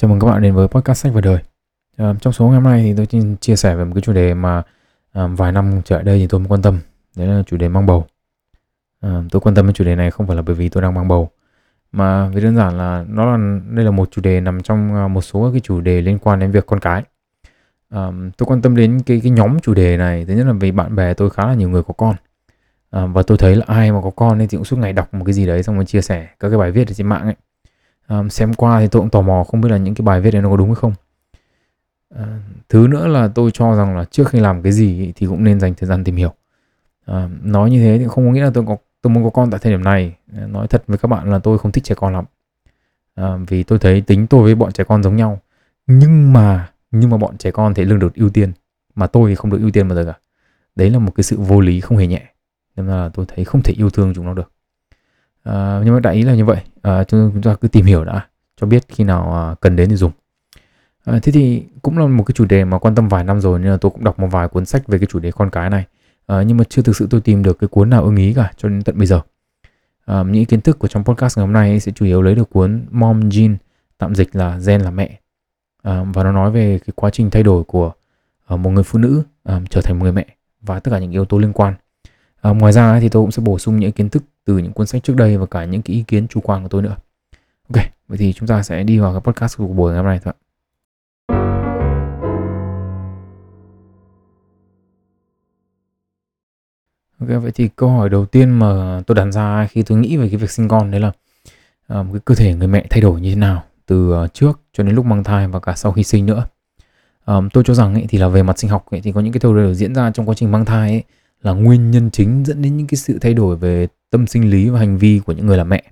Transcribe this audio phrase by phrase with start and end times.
[0.00, 1.38] Chào mừng các bạn đến với podcast sách và đời.
[1.96, 4.12] À, trong số ngày hôm nay thì tôi xin chia sẻ về một cái chủ
[4.12, 4.62] đề mà
[5.12, 6.78] à, vài năm trở lại đây thì tôi mới quan tâm.
[7.16, 8.06] Đấy là chủ đề mang bầu.
[9.00, 10.94] À, tôi quan tâm đến chủ đề này không phải là bởi vì tôi đang
[10.94, 11.30] mang bầu
[11.92, 15.20] mà vì đơn giản là nó là đây là một chủ đề nằm trong một
[15.20, 17.02] số các cái chủ đề liên quan đến việc con cái.
[17.90, 20.72] À, tôi quan tâm đến cái cái nhóm chủ đề này thứ nhất là vì
[20.72, 22.14] bạn bè tôi khá là nhiều người có con.
[22.90, 25.24] À, và tôi thấy là ai mà có con thì cũng suốt ngày đọc một
[25.24, 27.34] cái gì đấy xong rồi chia sẻ các cái bài viết ở trên mạng ấy
[28.08, 30.30] um, xem qua thì tôi cũng tò mò không biết là những cái bài viết
[30.30, 30.92] đấy nó có đúng hay không.
[32.14, 32.20] Uh,
[32.68, 35.60] thứ nữa là tôi cho rằng là trước khi làm cái gì thì cũng nên
[35.60, 36.32] dành thời gian tìm hiểu.
[37.10, 39.50] Uh, nói như thế thì không có nghĩa là tôi có tôi muốn có con
[39.50, 40.16] tại thời điểm này.
[40.36, 42.24] Ờ, nói thật với các bạn là tôi không thích trẻ con lắm.
[43.20, 45.40] Uh, vì tôi thấy tính tôi với bọn trẻ con giống nhau.
[45.86, 48.52] Nhưng mà nhưng mà bọn trẻ con thì lương được ưu tiên
[48.94, 50.18] mà tôi thì không được ưu tiên bao giờ cả.
[50.76, 52.22] Đấy là một cái sự vô lý không hề nhẹ.
[52.76, 54.52] Nên là tôi thấy không thể yêu thương chúng nó được
[55.48, 56.60] à, nhưng mà đại ý là như vậy.
[56.82, 58.26] À, chúng ta cứ tìm hiểu đã
[58.60, 60.12] cho biết khi nào à, cần đến thì dùng.
[61.04, 63.58] À, thế thì cũng là một cái chủ đề mà quan tâm vài năm rồi
[63.58, 65.70] nên là tôi cũng đọc một vài cuốn sách về cái chủ đề con cái
[65.70, 65.84] này.
[66.26, 68.52] À, nhưng mà chưa thực sự tôi tìm được cái cuốn nào ưng ý cả
[68.56, 69.20] cho đến tận bây giờ.
[70.04, 72.50] À, những kiến thức của trong podcast ngày hôm nay sẽ chủ yếu lấy được
[72.50, 73.54] cuốn Mom Gene
[73.98, 75.20] tạm dịch là gen là mẹ.
[75.82, 77.92] À, và nó nói về cái quá trình thay đổi của
[78.54, 80.26] uh, một người phụ nữ um, trở thành một người mẹ
[80.60, 81.74] và tất cả những yếu tố liên quan.
[82.40, 84.86] À, ngoài ra thì tôi cũng sẽ bổ sung những kiến thức từ những cuốn
[84.86, 86.96] sách trước đây và cả những cái ý kiến chủ quan của tôi nữa.
[87.68, 90.20] Ok, vậy thì chúng ta sẽ đi vào cái podcast của buổi ngày hôm nay
[90.24, 90.34] thôi.
[97.20, 100.28] Ok, vậy thì câu hỏi đầu tiên mà tôi đặt ra khi tôi nghĩ về
[100.28, 101.12] cái việc sinh con đấy là
[101.88, 104.84] um, cái cơ thể người mẹ thay đổi như thế nào từ à, trước cho
[104.84, 106.46] đến lúc mang thai và cả sau khi sinh nữa.
[107.26, 109.32] Um, tôi cho rằng ấy, thì là về mặt sinh học ấy, thì có những
[109.32, 111.04] cái thay đổi diễn ra trong quá trình mang thai ấy,
[111.42, 114.68] là nguyên nhân chính dẫn đến những cái sự thay đổi về tâm sinh lý
[114.68, 115.82] và hành vi của những người làm mẹ.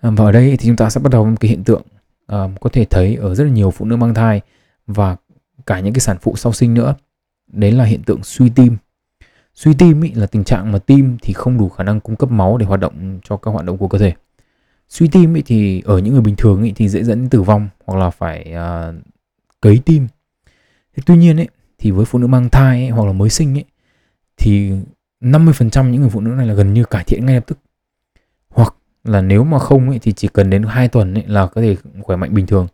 [0.00, 1.82] À, và ở đây thì chúng ta sẽ bắt đầu một cái hiện tượng
[2.32, 4.40] uh, có thể thấy ở rất là nhiều phụ nữ mang thai
[4.86, 5.16] và
[5.66, 6.94] cả những cái sản phụ sau sinh nữa.
[7.52, 8.76] Đấy là hiện tượng suy tim.
[9.54, 12.30] Suy tim ý là tình trạng mà tim thì không đủ khả năng cung cấp
[12.30, 14.12] máu để hoạt động cho các hoạt động của cơ thể.
[14.88, 17.42] Suy tim ý thì ở những người bình thường ý thì dễ dẫn đến tử
[17.42, 18.94] vong hoặc là phải uh,
[19.60, 20.08] cấy tim.
[20.96, 21.48] Thế tuy nhiên ấy
[21.78, 23.64] thì với phụ nữ mang thai ấy, hoặc là mới sinh ấy
[24.38, 24.72] thì
[25.20, 27.58] 50% những người phụ nữ này là gần như cải thiện ngay lập tức.
[28.48, 31.60] Hoặc là nếu mà không ấy, thì chỉ cần đến 2 tuần ấy, là có
[31.60, 32.66] thể khỏe mạnh bình thường.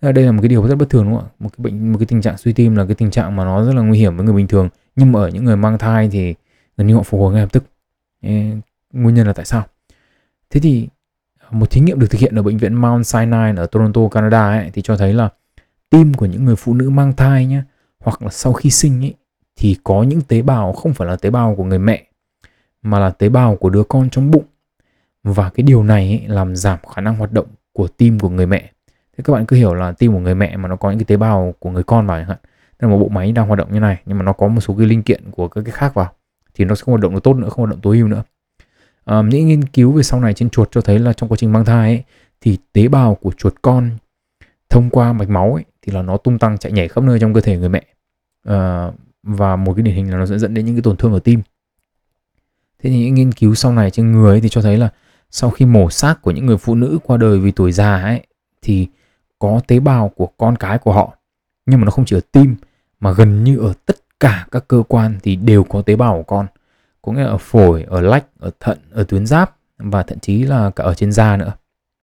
[0.00, 1.34] Đây là một cái điều rất bất thường đúng không ạ?
[1.38, 3.64] Một cái bệnh một cái tình trạng suy tim là cái tình trạng mà nó
[3.64, 4.68] rất là nguy hiểm với người bình thường.
[4.96, 6.34] Nhưng mà ở những người mang thai thì
[6.76, 7.64] gần như họ phục hồi ngay lập tức.
[8.20, 8.52] Ê,
[8.92, 9.66] nguyên nhân là tại sao?
[10.50, 10.88] Thế thì
[11.50, 14.70] một thí nghiệm được thực hiện ở bệnh viện Mount Sinai ở Toronto Canada ấy,
[14.72, 15.28] thì cho thấy là
[15.90, 17.62] tim của những người phụ nữ mang thai nhé
[18.00, 19.14] hoặc là sau khi sinh ấy,
[19.56, 22.04] thì có những tế bào không phải là tế bào của người mẹ
[22.82, 24.44] mà là tế bào của đứa con trong bụng.
[25.22, 28.46] Và cái điều này ấy, làm giảm khả năng hoạt động của tim của người
[28.46, 28.70] mẹ.
[28.88, 31.04] Thế các bạn cứ hiểu là tim của người mẹ mà nó có những cái
[31.04, 32.38] tế bào của người con vào chẳng hạn.
[32.78, 34.74] Là một bộ máy đang hoạt động như này nhưng mà nó có một số
[34.78, 36.12] cái linh kiện của các cái khác vào
[36.54, 38.22] thì nó sẽ không hoạt động được tốt nữa không hoạt động tối ưu nữa.
[39.04, 41.52] À, những nghiên cứu về sau này trên chuột cho thấy là trong quá trình
[41.52, 42.04] mang thai ấy,
[42.40, 43.90] thì tế bào của chuột con
[44.68, 47.34] thông qua mạch máu ấy, thì là nó tung tăng chạy nhảy khắp nơi trong
[47.34, 47.82] cơ thể người mẹ.
[48.44, 48.90] À,
[49.26, 51.18] và một cái điển hình là nó sẽ dẫn đến những cái tổn thương ở
[51.18, 51.42] tim.
[52.82, 54.88] Thế thì những nghiên cứu sau này trên người ấy thì cho thấy là
[55.30, 58.26] sau khi mổ xác của những người phụ nữ qua đời vì tuổi già ấy
[58.62, 58.88] thì
[59.38, 61.16] có tế bào của con cái của họ
[61.66, 62.56] nhưng mà nó không chỉ ở tim
[63.00, 66.22] mà gần như ở tất cả các cơ quan thì đều có tế bào của
[66.22, 66.46] con.
[67.02, 70.42] Có nghĩa là ở phổi ở lách ở thận ở tuyến giáp và thậm chí
[70.42, 71.52] là cả ở trên da nữa.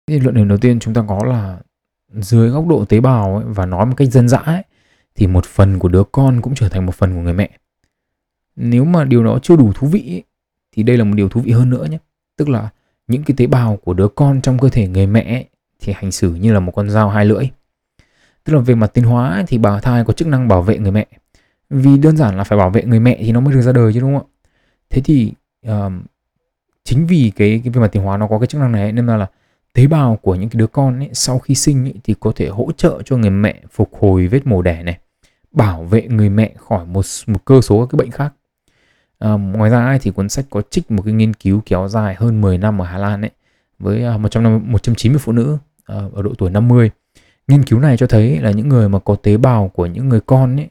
[0.06, 1.59] Thì luận điểm đầu tiên chúng ta có là
[2.10, 4.62] dưới góc độ tế bào ấy, và nói một cách dân dã ấy,
[5.20, 7.50] thì một phần của đứa con cũng trở thành một phần của người mẹ.
[8.56, 10.22] Nếu mà điều đó chưa đủ thú vị
[10.72, 11.98] thì đây là một điều thú vị hơn nữa nhé.
[12.36, 12.69] Tức là
[13.06, 15.44] những cái tế bào của đứa con trong cơ thể người mẹ
[15.80, 17.50] thì hành xử như là một con dao hai lưỡi.
[18.44, 20.92] Tức là về mặt tiến hóa thì bào thai có chức năng bảo vệ người
[20.92, 21.06] mẹ.
[21.70, 23.92] Vì đơn giản là phải bảo vệ người mẹ thì nó mới được ra đời
[23.92, 24.30] chứ đúng không ạ?
[24.91, 25.32] Thế thì
[25.69, 25.92] uh,
[26.84, 29.06] chính vì cái cái về mặt tiến hóa nó có cái chức năng này nên
[29.06, 29.26] là, là
[29.72, 32.48] tế bào của những cái đứa con ấy, sau khi sinh ấy, thì có thể
[32.48, 34.98] hỗ trợ cho người mẹ phục hồi vết mổ đẻ này
[35.52, 38.32] bảo vệ người mẹ khỏi một một cơ số các bệnh khác.
[39.18, 42.41] À, ngoài ra thì cuốn sách có trích một cái nghiên cứu kéo dài hơn
[42.41, 43.30] 10 năm ở Hà Lan ấy
[43.78, 46.91] với à, 150, 190 phụ nữ à, ở độ tuổi 50
[47.48, 50.20] nghiên cứu này cho thấy là những người mà có tế bào của những người
[50.20, 50.68] con ấy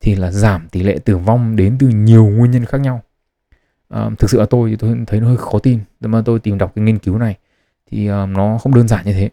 [0.00, 3.02] thì là giảm tỷ lệ tử vong đến từ nhiều nguyên nhân khác nhau.
[3.88, 5.80] À, thực sự là tôi thì tôi thấy nó hơi khó tin.
[6.00, 7.36] Nhưng mà tôi tìm đọc cái nghiên cứu này
[7.90, 9.30] thì uh, nó không đơn giản như thế.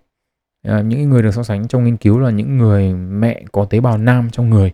[0.63, 3.79] À, những người được so sánh trong nghiên cứu là những người mẹ có tế
[3.79, 4.71] bào nam trong người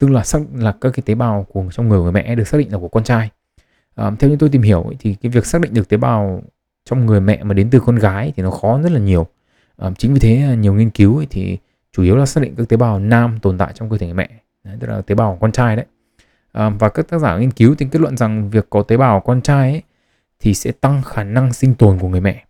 [0.00, 2.58] tức là xác là các cái tế bào của trong người của mẹ được xác
[2.58, 3.30] định là của con trai.
[3.94, 6.42] À, theo như tôi tìm hiểu thì cái việc xác định được tế bào
[6.84, 9.26] trong người mẹ mà đến từ con gái thì nó khó rất là nhiều.
[9.76, 11.58] À, chính vì thế à, nhiều nghiên cứu thì
[11.92, 14.14] chủ yếu là xác định các tế bào nam tồn tại trong cơ thể người
[14.14, 14.28] mẹ.
[14.64, 15.86] Đấy, tức là tế bào con trai đấy.
[16.52, 19.20] À, và các tác giả nghiên cứu thì kết luận rằng việc có tế bào
[19.20, 19.82] con trai ấy,
[20.40, 22.44] thì sẽ tăng khả năng sinh tồn của người mẹ.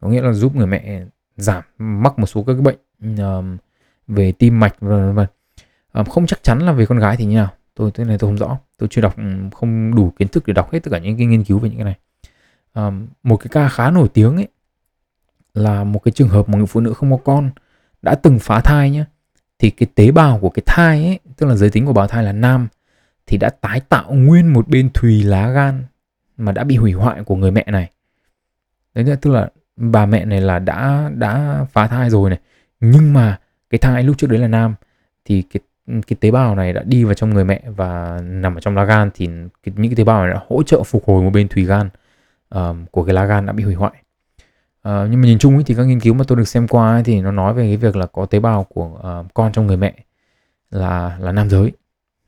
[0.00, 1.02] Có nghĩa là giúp người mẹ
[1.36, 2.78] giảm mắc một số các cái bệnh
[3.18, 3.56] um,
[4.08, 5.26] về tim mạch và vân.
[5.92, 7.52] Ờ, không chắc chắn là về con gái thì như nào.
[7.74, 8.58] Tôi thế này tôi không rõ.
[8.78, 9.22] Tôi chưa đọc ừ,
[9.54, 11.78] không đủ kiến thức để đọc hết tất cả những cái nghiên cứu về những
[11.78, 11.96] cái này.
[12.72, 12.90] À,
[13.22, 14.48] một cái ca khá nổi tiếng ấy
[15.54, 17.50] là một cái trường hợp một người phụ nữ không có con
[18.02, 19.04] đã từng phá thai nhé
[19.58, 22.24] thì cái tế bào của cái thai ấy tức là giới tính của bào thai
[22.24, 22.68] là nam
[23.26, 25.84] thì đã tái tạo nguyên một bên thùy lá gan
[26.36, 27.90] mà đã bị hủy hoại của người mẹ này.
[28.94, 32.38] Đấy tức là bà mẹ này là đã đã phá thai rồi này.
[32.80, 33.38] Nhưng mà
[33.70, 34.74] cái thai lúc trước đấy là nam
[35.24, 35.60] thì cái
[36.06, 38.84] cái tế bào này đã đi vào trong người mẹ và nằm ở trong lá
[38.84, 39.26] gan thì
[39.62, 41.88] cái, những cái tế bào này đã hỗ trợ phục hồi một bên thùy gan
[42.50, 43.92] um, của cái lá gan đã bị hủy hoại.
[44.88, 46.92] Uh, nhưng mà nhìn chung ấy, thì các nghiên cứu mà tôi được xem qua
[46.92, 49.66] ấy, thì nó nói về cái việc là có tế bào của uh, con trong
[49.66, 49.94] người mẹ
[50.70, 51.72] là là nam giới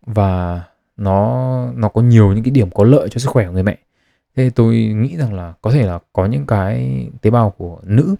[0.07, 0.63] và
[0.97, 3.79] nó nó có nhiều những cái điểm có lợi cho sức khỏe của người mẹ.
[4.37, 8.15] Thế tôi nghĩ rằng là có thể là có những cái tế bào của nữ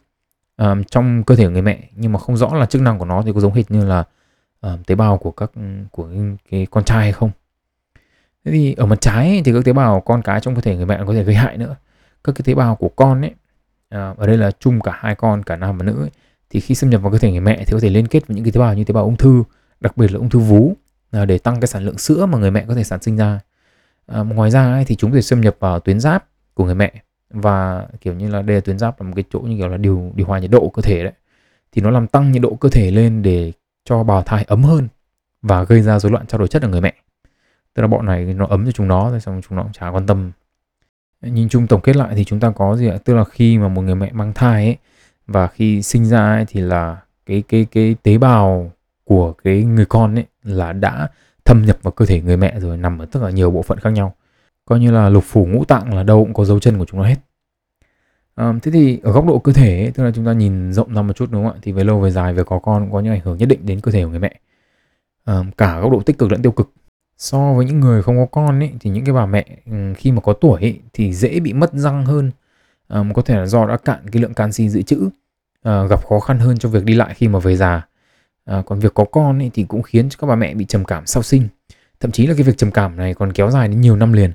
[0.57, 3.05] um, trong cơ thể của người mẹ nhưng mà không rõ là chức năng của
[3.05, 4.05] nó thì có giống hệt như là
[4.67, 5.51] uh, tế bào của các
[5.91, 6.09] của
[6.51, 7.31] cái con trai hay không?
[8.45, 10.87] Thế thì ở mặt trái thì các tế bào con cái trong cơ thể người
[10.87, 11.77] mẹ có thể gây hại nữa.
[12.25, 13.31] Các cái tế bào của con ấy
[13.95, 16.11] uh, ở đây là chung cả hai con cả nam và nữ ấy,
[16.51, 18.35] thì khi xâm nhập vào cơ thể người mẹ thì có thể liên kết với
[18.35, 19.45] những cái tế bào như tế bào ung thư
[19.81, 20.75] đặc biệt là ung thư vú
[21.23, 23.41] uh, để tăng cái sản lượng sữa mà người mẹ có thể sản sinh ra.
[24.21, 26.25] Uh, ngoài ra ấy, thì chúng có thể xâm nhập vào tuyến giáp
[26.55, 26.93] của người mẹ
[27.31, 29.77] và kiểu như là đây là tuyến giáp là một cái chỗ như kiểu là
[29.77, 31.13] điều điều hòa nhiệt độ cơ thể đấy.
[31.73, 33.53] Thì nó làm tăng nhiệt độ cơ thể lên để
[33.91, 34.89] cho bào thai ấm hơn
[35.43, 36.95] và gây ra rối loạn trao đổi chất ở người mẹ.
[37.75, 39.89] Tức là bọn này nó ấm cho chúng nó rồi xong chúng nó cũng chả
[39.89, 40.33] quan tâm.
[41.23, 42.97] Nhìn chung tổng kết lại thì chúng ta có gì ạ?
[43.05, 44.77] Tức là khi mà một người mẹ mang thai ấy,
[45.27, 46.97] và khi sinh ra ấy thì là
[47.27, 48.73] cái cái cái tế bào
[49.05, 51.09] của cái người con ấy là đã
[51.45, 53.79] thâm nhập vào cơ thể người mẹ rồi, nằm ở tất cả nhiều bộ phận
[53.79, 54.15] khác nhau.
[54.65, 57.01] Coi như là lục phủ ngũ tạng là đâu cũng có dấu chân của chúng
[57.01, 57.17] nó hết
[58.41, 60.95] à, thế thì ở góc độ cơ thể ấy, tức là chúng ta nhìn rộng
[60.95, 61.59] ra một chút đúng không ạ?
[61.63, 63.67] Thì về lâu về dài về có con cũng có những ảnh hưởng nhất định
[63.67, 64.41] đến cơ thể của người mẹ.
[65.25, 66.71] À, cả góc độ tích cực lẫn tiêu cực.
[67.19, 69.47] So với những người không có con ấy thì những cái bà mẹ
[69.97, 72.31] khi mà có tuổi ấy, thì dễ bị mất răng hơn.
[72.89, 75.09] À, có thể là do đã cạn cái lượng canxi dự trữ
[75.63, 77.87] à, gặp khó khăn hơn cho việc đi lại khi mà về già.
[78.45, 80.85] À, còn việc có con ấy thì cũng khiến cho các bà mẹ bị trầm
[80.85, 81.49] cảm sau sinh.
[82.01, 84.33] Thậm chí là cái việc trầm cảm này còn kéo dài đến nhiều năm liền.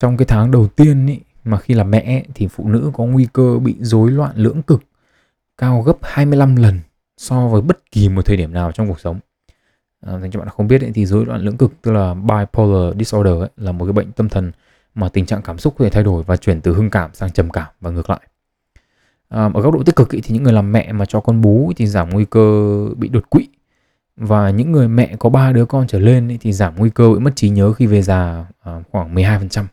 [0.00, 3.26] Trong cái tháng đầu tiên ấy, mà khi là mẹ thì phụ nữ có nguy
[3.32, 4.82] cơ bị rối loạn lưỡng cực
[5.58, 6.80] cao gấp 25 lần
[7.16, 9.20] so với bất kỳ một thời điểm nào trong cuộc sống.
[10.00, 12.96] À, dành cho bạn không biết ấy, thì rối loạn lưỡng cực tức là bipolar
[12.98, 14.52] disorder ấy, là một cái bệnh tâm thần
[14.94, 17.30] mà tình trạng cảm xúc có thể thay đổi và chuyển từ hưng cảm sang
[17.30, 18.20] trầm cảm và ngược lại.
[19.28, 21.40] À, ở góc độ tích cực ấy, thì những người làm mẹ mà cho con
[21.40, 23.48] bú thì giảm nguy cơ bị đột quỵ.
[24.16, 27.10] Và những người mẹ có ba đứa con trở lên ấy, thì giảm nguy cơ
[27.10, 29.64] bị mất trí nhớ khi về già à, khoảng 12%.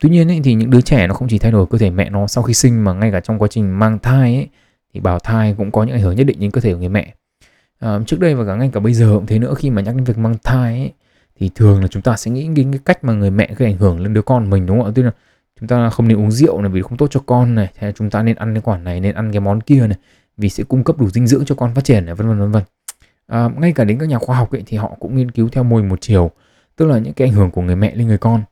[0.00, 2.10] Tuy nhiên ấy, thì những đứa trẻ nó không chỉ thay đổi cơ thể mẹ
[2.10, 4.48] nó sau khi sinh mà ngay cả trong quá trình mang thai ấy,
[4.94, 6.88] thì bào thai cũng có những ảnh hưởng nhất định đến cơ thể của người
[6.88, 7.14] mẹ.
[7.78, 9.94] À, trước đây và cả ngay cả bây giờ cũng thế nữa khi mà nhắc
[9.94, 10.92] đến việc mang thai ấy,
[11.40, 13.78] thì thường là chúng ta sẽ nghĩ đến cái cách mà người mẹ gây ảnh
[13.78, 14.92] hưởng lên đứa con mình đúng không ạ?
[14.94, 15.10] Tức là
[15.60, 18.10] chúng ta không nên uống rượu này vì không tốt cho con này hay chúng
[18.10, 19.98] ta nên ăn cái quả này nên ăn cái món kia này
[20.36, 22.50] vì sẽ cung cấp đủ dinh dưỡng cho con phát triển này vân vân vân
[22.50, 22.62] vân
[23.26, 25.64] à, ngay cả đến các nhà khoa học ấy, thì họ cũng nghiên cứu theo
[25.64, 26.30] mô hình một chiều
[26.76, 28.42] tức là những cái ảnh hưởng của người mẹ lên người con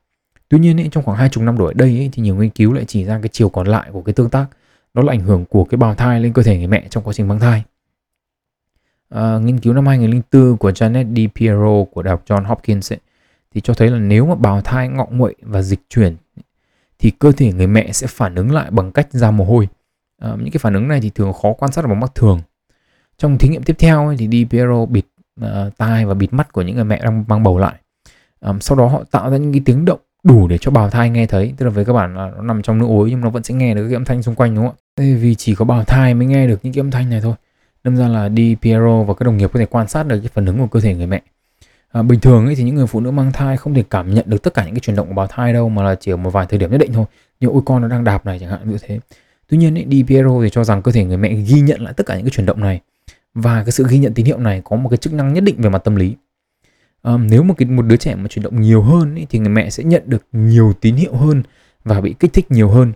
[0.51, 2.73] tuy nhiên ấy, trong khoảng hai chục năm đổi đây ấy, thì nhiều nghiên cứu
[2.73, 4.47] lại chỉ ra cái chiều còn lại của cái tương tác
[4.95, 7.13] đó là ảnh hưởng của cái bào thai lên cơ thể người mẹ trong quá
[7.13, 7.63] trình mang thai
[9.09, 12.99] à, nghiên cứu năm 2004 của Janet Di Piero của Đại học John Hopkins ấy,
[13.55, 16.17] thì cho thấy là nếu mà bào thai ngọ nguậy và dịch chuyển
[16.99, 19.69] thì cơ thể người mẹ sẽ phản ứng lại bằng cách ra mồ hôi.
[20.19, 22.41] À, những cái phản ứng này thì thường khó quan sát bằng mắt thường.
[23.19, 25.05] Trong thí nghiệm tiếp theo ấy, thì Di Piero bịt
[25.41, 27.75] uh, tai và bịt mắt của những người mẹ đang mang bầu lại.
[28.41, 31.11] À, sau đó họ tạo ra những cái tiếng động đủ để cho bào thai
[31.11, 31.55] nghe thấy.
[31.57, 33.55] Tức là với các bạn là nó nằm trong nước ối nhưng nó vẫn sẽ
[33.55, 34.81] nghe được cái âm thanh xung quanh đúng không ạ?
[34.97, 37.35] Thế vì chỉ có bào thai mới nghe được những cái âm thanh này thôi.
[37.85, 40.31] Đâm ra là đi Piero và các đồng nghiệp có thể quan sát được cái
[40.35, 41.23] phản ứng của cơ thể người mẹ.
[41.93, 44.25] À, bình thường ấy thì những người phụ nữ mang thai không thể cảm nhận
[44.29, 46.17] được tất cả những cái chuyển động của bào thai đâu mà là chỉ ở
[46.17, 47.05] một vài thời điểm nhất định thôi.
[47.41, 49.01] Như ôi con nó đang đạp này chẳng hạn như thế.
[49.49, 51.95] Tuy nhiên ấy, đi Piero thì cho rằng cơ thể người mẹ ghi nhận lại
[51.97, 52.81] tất cả những cái chuyển động này.
[53.35, 55.57] Và cái sự ghi nhận tín hiệu này có một cái chức năng nhất định
[55.59, 56.17] về mặt tâm lý
[57.03, 59.49] um, nếu một cái một đứa trẻ mà chuyển động nhiều hơn ý, thì người
[59.49, 61.43] mẹ sẽ nhận được nhiều tín hiệu hơn
[61.85, 62.93] và bị kích thích nhiều hơn.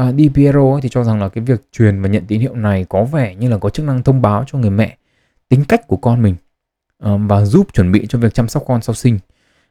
[0.00, 2.54] Uh, Di Piero ấy, thì cho rằng là cái việc truyền và nhận tín hiệu
[2.54, 4.96] này có vẻ như là có chức năng thông báo cho người mẹ
[5.48, 6.34] tính cách của con mình
[7.02, 9.18] um, và giúp chuẩn bị cho việc chăm sóc con sau sinh.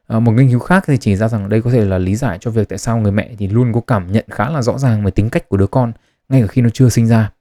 [0.08, 2.38] À, một nghiên cứu khác thì chỉ ra rằng đây có thể là lý giải
[2.42, 5.06] cho việc tại sao người mẹ thì luôn có cảm nhận khá là rõ ràng
[5.06, 5.92] về tính cách của đứa con
[6.30, 7.32] ngay cả khi nó chưa sinh ra.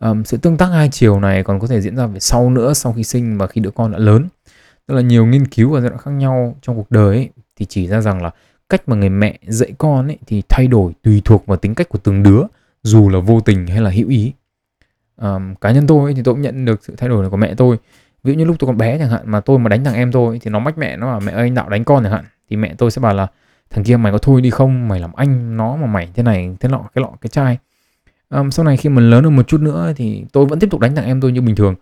[0.00, 2.74] Um, sự tương tác hai chiều này còn có thể diễn ra về sau nữa
[2.74, 4.28] sau khi sinh và khi đứa con đã lớn
[4.90, 7.66] tức là nhiều nghiên cứu ở giai đoạn khác nhau trong cuộc đời ấy, thì
[7.66, 8.30] chỉ ra rằng là
[8.68, 11.88] cách mà người mẹ dạy con ấy thì thay đổi tùy thuộc vào tính cách
[11.88, 12.42] của từng đứa
[12.82, 14.32] dù là vô tình hay là hữu ý.
[15.16, 17.54] Um, cá nhân tôi ấy, thì tôi cũng nhận được sự thay đổi của mẹ
[17.54, 17.76] tôi.
[18.22, 20.12] Ví dụ như lúc tôi còn bé chẳng hạn mà tôi mà đánh thằng em
[20.12, 22.24] tôi thì nó mách mẹ nó bảo mẹ ơi anh đạo đánh con chẳng hạn.
[22.50, 23.26] Thì mẹ tôi sẽ bảo là
[23.70, 24.88] thằng kia mày có thôi đi không?
[24.88, 27.58] Mày làm anh nó mà mày thế này thế nọ cái lọ cái chai.
[28.30, 30.80] Um, sau này khi mình lớn hơn một chút nữa thì tôi vẫn tiếp tục
[30.80, 31.74] đánh thằng em tôi như bình thường.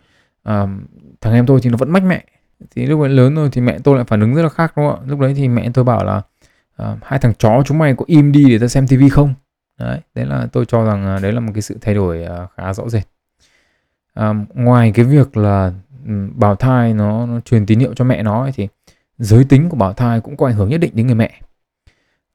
[0.44, 0.80] Um,
[1.20, 2.24] thằng em tôi thì nó vẫn mách mẹ
[2.70, 4.90] thì lúc ấy lớn rồi thì mẹ tôi lại phản ứng rất là khác đúng
[4.90, 5.06] không ạ?
[5.06, 6.22] Lúc đấy thì mẹ tôi bảo là
[6.82, 9.34] uh, hai thằng chó chúng mày có im đi để ta xem tivi không?
[9.78, 12.50] Đấy đấy là tôi cho rằng uh, đấy là một cái sự thay đổi uh,
[12.56, 13.02] khá rõ rệt.
[14.14, 15.72] Um, ngoài cái việc là
[16.06, 18.68] um, bào thai nó, nó truyền tín hiệu cho mẹ nó ấy, thì
[19.18, 21.40] giới tính của bào thai cũng có ảnh hưởng nhất định đến người mẹ.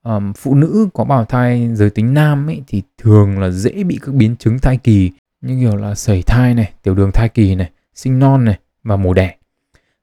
[0.03, 3.99] Um, phụ nữ có bào thai giới tính nam ấy thì thường là dễ bị
[4.01, 5.11] các biến chứng thai kỳ
[5.41, 8.95] như kiểu là sẩy thai này tiểu đường thai kỳ này sinh non này và
[8.95, 9.35] mổ đẻ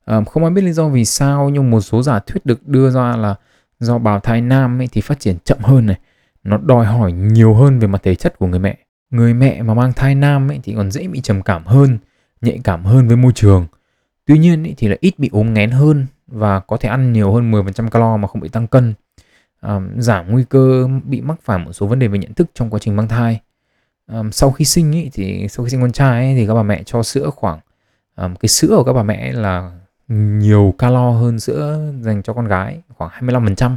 [0.07, 2.91] um, không ai biết lý do vì sao nhưng một số giả thuyết được đưa
[2.91, 3.35] ra là
[3.81, 5.99] do bào thai nam ấy thì phát triển chậm hơn này.
[6.45, 8.79] Nó đòi hỏi nhiều hơn về mặt thể chất của người mẹ.
[9.11, 11.99] Người mẹ mà mang thai nam ấy thì còn dễ bị trầm cảm hơn
[12.41, 13.67] nhạy cảm hơn với môi trường.
[14.27, 17.33] Tuy nhiên ấy thì là ít bị ốm nghén hơn và có thể ăn nhiều
[17.33, 18.95] hơn 10% calo mà không bị tăng cân.
[19.63, 22.71] Um, giảm nguy cơ bị mắc phải một số vấn đề về nhận thức trong
[22.71, 23.41] quá trình mang thai.
[24.13, 26.63] Um, sau khi sinh ấy, thì sau khi sinh con trai ấy, thì các bà
[26.63, 27.61] mẹ cho sữa khoảng
[28.17, 29.80] um, cái sữa của các bà mẹ là
[30.15, 33.77] nhiều calo hơn sữa dành cho con gái khoảng 25%.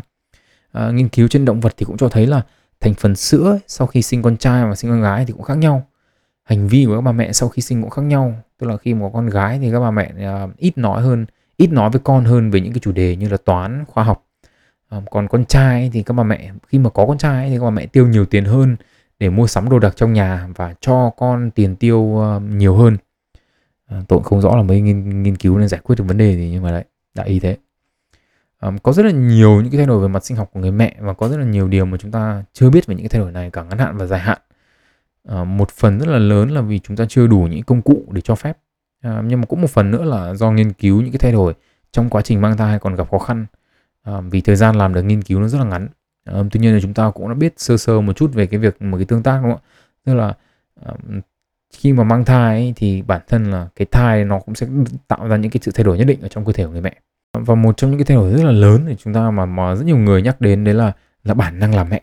[0.71, 2.41] À, nghiên cứu trên động vật thì cũng cho thấy là
[2.79, 5.43] thành phần sữa ấy, sau khi sinh con trai và sinh con gái thì cũng
[5.43, 5.87] khác nhau.
[6.43, 8.35] Hành vi của các bà mẹ sau khi sinh cũng khác nhau.
[8.59, 11.25] Tức là khi mà có con gái thì các bà mẹ à, ít nói hơn,
[11.57, 14.25] ít nói với con hơn về những cái chủ đề như là toán, khoa học
[14.93, 17.63] à, còn con trai thì các bà mẹ khi mà có con trai thì các
[17.63, 18.75] bà mẹ tiêu nhiều tiền hơn
[19.19, 22.97] để mua sắm đồ đạc trong nhà và cho con tiền tiêu à, nhiều hơn
[23.85, 26.17] à, tôi cũng không rõ là mấy nghiên, nghiên cứu nên giải quyết được vấn
[26.17, 27.57] đề gì nhưng mà đấy đại ý thế.
[28.59, 30.71] À, có rất là nhiều những cái thay đổi về mặt sinh học của người
[30.71, 33.09] mẹ và có rất là nhiều điều mà chúng ta chưa biết về những cái
[33.09, 34.37] thay đổi này cả ngắn hạn và dài hạn.
[35.27, 38.05] À, một phần rất là lớn là vì chúng ta chưa đủ những công cụ
[38.11, 38.57] để cho phép.
[39.01, 41.53] À, nhưng mà cũng một phần nữa là do nghiên cứu những cái thay đổi
[41.91, 43.45] trong quá trình mang thai còn gặp khó khăn.
[44.03, 45.87] À, vì thời gian làm được nghiên cứu nó rất là ngắn.
[46.25, 48.59] À, tuy nhiên là chúng ta cũng đã biết sơ sơ một chút về cái
[48.59, 49.69] việc một cái tương tác đúng không ạ?
[50.05, 50.33] Tức là
[50.85, 50.93] à,
[51.73, 54.67] khi mà mang thai ấy, thì bản thân là cái thai nó cũng sẽ
[55.07, 56.81] tạo ra những cái sự thay đổi nhất định ở trong cơ thể của người
[56.81, 56.95] mẹ.
[57.37, 59.75] Và một trong những cái thay đổi rất là lớn thì chúng ta mà mà
[59.75, 60.91] rất nhiều người nhắc đến đấy là
[61.23, 62.01] là bản năng làm mẹ.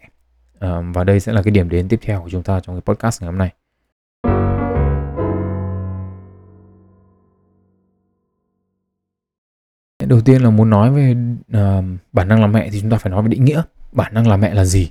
[0.59, 2.95] À, và đây sẽ là cái điểm đến tiếp theo của chúng ta trong cái
[2.95, 3.53] podcast ngày hôm nay.
[10.07, 11.15] Đầu tiên là muốn nói về
[11.57, 13.63] uh, bản năng làm mẹ thì chúng ta phải nói về định nghĩa.
[13.93, 14.91] Bản năng làm mẹ là gì?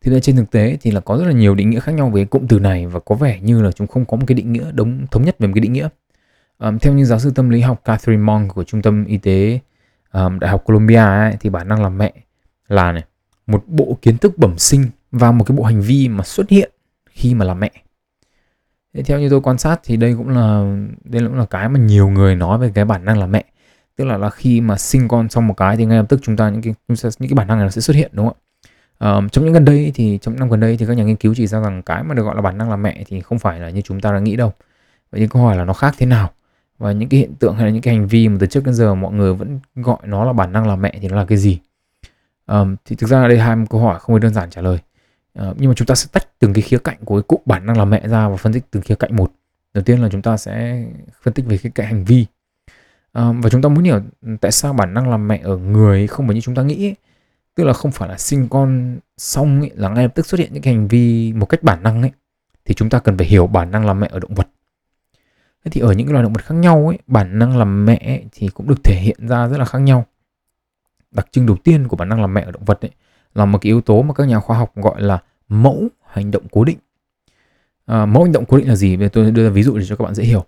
[0.00, 2.10] Thì là trên thực tế thì là có rất là nhiều định nghĩa khác nhau
[2.10, 4.52] về cụm từ này và có vẻ như là chúng không có một cái định
[4.52, 5.88] nghĩa đúng thống nhất về một cái định nghĩa.
[6.58, 9.60] Um, theo như giáo sư tâm lý học Catherine Monk của trung tâm y tế
[10.12, 12.12] um, đại học Columbia ấy, thì bản năng làm mẹ
[12.68, 13.04] là này
[13.46, 16.70] một bộ kiến thức bẩm sinh và một cái bộ hành vi mà xuất hiện
[17.10, 17.70] khi mà làm mẹ.
[18.94, 21.80] Thế theo như tôi quan sát thì đây cũng là đây cũng là cái mà
[21.80, 23.44] nhiều người nói về cái bản năng làm mẹ.
[23.96, 26.36] Tức là là khi mà sinh con xong một cái thì ngay lập tức chúng
[26.36, 26.74] ta những cái
[27.18, 28.47] những cái bản năng này nó sẽ xuất hiện đúng không ạ?
[28.98, 31.34] Um, trong những gần đây thì trong năm gần đây thì các nhà nghiên cứu
[31.36, 33.60] chỉ ra rằng cái mà được gọi là bản năng làm mẹ thì không phải
[33.60, 34.52] là như chúng ta đang nghĩ đâu.
[35.10, 36.30] Vậy thì câu hỏi là nó khác thế nào?
[36.78, 38.74] Và những cái hiện tượng hay là những cái hành vi mà từ trước đến
[38.74, 41.38] giờ mọi người vẫn gọi nó là bản năng làm mẹ thì nó là cái
[41.38, 41.58] gì?
[42.46, 44.78] Um, thì thực ra đây hai câu hỏi không hề đơn giản trả lời.
[45.38, 47.66] Uh, nhưng mà chúng ta sẽ tách từng cái khía cạnh của cái cụm bản
[47.66, 49.32] năng làm mẹ ra và phân tích từng khía cạnh một.
[49.74, 50.84] Đầu tiên là chúng ta sẽ
[51.22, 52.26] phân tích về cái cạnh hành vi.
[53.12, 54.00] Um, và chúng ta muốn hiểu
[54.40, 56.94] tại sao bản năng làm mẹ ở người không phải như chúng ta nghĩ ấy
[57.58, 60.52] tức là không phải là sinh con xong ấy, là ngay lập tức xuất hiện
[60.52, 62.10] những cái hành vi một cách bản năng ấy
[62.64, 64.48] thì chúng ta cần phải hiểu bản năng làm mẹ ở động vật.
[65.64, 68.24] Thế thì ở những loài động vật khác nhau ấy bản năng làm mẹ ấy,
[68.32, 70.06] thì cũng được thể hiện ra rất là khác nhau.
[71.10, 72.90] Đặc trưng đầu tiên của bản năng làm mẹ ở động vật ấy
[73.34, 76.46] là một cái yếu tố mà các nhà khoa học gọi là mẫu hành động
[76.50, 76.78] cố định.
[77.86, 78.96] À, mẫu hành động cố định là gì?
[78.96, 80.44] Bây tôi đưa ra ví dụ để cho các bạn dễ hiểu.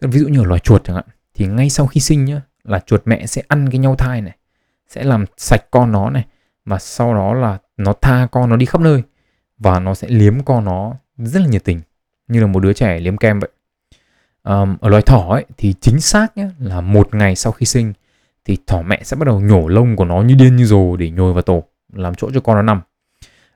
[0.00, 2.78] Ví dụ như ở loài chuột chẳng hạn thì ngay sau khi sinh nhá là
[2.78, 4.36] chuột mẹ sẽ ăn cái nhau thai này
[4.88, 6.24] sẽ làm sạch con nó này
[6.64, 9.02] mà sau đó là nó tha con nó đi khắp nơi
[9.58, 11.80] và nó sẽ liếm con nó rất là nhiệt tình
[12.28, 13.50] như là một đứa trẻ liếm kem vậy
[14.42, 17.92] um, ở loài thỏ ấy thì chính xác nhé là một ngày sau khi sinh
[18.44, 21.10] thì thỏ mẹ sẽ bắt đầu nhổ lông của nó như điên như rồ để
[21.10, 22.80] nhồi vào tổ làm chỗ cho con nó nằm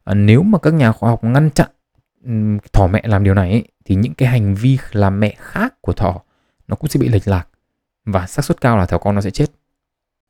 [0.05, 1.69] à, nếu mà các nhà khoa học ngăn chặn
[2.73, 5.93] thỏ mẹ làm điều này ấy, thì những cái hành vi làm mẹ khác của
[5.93, 6.21] thỏ
[6.69, 7.49] nó cũng sẽ bị lệch lạc
[8.05, 9.47] và xác suất cao là thỏ con nó sẽ chết.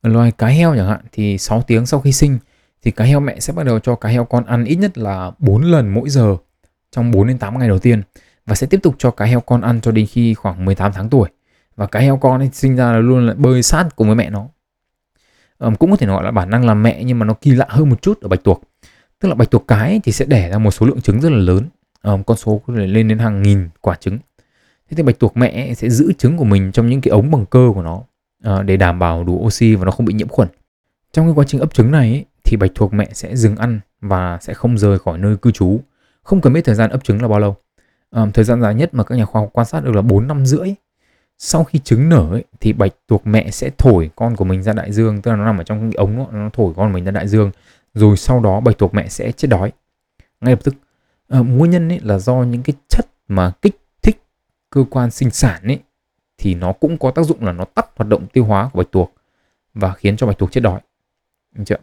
[0.01, 2.39] Ở loài cá heo chẳng hạn thì 6 tiếng sau khi sinh
[2.83, 5.31] thì cá heo mẹ sẽ bắt đầu cho cá heo con ăn ít nhất là
[5.39, 6.37] 4 lần mỗi giờ
[6.91, 8.01] trong 4 đến 8 ngày đầu tiên.
[8.45, 11.09] và sẽ tiếp tục cho cá heo con ăn cho đến khi khoảng 18 tháng
[11.09, 11.29] tuổi.
[11.75, 14.29] Và cá heo con ấy sinh ra là luôn là bơi sát cùng với mẹ
[14.29, 14.47] nó.
[15.59, 17.65] Um, cũng có thể nói là bản năng làm mẹ nhưng mà nó kỳ lạ
[17.69, 18.61] hơn một chút ở bạch tuộc.
[19.19, 21.37] Tức là bạch tuộc cái thì sẽ đẻ ra một số lượng trứng rất là
[21.37, 21.63] lớn.
[22.03, 24.17] Um, con số có thể lên đến hàng nghìn quả trứng.
[24.89, 27.45] Thế thì bạch tuộc mẹ sẽ giữ trứng của mình trong những cái ống bằng
[27.45, 28.03] cơ của nó
[28.59, 30.47] uh, để đảm bảo đủ oxy và nó không bị nhiễm khuẩn.
[31.13, 33.79] Trong cái quá trình ấp trứng này ấy, thì bạch tuộc mẹ sẽ dừng ăn
[34.01, 35.79] và sẽ không rời khỏi nơi cư trú.
[36.23, 37.55] Không cần biết thời gian ấp trứng là bao lâu.
[38.11, 40.27] À, thời gian dài nhất mà các nhà khoa học quan sát được là 4
[40.27, 40.73] năm rưỡi.
[41.37, 44.73] Sau khi trứng nở ấy, thì bạch tuộc mẹ sẽ thổi con của mình ra
[44.73, 45.21] đại dương.
[45.21, 47.11] Tức là nó nằm ở trong cái ống đó, nó thổi con của mình ra
[47.11, 47.51] đại dương.
[47.93, 49.71] Rồi sau đó bạch tuộc mẹ sẽ chết đói.
[50.41, 50.75] Ngay lập tức.
[51.27, 54.21] À, nguyên nhân ấy là do những cái chất mà kích thích
[54.69, 55.79] cơ quan sinh sản ấy
[56.37, 58.91] thì nó cũng có tác dụng là nó tắt hoạt động tiêu hóa của bạch
[58.91, 59.13] tuộc
[59.73, 60.81] và khiến cho bạch tuộc chết đói.
[61.55, 61.75] Được chưa?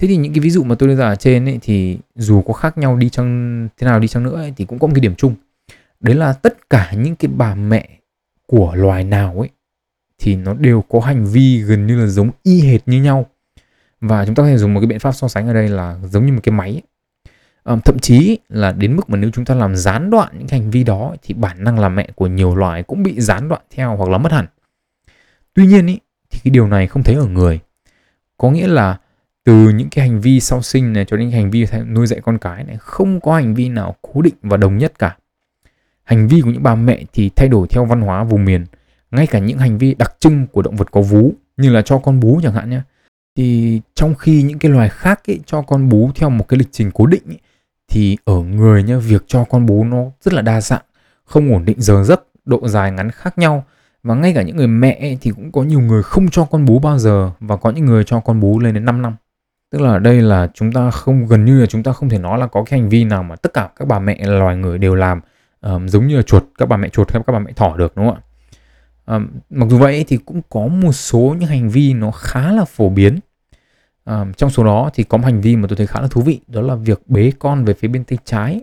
[0.00, 2.42] Thế thì những cái ví dụ mà tôi đưa ra ở trên ấy thì dù
[2.42, 4.92] có khác nhau đi chăng thế nào đi chăng nữa ấy, thì cũng có một
[4.94, 5.34] cái điểm chung.
[6.00, 7.88] Đấy là tất cả những cái bà mẹ
[8.46, 9.48] của loài nào ấy
[10.18, 13.26] thì nó đều có hành vi gần như là giống y hệt như nhau.
[14.00, 15.98] Và chúng ta có thể dùng một cái biện pháp so sánh ở đây là
[16.04, 16.82] giống như một cái máy.
[17.64, 20.70] À, thậm chí là đến mức mà nếu chúng ta làm gián đoạn những hành
[20.70, 23.96] vi đó thì bản năng làm mẹ của nhiều loài cũng bị gián đoạn theo
[23.96, 24.46] hoặc là mất hẳn.
[25.54, 25.98] Tuy nhiên ý,
[26.30, 27.60] thì cái điều này không thấy ở người.
[28.36, 28.98] Có nghĩa là
[29.44, 32.38] từ những cái hành vi sau sinh này cho đến hành vi nuôi dạy con
[32.38, 35.16] cái này không có hành vi nào cố định và đồng nhất cả.
[36.02, 38.64] Hành vi của những bà mẹ thì thay đổi theo văn hóa vùng miền.
[39.10, 41.98] Ngay cả những hành vi đặc trưng của động vật có vú như là cho
[41.98, 42.80] con bú chẳng hạn nhé
[43.36, 46.68] thì trong khi những cái loài khác ấy, cho con bú theo một cái lịch
[46.72, 47.38] trình cố định ấy,
[47.88, 50.82] thì ở người nhá việc cho con bú nó rất là đa dạng
[51.24, 53.64] không ổn định giờ giấc độ dài ngắn khác nhau.
[54.02, 56.64] Và ngay cả những người mẹ ấy, thì cũng có nhiều người không cho con
[56.64, 59.16] bú bao giờ và có những người cho con bú lên đến 5 năm
[59.70, 62.38] tức là đây là chúng ta không gần như là chúng ta không thể nói
[62.38, 64.94] là có cái hành vi nào mà tất cả các bà mẹ loài người đều
[64.94, 65.20] làm
[65.60, 67.92] um, giống như là chuột các bà mẹ chuột hay các bà mẹ thỏ được
[67.96, 68.22] đúng không ạ?
[69.06, 72.64] Um, mặc dù vậy thì cũng có một số những hành vi nó khá là
[72.64, 73.18] phổ biến.
[74.04, 76.22] Um, trong số đó thì có một hành vi mà tôi thấy khá là thú
[76.22, 78.60] vị đó là việc bế con về phía bên tay trái.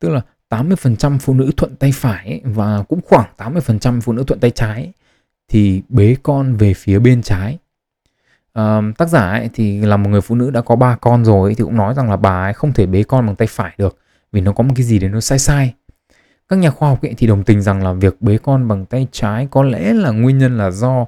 [0.00, 4.40] Tức là 80% phụ nữ thuận tay phải và cũng khoảng 80% phụ nữ thuận
[4.40, 4.92] tay trái
[5.48, 7.58] thì bế con về phía bên trái
[8.98, 11.64] tác giả ấy thì là một người phụ nữ đã có ba con rồi thì
[11.64, 13.98] cũng nói rằng là bà ấy không thể bế con bằng tay phải được
[14.32, 15.74] vì nó có một cái gì đấy nó sai sai.
[16.48, 19.06] Các nhà khoa học ấy thì đồng tình rằng là việc bế con bằng tay
[19.12, 21.06] trái có lẽ là nguyên nhân là do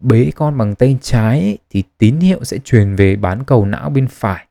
[0.00, 3.90] bế con bằng tay trái ấy, thì tín hiệu sẽ truyền về bán cầu não
[3.90, 4.46] bên phải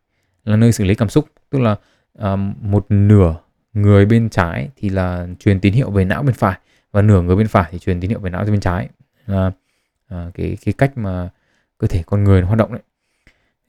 [0.46, 1.26] là nơi xử lý cảm xúc.
[1.50, 1.76] Tức là
[2.20, 3.36] um, một nửa
[3.74, 6.60] người bên trái thì là truyền tín hiệu về não bên phải
[6.92, 8.90] và nửa người bên phải thì truyền tín hiệu về não bên trái.
[9.28, 11.30] Là uh, cái cái cách mà
[11.80, 12.82] cơ thể con người nó hoạt động đấy.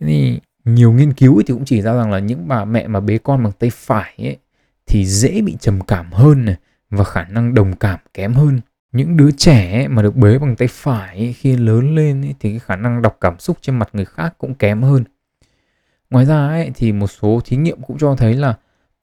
[0.00, 3.00] Thế thì nhiều nghiên cứu thì cũng chỉ ra rằng là những bà mẹ mà
[3.00, 4.36] bế con bằng tay phải ấy,
[4.86, 6.56] thì dễ bị trầm cảm hơn này
[6.90, 8.60] và khả năng đồng cảm kém hơn.
[8.92, 12.58] Những đứa trẻ mà được bế bằng tay phải khi lớn lên ấy, thì cái
[12.58, 15.04] khả năng đọc cảm xúc trên mặt người khác cũng kém hơn.
[16.10, 18.54] Ngoài ra ấy, thì một số thí nghiệm cũng cho thấy là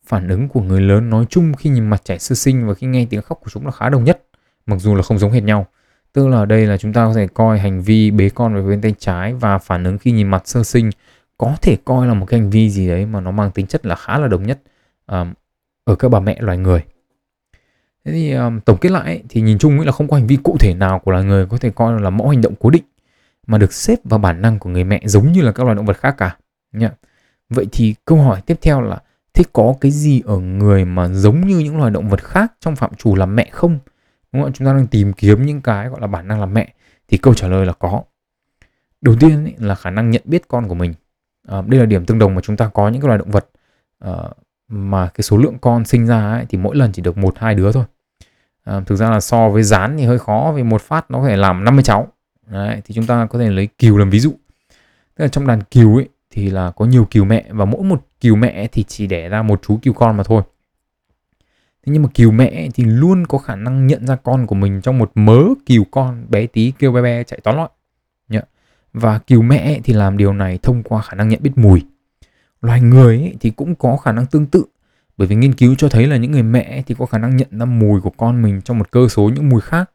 [0.06, 2.88] phản ứng của người lớn nói chung khi nhìn mặt trẻ sơ sinh và khi
[2.88, 4.24] nghe tiếng khóc của chúng là khá đồng nhất
[4.66, 5.68] mặc dù là không giống hệt nhau
[6.18, 8.62] tức là ở đây là chúng ta có thể coi hành vi bế con về
[8.62, 10.90] bên tay trái và phản ứng khi nhìn mặt sơ sinh
[11.38, 13.86] có thể coi là một cái hành vi gì đấy mà nó mang tính chất
[13.86, 14.60] là khá là đồng nhất
[15.08, 15.34] um,
[15.84, 16.84] ở các bà mẹ loài người.
[18.06, 20.58] Thế thì um, tổng kết lại thì nhìn chung là không có hành vi cụ
[20.60, 22.84] thể nào của loài người có thể coi là mẫu hành động cố định
[23.48, 25.86] mà được xếp vào bản năng của người mẹ giống như là các loài động
[25.86, 26.38] vật khác cả
[26.72, 26.92] nhá.
[27.50, 29.02] Vậy thì câu hỏi tiếp theo là
[29.34, 32.76] thế có cái gì ở người mà giống như những loài động vật khác trong
[32.76, 33.80] phạm trù làm mẹ không?
[34.34, 34.54] Đúng không?
[34.54, 36.74] chúng ta đang tìm kiếm những cái gọi là bản năng làm mẹ.
[37.08, 38.04] Thì câu trả lời là có.
[39.02, 40.94] Đầu tiên ý, là khả năng nhận biết con của mình.
[41.48, 43.50] À, đây là điểm tương đồng mà chúng ta có những cái loài động vật
[44.00, 44.14] à,
[44.68, 47.56] mà cái số lượng con sinh ra ấy, thì mỗi lần chỉ được một hai
[47.56, 47.84] đứa thôi.
[48.64, 51.28] À, thực ra là so với rán thì hơi khó vì một phát nó có
[51.28, 52.08] thể làm 50 cháu.
[52.48, 54.32] Đấy, thì chúng ta có thể lấy cừu làm ví dụ.
[55.16, 58.06] Tức là trong đàn cừu ấy thì là có nhiều cừu mẹ và mỗi một
[58.22, 60.42] cừu mẹ thì chỉ đẻ ra một chú cừu con mà thôi
[61.88, 64.82] thế nhưng mà cừu mẹ thì luôn có khả năng nhận ra con của mình
[64.82, 67.70] trong một mớ cừu con bé tí kêu bé bé chạy tóm lọi
[69.02, 71.86] và cừu mẹ thì làm điều này thông qua khả năng nhận biết mùi.
[72.62, 74.66] Loài người ấy, thì cũng có khả năng tương tự.
[75.18, 77.48] Bởi vì nghiên cứu cho thấy là những người mẹ thì có khả năng nhận
[77.52, 79.92] ra mùi của con mình trong một cơ số những mùi khác.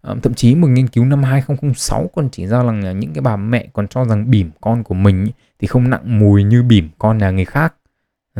[0.00, 3.22] Ờ, thậm chí một nghiên cứu năm 2006 còn chỉ ra rằng là những cái
[3.22, 6.88] bà mẹ còn cho rằng bỉm con của mình thì không nặng mùi như bỉm
[6.98, 7.74] con nhà người khác.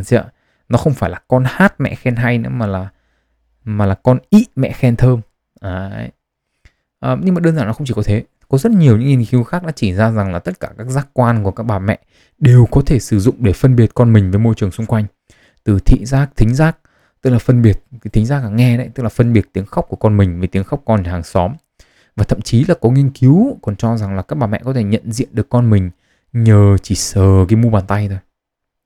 [0.04, 0.30] Chưa?
[0.70, 2.88] Nó không phải là con hát mẹ khen hay nữa mà là
[3.64, 5.20] mà là con ý mẹ khen thơm.
[5.60, 6.10] Đấy.
[7.00, 8.24] À, nhưng mà đơn giản nó không chỉ có thế.
[8.48, 10.88] Có rất nhiều những nghiên cứu khác đã chỉ ra rằng là tất cả các
[10.88, 11.98] giác quan của các bà mẹ
[12.38, 15.04] đều có thể sử dụng để phân biệt con mình với môi trường xung quanh.
[15.64, 16.78] Từ thị giác thính giác
[17.22, 19.66] tức là phân biệt cái thính giác là nghe đấy tức là phân biệt tiếng
[19.66, 21.52] khóc của con mình với tiếng khóc con hàng xóm.
[22.16, 24.72] Và thậm chí là có nghiên cứu còn cho rằng là các bà mẹ có
[24.72, 25.90] thể nhận diện được con mình
[26.32, 28.18] nhờ chỉ sờ cái mu bàn tay thôi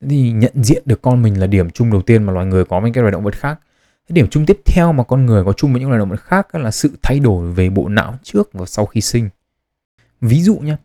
[0.09, 2.81] thì nhận diện được con mình là điểm chung đầu tiên mà loài người có
[2.81, 3.61] với các loài động vật khác.
[4.09, 6.21] Cái điểm chung tiếp theo mà con người có chung với những loài động vật
[6.21, 9.29] khác là sự thay đổi về bộ não trước và sau khi sinh.
[10.21, 10.77] Ví dụ nhé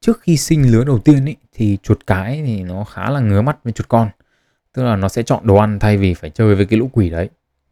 [0.00, 3.42] trước khi sinh lứa đầu tiên ý, thì chuột cái thì nó khá là ngứa
[3.42, 4.08] mắt với chuột con.
[4.74, 7.10] Tức là nó sẽ chọn đồ ăn thay vì phải chơi với cái lũ quỷ
[7.10, 7.28] đấy.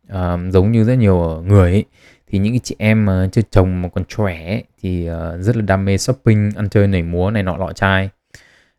[0.08, 1.84] À, giống như rất nhiều người ấy,
[2.26, 5.56] thì những cái chị em mà chơi chồng mà còn trẻ ấy, thì uh, rất
[5.56, 8.10] là đam mê shopping ăn chơi nảy múa này nọ lọ chai.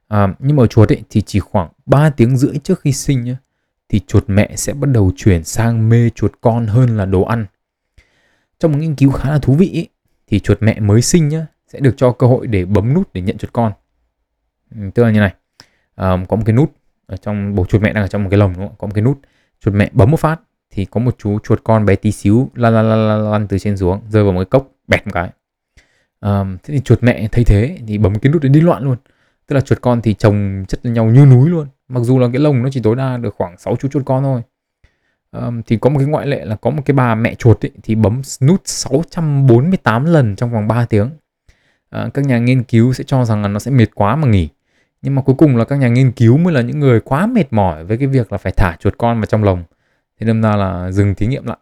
[0.09, 3.37] À, nhưng mà chuột ấy thì chỉ khoảng 3 tiếng rưỡi trước khi sinh nhá
[3.89, 7.45] thì chuột mẹ sẽ bắt đầu chuyển sang mê chuột con hơn là đồ ăn.
[8.59, 9.87] Trong một nghiên cứu khá là thú vị ấy,
[10.27, 13.21] thì chuột mẹ mới sinh nhá sẽ được cho cơ hội để bấm nút để
[13.21, 13.71] nhận chuột con.
[14.75, 15.33] Ừ, tức là như này
[15.95, 16.71] à, có một cái nút
[17.05, 18.75] ở trong bầu chuột mẹ đang ở trong một cái lồng đúng không?
[18.77, 19.19] có một cái nút
[19.59, 22.73] chuột mẹ bấm một phát thì có một chú chuột con bé tí xíu lăn
[22.73, 25.29] lăn lăn lăn, từ trên xuống rơi vào một cái cốc bẹt một cái.
[26.19, 28.97] À, thế thì chuột mẹ thấy thế thì bấm cái nút để đi loạn luôn
[29.49, 31.67] tức là chuột con thì trồng chất nhau như núi luôn.
[31.87, 34.23] Mặc dù là cái lồng nó chỉ tối đa được khoảng 6 chú chuột con
[34.23, 34.41] thôi.
[35.31, 37.71] Um, thì có một cái ngoại lệ là có một cái bà mẹ chuột ấy,
[37.83, 41.09] thì bấm nút 648 lần trong vòng 3 tiếng.
[41.95, 44.49] Uh, các nhà nghiên cứu sẽ cho rằng là nó sẽ mệt quá mà nghỉ.
[45.01, 47.53] Nhưng mà cuối cùng là các nhà nghiên cứu mới là những người quá mệt
[47.53, 49.63] mỏi với cái việc là phải thả chuột con vào trong lồng.
[50.19, 51.57] Thế đâm ra là dừng thí nghiệm lại.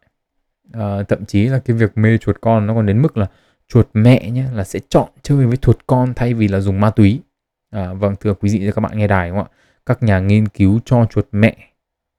[0.73, 3.27] À, thậm chí là cái việc mê chuột con nó còn đến mức là
[3.67, 6.89] chuột mẹ nhé là sẽ chọn chơi với chuột con thay vì là dùng ma
[6.89, 7.21] túy
[7.69, 9.55] à, vâng thưa quý vị và các bạn nghe đài đúng không ạ?
[9.85, 11.55] Các nhà nghiên cứu cho chuột mẹ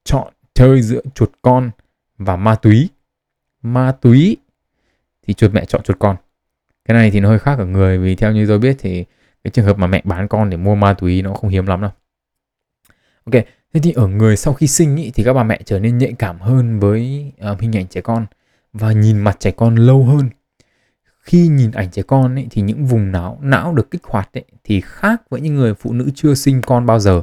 [0.04, 1.70] chọn chơi giữa chuột con
[2.18, 2.88] và ma túy.
[3.62, 4.36] Ma túy
[5.26, 6.16] thì chuột mẹ chọn chuột con.
[6.84, 9.04] Cái này thì nó hơi khác ở người vì theo như tôi biết thì
[9.44, 11.80] cái trường hợp mà mẹ bán con để mua ma túy nó không hiếm lắm
[11.80, 11.90] đâu.
[13.24, 15.98] Ok thế thì ở người sau khi sinh ý, thì các bà mẹ trở nên
[15.98, 18.26] nhạy cảm hơn với uh, hình ảnh trẻ con
[18.72, 20.30] và nhìn mặt trẻ con lâu hơn
[21.28, 24.44] khi nhìn ảnh trẻ con ấy, thì những vùng não não được kích hoạt ấy,
[24.64, 27.22] thì khác với những người phụ nữ chưa sinh con bao giờ.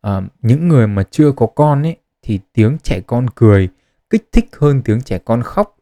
[0.00, 3.68] À, những người mà chưa có con ấy, thì tiếng trẻ con cười
[4.10, 5.76] kích thích hơn tiếng trẻ con khóc.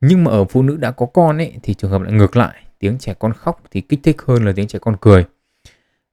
[0.00, 2.54] Nhưng mà ở phụ nữ đã có con ấy thì trường hợp lại ngược lại
[2.78, 5.24] tiếng trẻ con khóc thì kích thích hơn là tiếng trẻ con cười.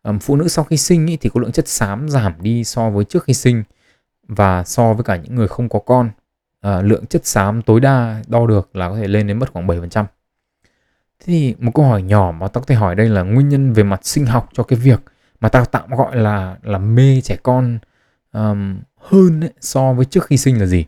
[0.01, 2.89] À, phụ nữ sau khi sinh ấy, thì có lượng chất xám giảm đi so
[2.89, 3.63] với trước khi sinh
[4.27, 6.09] và so với cả những người không có con.
[6.61, 9.67] À, lượng chất xám tối đa đo được là có thể lên đến mất khoảng
[9.67, 10.05] 7%.
[11.25, 13.73] Thế thì một câu hỏi nhỏ mà tao có thể hỏi đây là nguyên nhân
[13.73, 14.99] về mặt sinh học cho cái việc
[15.39, 17.79] mà tao tạm gọi là là mê trẻ con
[18.33, 20.85] um, hơn ấy, so với trước khi sinh là gì?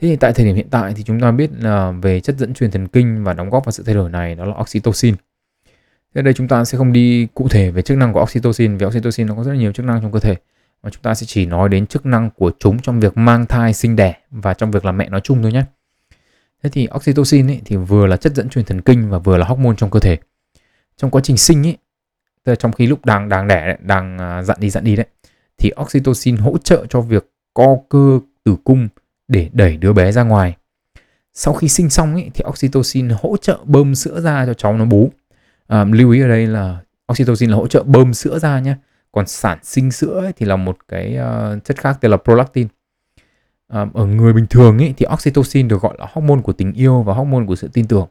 [0.00, 2.54] Thế thì tại thời điểm hiện tại thì chúng ta biết là về chất dẫn
[2.54, 5.14] truyền thần kinh và đóng góp vào sự thay đổi này đó là oxytocin.
[6.14, 8.86] Thế đây chúng ta sẽ không đi cụ thể về chức năng của oxytocin vì
[8.86, 10.36] oxytocin nó có rất là nhiều chức năng trong cơ thể
[10.82, 13.72] mà chúng ta sẽ chỉ nói đến chức năng của chúng trong việc mang thai
[13.72, 15.64] sinh đẻ và trong việc làm mẹ nói chung thôi nhé.
[16.62, 19.46] Thế thì oxytocin ấy, thì vừa là chất dẫn truyền thần kinh và vừa là
[19.46, 20.18] hormone trong cơ thể.
[20.96, 21.76] Trong quá trình sinh ấy,
[22.44, 25.06] tức là trong khi lúc đang đang đẻ đang à, dặn đi dặn đi đấy
[25.58, 28.88] thì oxytocin hỗ trợ cho việc co cơ tử cung
[29.28, 30.56] để đẩy đứa bé ra ngoài.
[31.34, 34.84] Sau khi sinh xong ấy, thì oxytocin hỗ trợ bơm sữa ra cho cháu nó
[34.84, 35.12] bú
[35.66, 36.78] à, lưu ý ở đây là
[37.12, 38.74] oxytocin là hỗ trợ bơm sữa ra nhé
[39.12, 42.68] còn sản sinh sữa ấy thì là một cái uh, chất khác tên là prolactin
[43.72, 47.02] à, ở người bình thường ấy thì oxytocin được gọi là hormone của tình yêu
[47.02, 48.08] và hormone của sự tin tưởng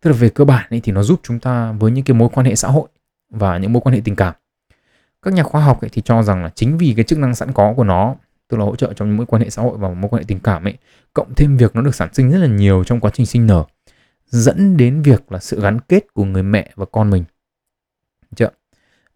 [0.00, 2.28] tức là về cơ bản ấy thì nó giúp chúng ta với những cái mối
[2.32, 2.88] quan hệ xã hội
[3.30, 4.34] và những mối quan hệ tình cảm
[5.22, 7.52] các nhà khoa học ấy thì cho rằng là chính vì cái chức năng sẵn
[7.52, 8.14] có của nó
[8.48, 10.24] tức là hỗ trợ trong những mối quan hệ xã hội và mối quan hệ
[10.28, 10.74] tình cảm ấy
[11.14, 13.64] cộng thêm việc nó được sản sinh rất là nhiều trong quá trình sinh nở
[14.30, 17.24] dẫn đến việc là sự gắn kết của người mẹ và con mình.
[18.36, 18.48] Chưa?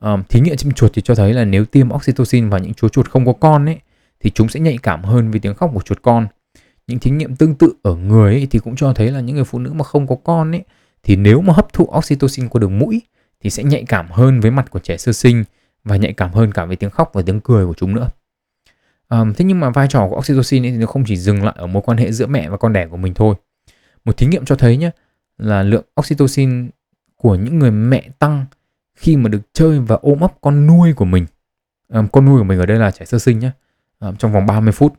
[0.00, 2.88] Um, thí nghiệm chim chuột thì cho thấy là nếu tiêm oxytocin vào những chú
[2.88, 3.80] chuột không có con ấy
[4.22, 6.26] thì chúng sẽ nhạy cảm hơn với tiếng khóc của chuột con.
[6.86, 9.44] Những thí nghiệm tương tự ở người ấy thì cũng cho thấy là những người
[9.44, 10.62] phụ nữ mà không có con ấy
[11.02, 13.02] thì nếu mà hấp thụ oxytocin qua đường mũi
[13.40, 15.44] thì sẽ nhạy cảm hơn với mặt của trẻ sơ sinh
[15.84, 18.08] và nhạy cảm hơn cả với tiếng khóc và tiếng cười của chúng nữa.
[19.08, 21.54] À, thế nhưng mà vai trò của oxytocin ấy thì nó không chỉ dừng lại
[21.56, 23.34] ở mối quan hệ giữa mẹ và con đẻ của mình thôi.
[24.04, 24.90] Một thí nghiệm cho thấy nhé
[25.38, 26.70] là lượng oxytocin
[27.16, 28.44] của những người mẹ tăng
[28.94, 31.26] khi mà được chơi và ôm ấp con nuôi của mình.
[31.88, 33.50] À, con nuôi của mình ở đây là trẻ sơ sinh nhé,
[34.02, 34.94] Ờ, trong vòng 30 phút.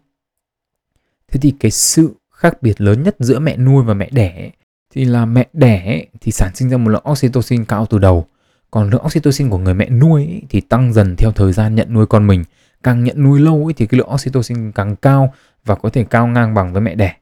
[1.31, 4.51] Thế thì cái sự khác biệt lớn nhất giữa mẹ nuôi và mẹ đẻ
[4.93, 8.25] thì là mẹ đẻ thì sản sinh ra một lượng oxytocin cao từ đầu.
[8.71, 12.05] Còn lượng oxytocin của người mẹ nuôi thì tăng dần theo thời gian nhận nuôi
[12.05, 12.43] con mình.
[12.83, 15.33] Càng nhận nuôi lâu thì cái lượng oxytocin càng cao
[15.65, 17.15] và có thể cao ngang bằng với mẹ đẻ.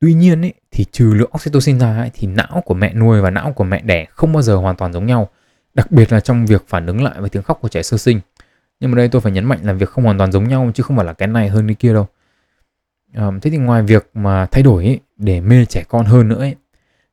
[0.00, 3.30] Tuy nhiên ấy, thì trừ lượng oxytocin ra ấy, thì não của mẹ nuôi và
[3.30, 5.28] não của mẹ đẻ không bao giờ hoàn toàn giống nhau,
[5.74, 8.20] đặc biệt là trong việc phản ứng lại với tiếng khóc của trẻ sơ sinh.
[8.80, 10.82] Nhưng mà đây tôi phải nhấn mạnh là việc không hoàn toàn giống nhau chứ
[10.82, 12.06] không phải là cái này hơn cái kia đâu.
[13.14, 16.38] à, thế thì ngoài việc mà thay đổi ấy, để mê trẻ con hơn nữa
[16.38, 16.56] ấy,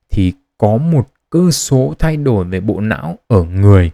[0.10, 3.92] thì có một cơ số thay đổi về bộ não ở người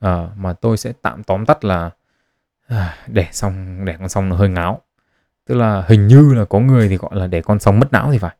[0.00, 1.90] à, mà tôi sẽ tạm tóm tắt là
[2.68, 4.80] à, để xong để con xong nó hơi ngáo.
[5.46, 8.12] Tức là hình như là có người thì gọi là để con xong mất não
[8.12, 8.36] thì phải.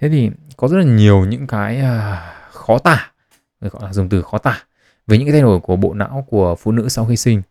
[0.00, 3.12] Thế thì có rất là nhiều những cái à, khó tả
[3.60, 4.64] người gọi là dùng từ khó tả
[5.06, 7.42] về những cái thay đổi của bộ não của phụ nữ sau khi sinh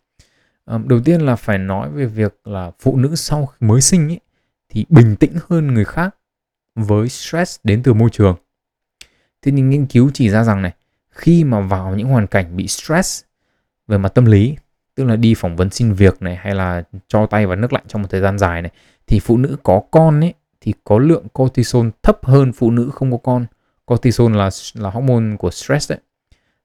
[0.66, 4.20] đầu tiên là phải nói về việc là phụ nữ sau mới sinh ấy,
[4.68, 6.16] thì bình tĩnh hơn người khác
[6.74, 8.36] với stress đến từ môi trường.
[9.42, 10.72] Thế nhưng nghiên cứu chỉ ra rằng này
[11.10, 13.24] khi mà vào những hoàn cảnh bị stress
[13.88, 14.56] về mặt tâm lý
[14.94, 17.84] tức là đi phỏng vấn xin việc này hay là cho tay vào nước lạnh
[17.88, 18.70] trong một thời gian dài này
[19.06, 23.10] thì phụ nữ có con ấy thì có lượng cortisol thấp hơn phụ nữ không
[23.10, 23.46] có con.
[23.84, 25.98] Cortisol là là hormone của stress đấy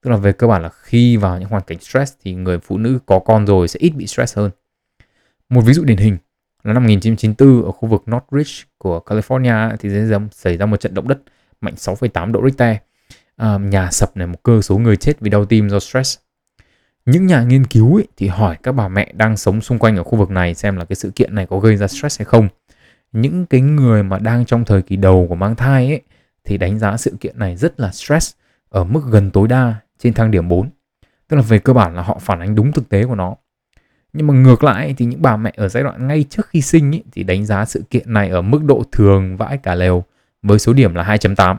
[0.05, 2.77] tức là về cơ bản là khi vào những hoàn cảnh stress thì người phụ
[2.77, 4.51] nữ có con rồi sẽ ít bị stress hơn.
[5.49, 6.17] Một ví dụ điển hình
[6.63, 9.89] là năm 1994 ở khu vực Northridge của California thì
[10.31, 11.17] xảy ra một trận động đất
[11.61, 12.77] mạnh 6,8 độ Richter.
[13.35, 16.17] À, nhà sập này một cơ số người chết vì đau tim do stress.
[17.05, 20.03] Những nhà nghiên cứu ấy, thì hỏi các bà mẹ đang sống xung quanh ở
[20.03, 22.47] khu vực này xem là cái sự kiện này có gây ra stress hay không.
[23.11, 26.01] Những cái người mà đang trong thời kỳ đầu của mang thai ấy
[26.43, 28.33] thì đánh giá sự kiện này rất là stress
[28.69, 30.69] ở mức gần tối đa trên thang điểm 4
[31.27, 33.35] tức là về cơ bản là họ phản ánh đúng thực tế của nó
[34.17, 36.91] nhưng mà ngược lại thì những bà mẹ ở giai đoạn ngay trước khi sinh
[36.91, 40.03] ý, thì đánh giá sự kiện này ở mức độ thường vãi cả lều
[40.41, 41.55] với số điểm là 2.8.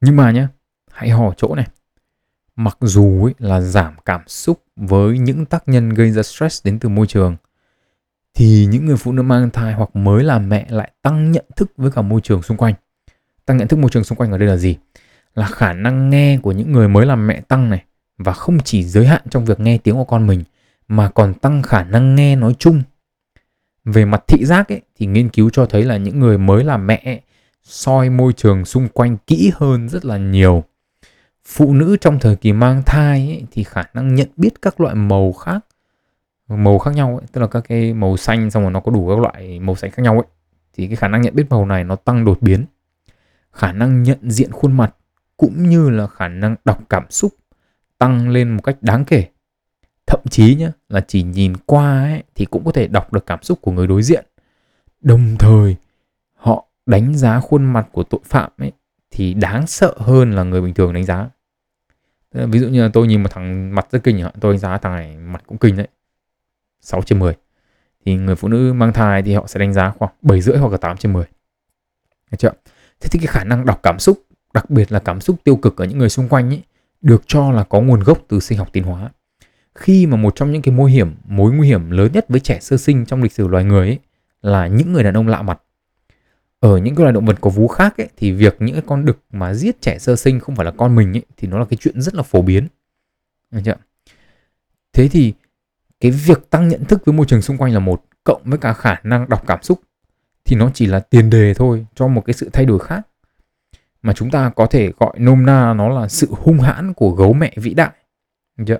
[0.00, 0.46] Nhưng mà nhé,
[0.92, 1.66] hãy hò chỗ này.
[2.56, 6.78] Mặc dù ấy là giảm cảm xúc với những tác nhân gây ra stress đến
[6.78, 7.36] từ môi trường
[8.34, 11.72] thì những người phụ nữ mang thai hoặc mới làm mẹ lại tăng nhận thức
[11.76, 12.74] với cả môi trường xung quanh.
[13.46, 14.76] Tăng nhận thức môi trường xung quanh ở đây là gì?
[15.34, 17.84] Là khả năng nghe của những người mới làm mẹ tăng này
[18.18, 20.44] và không chỉ giới hạn trong việc nghe tiếng của con mình
[20.88, 22.82] mà còn tăng khả năng nghe nói chung.
[23.84, 26.86] Về mặt thị giác ấy, thì nghiên cứu cho thấy là những người mới làm
[26.86, 27.20] mẹ ấy,
[27.62, 30.64] soi môi trường xung quanh kỹ hơn rất là nhiều.
[31.44, 34.94] Phụ nữ trong thời kỳ mang thai ấy, thì khả năng nhận biết các loại
[34.94, 35.64] màu khác
[36.48, 39.08] màu khác nhau ấy, tức là các cái màu xanh xong rồi nó có đủ
[39.08, 40.26] các loại màu xanh khác nhau ấy
[40.72, 42.64] thì cái khả năng nhận biết màu này nó tăng đột biến.
[43.52, 44.94] Khả năng nhận diện khuôn mặt
[45.44, 47.34] cũng như là khả năng đọc cảm xúc
[47.98, 49.26] tăng lên một cách đáng kể.
[50.06, 53.42] Thậm chí nhá là chỉ nhìn qua ấy, thì cũng có thể đọc được cảm
[53.42, 54.26] xúc của người đối diện.
[55.00, 55.76] Đồng thời
[56.34, 58.72] họ đánh giá khuôn mặt của tội phạm ấy
[59.10, 61.28] thì đáng sợ hơn là người bình thường đánh giá.
[62.32, 64.96] Ví dụ như là tôi nhìn một thằng mặt rất kinh tôi đánh giá thằng
[64.96, 65.88] này mặt cũng kinh đấy
[66.80, 67.34] 6 trên 10
[68.04, 70.72] thì người phụ nữ mang thai thì họ sẽ đánh giá khoảng 7 rưỡi hoặc
[70.72, 71.24] là 8 trên 10
[72.30, 72.52] Được chưa?
[73.00, 74.18] Thế thì cái khả năng đọc cảm xúc
[74.54, 76.62] đặc biệt là cảm xúc tiêu cực ở những người xung quanh ấy,
[77.00, 79.10] được cho là có nguồn gốc từ sinh học tiến hóa.
[79.74, 82.58] Khi mà một trong những cái mối hiểm mối nguy hiểm lớn nhất với trẻ
[82.60, 83.98] sơ sinh trong lịch sử loài người ấy,
[84.42, 85.60] là những người đàn ông lạ mặt.
[86.60, 89.04] Ở những cái loài động vật có vú khác ấy, thì việc những cái con
[89.04, 91.64] đực mà giết trẻ sơ sinh không phải là con mình ấy, thì nó là
[91.64, 92.66] cái chuyện rất là phổ biến.
[93.50, 93.74] Được chưa?
[94.94, 95.34] thế thì
[96.00, 98.72] cái việc tăng nhận thức với môi trường xung quanh là một cộng với cả
[98.72, 99.80] khả năng đọc cảm xúc
[100.44, 103.00] thì nó chỉ là tiền đề thôi cho một cái sự thay đổi khác
[104.04, 107.32] mà chúng ta có thể gọi nôm na nó là sự hung hãn của gấu
[107.32, 107.90] mẹ vĩ đại.
[108.66, 108.78] Chưa?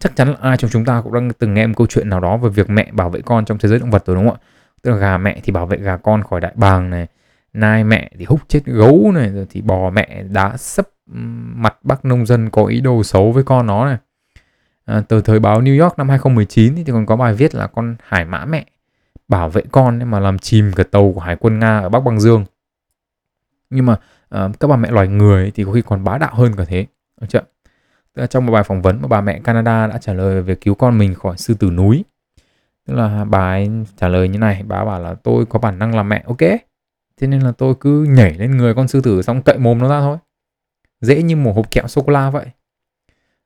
[0.00, 2.20] chắc chắn là ai trong chúng ta cũng đang từng nghe một câu chuyện nào
[2.20, 4.38] đó về việc mẹ bảo vệ con trong thế giới động vật rồi đúng không
[4.42, 4.46] ạ?
[4.82, 7.06] Tức là gà mẹ thì bảo vệ gà con khỏi đại bàng này
[7.52, 10.88] nai mẹ thì hút chết gấu này rồi thì bò mẹ đá sấp
[11.54, 13.96] mặt bác nông dân có ý đồ xấu với con nó này.
[14.84, 17.96] À, từ thời báo New York năm 2019 thì còn có bài viết là con
[18.04, 18.64] hải mã mẹ
[19.28, 22.20] bảo vệ con mà làm chìm cả tàu của hải quân Nga ở Bắc Băng
[22.20, 22.44] Dương.
[23.70, 23.96] Nhưng mà
[24.34, 26.86] uh, các bà mẹ loài người thì có khi còn bá đạo hơn cả thế.
[27.20, 27.42] Được chưa?
[28.14, 30.54] Tức là trong một bài phỏng vấn mà bà mẹ Canada đã trả lời về
[30.54, 32.04] cứu con mình khỏi sư tử núi.
[32.86, 35.94] Tức là bà ấy trả lời như này bà bảo là tôi có bản năng
[35.94, 36.38] làm mẹ ok.
[37.20, 39.88] Thế nên là tôi cứ nhảy lên người con sư tử xong cậy mồm nó
[39.88, 40.18] ra thôi.
[41.00, 42.46] Dễ như một hộp kẹo sô cô la vậy.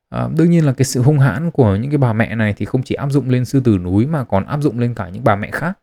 [0.09, 2.65] À, đương nhiên là cái sự hung hãn của những cái bà mẹ này thì
[2.65, 5.25] không chỉ áp dụng lên sư tử núi mà còn áp dụng lên cả những
[5.25, 5.79] bà mẹ khác.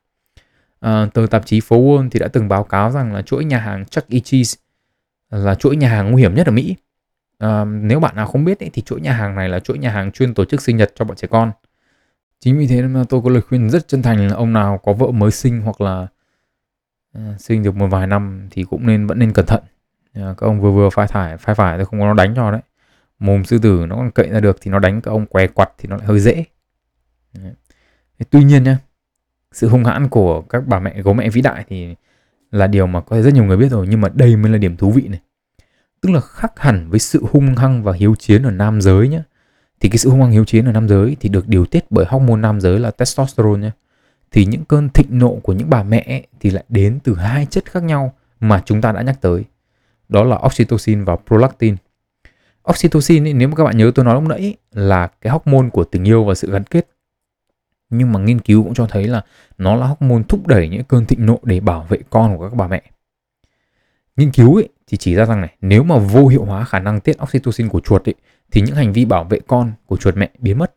[0.80, 3.58] À, tờ tạp chí phố Wall thì đã từng báo cáo rằng là chuỗi nhà
[3.58, 4.20] hàng Chuck E.
[4.20, 4.58] Cheese
[5.32, 6.76] là chuỗi nhà hàng nguy hiểm nhất ở Mỹ.
[7.38, 9.92] À, nếu bạn nào không biết ấy, thì chuỗi nhà hàng này là chuỗi nhà
[9.92, 11.52] hàng chuyên tổ chức sinh nhật cho bọn trẻ con.
[12.40, 14.94] Chính vì thế mà tôi có lời khuyên rất chân thành là ông nào có
[14.94, 16.08] vợ mới sinh hoặc là
[17.18, 19.64] uh, sinh được một vài năm thì cũng nên vẫn nên cẩn thận.
[20.14, 22.52] À, các ông vừa vừa phai thải phai phải thì không có nó đánh cho
[22.52, 22.62] đấy.
[23.20, 25.70] Mồm sư tử nó còn cậy ra được thì nó đánh các ông què quặt
[25.78, 26.46] thì nó lại hơi dễ.
[27.34, 27.54] Đấy.
[28.30, 28.78] tuy nhiên nhá
[29.52, 31.96] sự hung hãn của các bà mẹ gấu mẹ vĩ đại thì
[32.52, 34.58] là điều mà có thể rất nhiều người biết rồi nhưng mà đây mới là
[34.58, 35.20] điểm thú vị này
[36.02, 39.22] tức là khác hẳn với sự hung hăng và hiếu chiến ở nam giới nhé
[39.80, 42.06] thì cái sự hung hăng hiếu chiến ở nam giới thì được điều tiết bởi
[42.10, 43.72] hormone nam giới là testosterone nhé
[44.32, 47.66] thì những cơn thịnh nộ của những bà mẹ thì lại đến từ hai chất
[47.66, 49.44] khác nhau mà chúng ta đã nhắc tới.
[50.10, 51.76] Đó là oxytocin và prolactin.
[52.70, 55.84] Oxytocin ấy, nếu mà các bạn nhớ tôi nói lúc nãy là cái hormone của
[55.84, 56.88] tình yêu và sự gắn kết.
[57.92, 59.22] Nhưng mà nghiên cứu cũng cho thấy là
[59.58, 62.56] nó là hormone thúc đẩy những cơn thịnh nộ để bảo vệ con của các
[62.56, 62.82] bà mẹ.
[64.18, 67.00] Nghiên cứu ấy, thì chỉ ra rằng này, nếu mà vô hiệu hóa khả năng
[67.00, 68.16] tiết oxytocin của chuột ấy,
[68.52, 70.76] thì những hành vi bảo vệ con của chuột mẹ biến mất.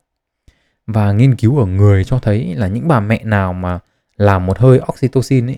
[0.87, 3.79] Và nghiên cứu ở người cho thấy là những bà mẹ nào mà
[4.17, 5.57] làm một hơi oxytocin ấy,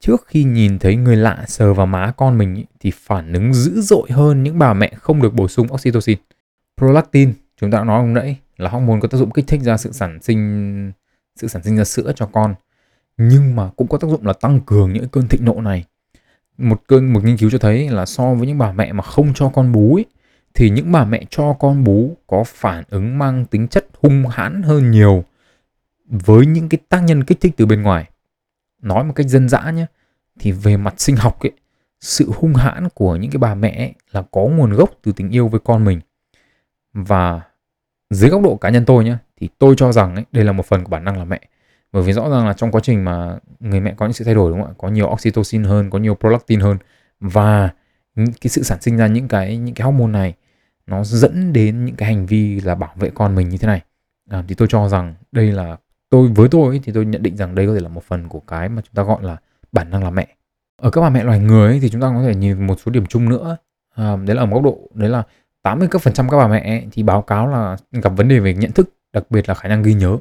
[0.00, 3.54] trước khi nhìn thấy người lạ sờ vào má con mình ấy, thì phản ứng
[3.54, 6.18] dữ dội hơn những bà mẹ không được bổ sung oxytocin.
[6.78, 9.76] Prolactin, chúng ta đã nói hôm nãy là hormone có tác dụng kích thích ra
[9.76, 10.92] sự sản sinh
[11.36, 12.54] sự sản sinh ra sữa cho con.
[13.16, 15.84] Nhưng mà cũng có tác dụng là tăng cường những cơn thịnh nộ này.
[16.58, 19.34] Một cơn một nghiên cứu cho thấy là so với những bà mẹ mà không
[19.34, 20.04] cho con bú ấy,
[20.54, 24.62] thì những bà mẹ cho con bú có phản ứng mang tính chất hung hãn
[24.62, 25.24] hơn nhiều
[26.06, 28.10] với những cái tác nhân kích thích từ bên ngoài.
[28.82, 29.86] Nói một cách dân dã nhé
[30.38, 31.52] thì về mặt sinh học ấy
[32.00, 35.30] sự hung hãn của những cái bà mẹ ấy là có nguồn gốc từ tình
[35.30, 36.00] yêu với con mình.
[36.92, 37.40] Và
[38.10, 40.66] dưới góc độ cá nhân tôi nhé thì tôi cho rằng ấy, đây là một
[40.66, 41.40] phần của bản năng làm mẹ.
[41.92, 44.34] Bởi vì rõ ràng là trong quá trình mà người mẹ có những sự thay
[44.34, 44.74] đổi đúng không ạ?
[44.78, 46.78] Có nhiều oxytocin hơn có nhiều prolactin hơn.
[47.20, 47.70] Và
[48.16, 50.34] cái sự sản sinh ra những cái những cái hormone này
[50.86, 53.82] nó dẫn đến những cái hành vi là bảo vệ con mình như thế này.
[54.30, 55.76] À, thì tôi cho rằng đây là
[56.10, 58.28] tôi với tôi ấy, thì tôi nhận định rằng đây có thể là một phần
[58.28, 59.36] của cái mà chúng ta gọi là
[59.72, 60.26] bản năng làm mẹ.
[60.82, 62.90] Ở các bà mẹ loài người ấy, thì chúng ta có thể nhìn một số
[62.92, 63.56] điểm chung nữa.
[63.94, 65.22] À, đấy là ở góc độ đấy là
[65.64, 68.54] 80 các phần trăm các bà mẹ thì báo cáo là gặp vấn đề về
[68.54, 70.18] nhận thức đặc biệt là khả năng ghi nhớ.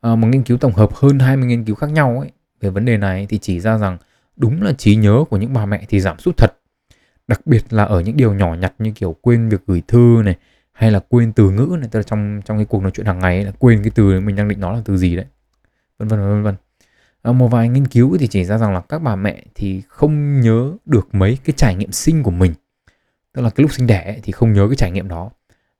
[0.00, 2.84] À, một nghiên cứu tổng hợp hơn 20 nghiên cứu khác nhau ấy về vấn
[2.84, 3.98] đề này thì chỉ ra rằng
[4.36, 6.58] đúng là trí nhớ của những bà mẹ thì giảm sút thật.
[7.28, 10.36] Đặc biệt là ở những điều nhỏ nhặt như kiểu quên việc gửi thư này
[10.72, 13.18] hay là quên từ ngữ này tức là trong trong cái cuộc nói chuyện hàng
[13.18, 15.26] ngày ấy, là quên cái từ mình đang định nói là từ gì đấy.
[15.98, 16.54] Vân vân vân vân.
[17.22, 20.40] À, một vài nghiên cứu thì chỉ ra rằng là các bà mẹ thì không
[20.40, 22.54] nhớ được mấy cái trải nghiệm sinh của mình
[23.36, 25.30] tức là cái lúc sinh đẻ ấy, thì không nhớ cái trải nghiệm đó.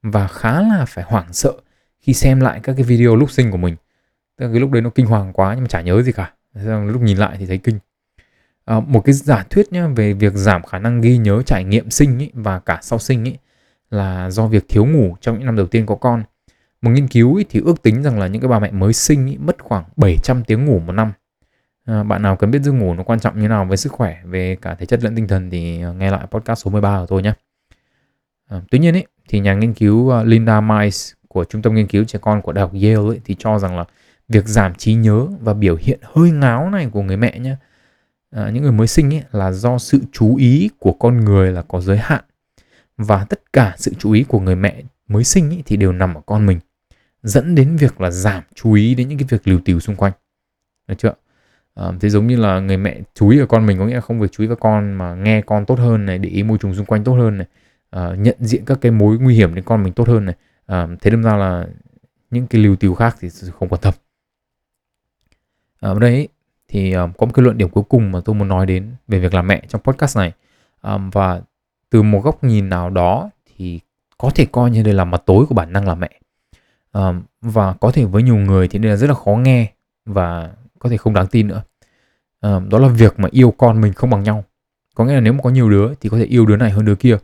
[0.02, 1.52] Và khá là phải hoảng sợ
[2.00, 3.76] khi xem lại các cái video lúc sinh của mình.
[4.36, 6.32] Tức là cái lúc đấy nó kinh hoàng quá nhưng mà chả nhớ gì cả.
[6.64, 7.78] Lúc nhìn lại thì thấy kinh.
[8.64, 11.90] À, một cái giả thuyết nhá về việc giảm khả năng ghi nhớ trải nghiệm
[11.90, 13.36] sinh ý, và cả sau sinh ý,
[13.90, 16.22] là do việc thiếu ngủ trong những năm đầu tiên có con.
[16.82, 19.26] Một nghiên cứu ý, thì ước tính rằng là những cái bà mẹ mới sinh
[19.26, 21.12] ý, mất khoảng 700 tiếng ngủ một năm.
[21.84, 24.16] À, bạn nào cần biết giấc ngủ nó quan trọng như nào với sức khỏe
[24.24, 27.06] về cả thể chất lẫn tinh thần thì à, nghe lại podcast số 13 của
[27.06, 27.32] tôi nhé
[28.48, 31.86] à, tuy nhiên ý, thì nhà nghiên cứu ờ, Linda Mice của trung tâm nghiên
[31.86, 33.84] cứu trẻ con của đại học Yale ấy, thì cho rằng là
[34.28, 37.56] việc giảm trí nhớ và biểu hiện hơi ngáo này của người mẹ nhé
[38.30, 41.52] à, ờ, những người mới sinh ấy là do sự chú ý của con người
[41.52, 42.24] là có giới hạn.
[42.96, 46.14] Và tất cả sự chú ý của người mẹ mới sinh ấy thì đều nằm
[46.14, 46.60] ở con mình
[47.22, 50.12] dẫn đến việc là giảm chú ý đến những cái việc liều tiều xung quanh.
[50.88, 51.14] Được chưa?
[51.74, 54.00] À, thế giống như là người mẹ chú ý vào con mình có nghĩa là
[54.00, 56.58] không việc chú ý vào con mà nghe con tốt hơn này để ý môi
[56.58, 57.46] trường xung quanh tốt hơn này.
[57.96, 60.34] Ờ, nhận diện các cái mối nguy hiểm đến con mình tốt hơn này.
[60.72, 61.66] Uh, thế đâm ra là
[62.30, 63.28] những cái lưu tiêu khác thì
[63.58, 63.94] không quan tâm.
[65.80, 66.28] Ờ, Ở đây
[66.68, 69.18] thì um, có một cái luận điểm cuối cùng mà tôi muốn nói đến về
[69.18, 70.32] việc làm mẹ trong podcast này.
[70.82, 71.40] Um, và
[71.90, 73.80] từ một góc nhìn nào đó thì
[74.18, 76.20] có thể coi như đây là mặt tối của bản năng làm mẹ.
[76.92, 79.72] Um, và có thể với nhiều người thì đây là rất là khó nghe
[80.04, 81.62] và có thể không đáng tin nữa.
[82.40, 84.44] Um, đó là việc mà yêu con mình không bằng nhau.
[84.94, 86.84] Có nghĩa là nếu mà có nhiều đứa thì có thể yêu đứa này hơn
[86.84, 87.18] đứa kia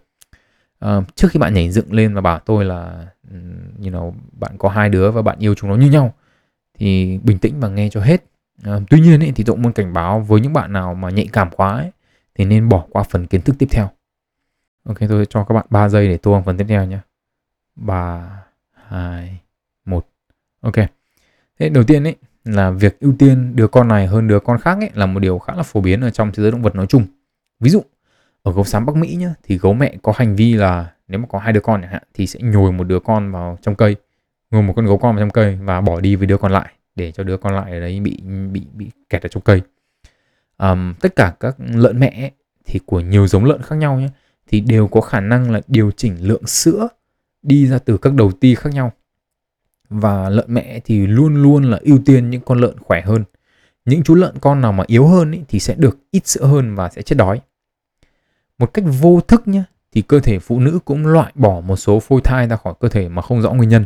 [0.86, 3.36] uh, trước khi bạn nhảy dựng lên và bảo tôi là ừ,
[3.78, 6.14] you know bạn có hai đứa và bạn yêu chúng nó như nhau
[6.78, 8.24] thì bình tĩnh và nghe cho hết
[8.68, 11.10] uh, tuy nhiên ấy, thì tôi cũng muốn cảnh báo với những bạn nào mà
[11.10, 11.90] nhạy cảm quá ấy,
[12.34, 13.90] thì nên bỏ qua phần kiến thức tiếp theo.
[14.84, 16.98] Ok, tôi cho các bạn 3 giây để tua phần tiếp theo nhé.
[17.76, 18.42] 3,
[18.72, 19.40] 2,
[19.84, 20.06] 1.
[20.60, 20.74] Ok.
[21.58, 24.78] Thế đầu tiên ấy là việc ưu tiên đứa con này hơn đứa con khác
[24.80, 26.86] ấy là một điều khá là phổ biến ở trong thế giới động vật nói
[26.86, 27.06] chung.
[27.60, 27.82] Ví dụ,
[28.42, 31.26] ở gấu xám Bắc Mỹ nhá, thì gấu mẹ có hành vi là nếu mà
[31.28, 33.96] có hai đứa con chẳng hạn thì sẽ nhồi một đứa con vào trong cây,
[34.50, 36.72] nhồi một con gấu con vào trong cây và bỏ đi với đứa còn lại
[36.96, 38.20] để cho đứa con lại ở đấy bị
[38.52, 39.62] bị bị kẹt ở trong cây.
[40.58, 42.30] Um, tất cả các lợn mẹ ấy,
[42.64, 44.08] thì của nhiều giống lợn khác nhau nhé
[44.46, 46.88] thì đều có khả năng là điều chỉnh lượng sữa
[47.42, 48.92] đi ra từ các đầu ti khác nhau.
[49.88, 53.24] Và lợn mẹ thì luôn luôn là ưu tiên những con lợn khỏe hơn.
[53.84, 56.74] Những chú lợn con nào mà yếu hơn ý, thì sẽ được ít sữa hơn
[56.74, 57.40] và sẽ chết đói
[58.62, 62.00] một cách vô thức nhé thì cơ thể phụ nữ cũng loại bỏ một số
[62.00, 63.84] phôi thai ra khỏi cơ thể mà không rõ nguyên nhân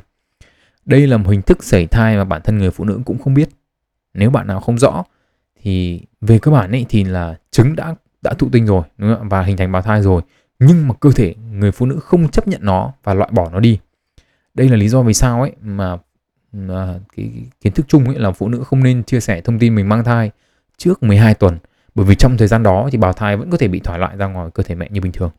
[0.87, 3.35] đây là một hình thức sẩy thai mà bản thân người phụ nữ cũng không
[3.35, 3.49] biết.
[4.15, 5.05] Nếu bạn nào không rõ,
[5.63, 9.29] thì về cơ bản ấy thì là trứng đã đã thụ tinh rồi, đúng không?
[9.29, 10.23] và hình thành bào thai rồi
[10.59, 13.61] nhưng mà cơ thể người phụ nữ không chấp nhận nó và loại bỏ nó
[13.61, 13.79] đi.
[14.55, 15.97] Đây là lý do vì sao ấy mà
[16.53, 19.75] mà cái kiến thức chung ấy là phụ nữ không nên chia sẻ thông tin
[19.75, 20.31] mình mang thai
[20.77, 21.59] trước 12 tuần
[21.97, 24.17] bởi vì trong thời gian đó thì bào thai vẫn có thể bị thải loại
[24.17, 25.31] ra ngoài cơ thể mẹ như bình thường.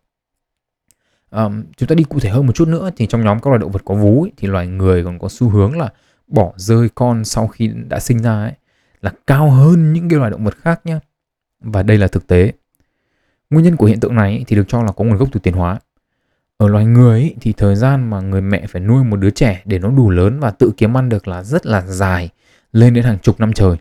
[1.31, 3.59] Um, chúng ta đi cụ thể hơn một chút nữa thì trong nhóm các loài
[3.59, 5.89] động vật có vú ấy, thì loài người còn có xu hướng là
[6.27, 8.51] bỏ rơi con sau khi đã sinh ra ấy
[9.01, 10.99] là cao hơn những cái loài động vật khác nhé
[11.59, 12.51] và đây là thực tế.
[13.49, 15.53] Nguyên nhân của hiện tượng này thì được cho là có nguồn gốc từ tiến
[15.53, 15.79] hóa.
[16.57, 19.61] Ở loài người ấy, thì thời gian mà người mẹ phải nuôi một đứa trẻ
[19.65, 22.29] để nó đủ lớn và tự kiếm ăn được là rất là dài
[22.71, 23.77] lên đến hàng chục năm trời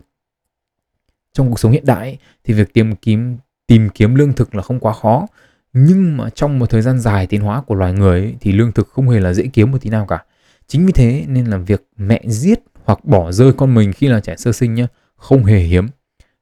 [1.37, 4.61] trong cuộc sống hiện đại ấy, thì việc tìm kiếm tìm kiếm lương thực là
[4.61, 5.27] không quá khó
[5.73, 8.71] nhưng mà trong một thời gian dài tiến hóa của loài người ấy, thì lương
[8.71, 10.23] thực không hề là dễ kiếm một tí nào cả
[10.67, 14.19] chính vì thế nên là việc mẹ giết hoặc bỏ rơi con mình khi là
[14.19, 15.87] trẻ sơ sinh nhá không hề hiếm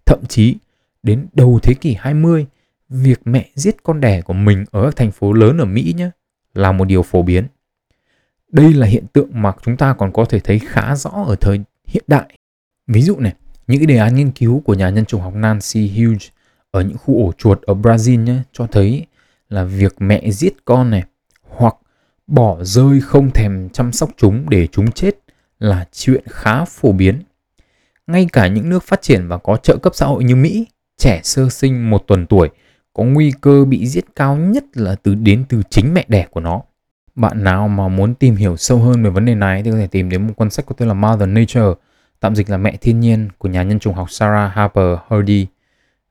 [0.06, 0.56] thậm chí
[1.04, 2.46] đến đầu thế kỷ 20
[2.90, 6.10] việc mẹ giết con đẻ của mình ở các thành phố lớn ở Mỹ nhé
[6.54, 7.48] là một điều phổ biến.
[8.52, 11.60] Đây là hiện tượng mà chúng ta còn có thể thấy khá rõ ở thời
[11.88, 12.38] hiện đại.
[12.88, 13.34] Ví dụ này,
[13.68, 16.28] những cái đề án nghiên cứu của nhà nhân chủng học Nancy Hughes
[16.72, 19.06] ở những khu ổ chuột ở Brazil nhé, cho thấy
[19.50, 21.04] là việc mẹ giết con này
[21.50, 21.76] hoặc
[22.28, 25.16] bỏ rơi không thèm chăm sóc chúng để chúng chết
[25.60, 27.22] là chuyện khá phổ biến.
[28.08, 31.22] Ngay cả những nước phát triển và có trợ cấp xã hội như Mỹ, trẻ
[31.24, 32.50] sơ sinh một tuần tuổi
[32.94, 36.40] có nguy cơ bị giết cao nhất là từ đến từ chính mẹ đẻ của
[36.40, 36.62] nó.
[37.16, 39.88] Bạn nào mà muốn tìm hiểu sâu hơn về vấn đề này thì có thể
[39.88, 41.74] tìm đến một cuốn sách có tên là Mother Nature,
[42.20, 45.48] tạm dịch là Mẹ Thiên Nhiên của nhà nhân chủng học Sarah Harper Hardy.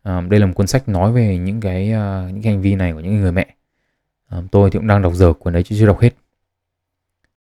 [0.03, 2.75] À, đây là một cuốn sách nói về những cái uh, những cái hành vi
[2.75, 3.47] này của những người mẹ.
[4.29, 6.11] À, tôi thì cũng đang đọc dở cuốn đấy chứ chưa đọc hết.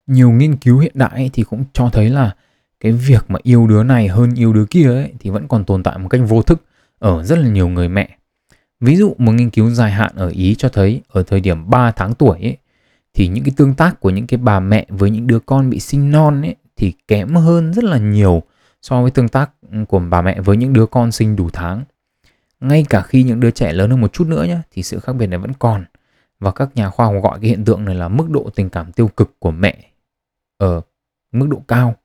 [0.07, 2.35] Nhiều nghiên cứu hiện đại thì cũng cho thấy là
[2.79, 5.83] cái việc mà yêu đứa này hơn yêu đứa kia ấy thì vẫn còn tồn
[5.83, 6.63] tại một cách vô thức
[6.99, 8.19] ở rất là nhiều người mẹ
[8.79, 11.91] Ví dụ một nghiên cứu dài hạn ở Ý cho thấy ở thời điểm 3
[11.91, 12.57] tháng tuổi ấy,
[13.13, 15.79] thì những cái tương tác của những cái bà mẹ với những đứa con bị
[15.79, 18.43] sinh non ấy thì kém hơn rất là nhiều
[18.81, 19.51] so với tương tác
[19.87, 21.83] của bà mẹ với những đứa con sinh đủ tháng.
[22.59, 25.13] Ngay cả khi những đứa trẻ lớn hơn một chút nữa nhé thì sự khác
[25.13, 25.85] biệt này vẫn còn
[26.39, 28.91] và các nhà khoa học gọi cái hiện tượng này là mức độ tình cảm
[28.91, 29.77] tiêu cực của mẹ
[30.57, 30.81] ở
[31.31, 31.95] mức độ cao.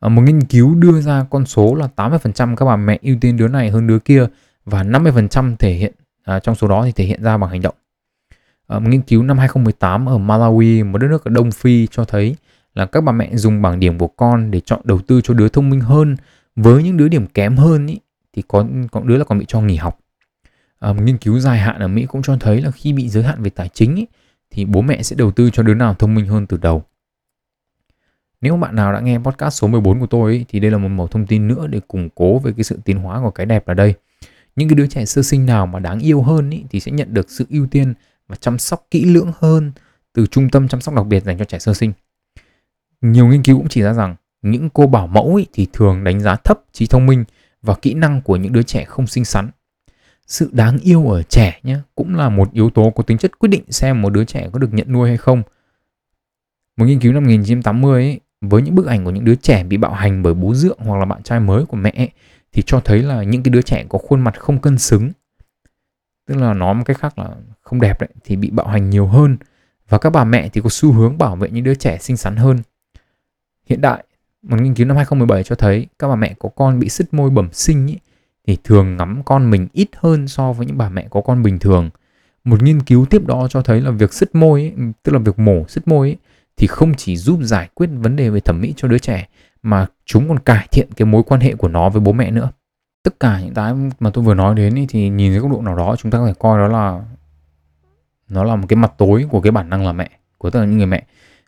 [0.00, 3.36] À, một nghiên cứu đưa ra con số là 80% các bà mẹ ưu tiên
[3.36, 4.26] đứa này hơn đứa kia
[4.64, 5.92] và 50% thể hiện
[6.24, 7.74] à, trong số đó thì thể hiện ra bằng hành động.
[8.66, 12.04] À, một nghiên cứu năm 2018 ở Malawi, một đất nước ở Đông Phi cho
[12.04, 12.36] thấy
[12.76, 15.48] là các bà mẹ dùng bảng điểm của con để chọn đầu tư cho đứa
[15.48, 16.16] thông minh hơn
[16.56, 17.98] với những đứa điểm kém hơn ý,
[18.32, 19.98] thì có có đứa là còn bị cho nghỉ học.
[20.78, 23.22] À, một nghiên cứu dài hạn ở Mỹ cũng cho thấy là khi bị giới
[23.22, 24.06] hạn về tài chính ý,
[24.50, 26.82] thì bố mẹ sẽ đầu tư cho đứa nào thông minh hơn từ đầu.
[28.40, 30.88] Nếu bạn nào đã nghe podcast số 14 của tôi ý, thì đây là một
[30.88, 33.66] mẩu thông tin nữa để củng cố về cái sự tiến hóa của cái đẹp
[33.66, 33.94] ở đây
[34.56, 37.14] những cái đứa trẻ sơ sinh nào mà đáng yêu hơn ý, thì sẽ nhận
[37.14, 37.94] được sự ưu tiên
[38.28, 39.72] và chăm sóc kỹ lưỡng hơn
[40.12, 41.92] từ trung tâm chăm sóc đặc biệt dành cho trẻ sơ sinh.
[43.00, 46.20] Nhiều nghiên cứu cũng chỉ ra rằng những cô bảo mẫu ấy thì thường đánh
[46.20, 47.24] giá thấp trí thông minh
[47.62, 49.50] và kỹ năng của những đứa trẻ không xinh xắn.
[50.26, 53.48] Sự đáng yêu ở trẻ nhé cũng là một yếu tố có tính chất quyết
[53.48, 55.42] định xem một đứa trẻ có được nhận nuôi hay không.
[56.76, 59.76] Một nghiên cứu năm 1980 ấy, với những bức ảnh của những đứa trẻ bị
[59.76, 62.10] bạo hành bởi bố dượng hoặc là bạn trai mới của mẹ ấy,
[62.52, 65.12] thì cho thấy là những cái đứa trẻ có khuôn mặt không cân xứng
[66.26, 67.30] tức là nói một cách khác là
[67.60, 69.36] không đẹp đấy thì bị bạo hành nhiều hơn
[69.88, 72.36] và các bà mẹ thì có xu hướng bảo vệ những đứa trẻ xinh xắn
[72.36, 72.58] hơn
[73.66, 74.04] hiện đại
[74.42, 77.30] một nghiên cứu năm 2017 cho thấy các bà mẹ có con bị sứt môi
[77.30, 77.98] bẩm sinh ý,
[78.46, 81.58] thì thường ngắm con mình ít hơn so với những bà mẹ có con bình
[81.58, 81.90] thường.
[82.44, 85.38] Một nghiên cứu tiếp đó cho thấy là việc sứt môi ý, tức là việc
[85.38, 86.16] mổ sứt môi ý,
[86.56, 89.28] thì không chỉ giúp giải quyết vấn đề về thẩm mỹ cho đứa trẻ
[89.62, 92.50] mà chúng còn cải thiện cái mối quan hệ của nó với bố mẹ nữa.
[93.02, 95.62] Tất cả những cái mà tôi vừa nói đến ý, thì nhìn dưới góc độ
[95.62, 97.04] nào đó chúng ta có thể coi đó là
[98.28, 100.66] nó là một cái mặt tối của cái bản năng là mẹ của tất cả
[100.66, 101.04] những người mẹ.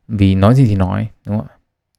[0.08, 1.57] Vì nói gì thì nói đúng không ạ?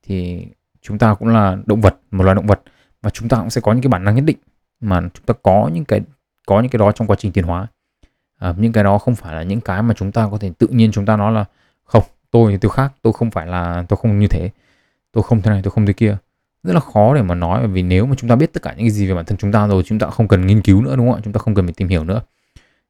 [0.10, 0.48] Thì
[0.82, 2.62] chúng ta cũng là động vật một loài động vật.
[3.02, 4.38] Và chúng ta cũng sẽ có những cái bản năng nhất định
[4.80, 6.02] mà chúng ta có những cái
[6.48, 7.68] có những cái đó trong quá trình tiến hóa.
[8.40, 10.68] À, những cái đó không phải là những cái mà chúng ta có thể tự
[10.68, 11.46] nhiên chúng ta nói là
[11.84, 14.50] không tôi thì tôi khác tôi không phải là tôi không như thế.
[15.12, 16.18] Tôi không thế này tôi không thế kia.
[16.64, 18.72] Rất là khó để mà nói bởi vì nếu mà chúng ta biết tất cả
[18.72, 20.82] những cái gì về bản thân chúng ta rồi chúng ta không cần nghiên cứu
[20.82, 21.22] nữa đúng không ạ?
[21.24, 22.22] Chúng ta không cần phải tìm hiểu nữa.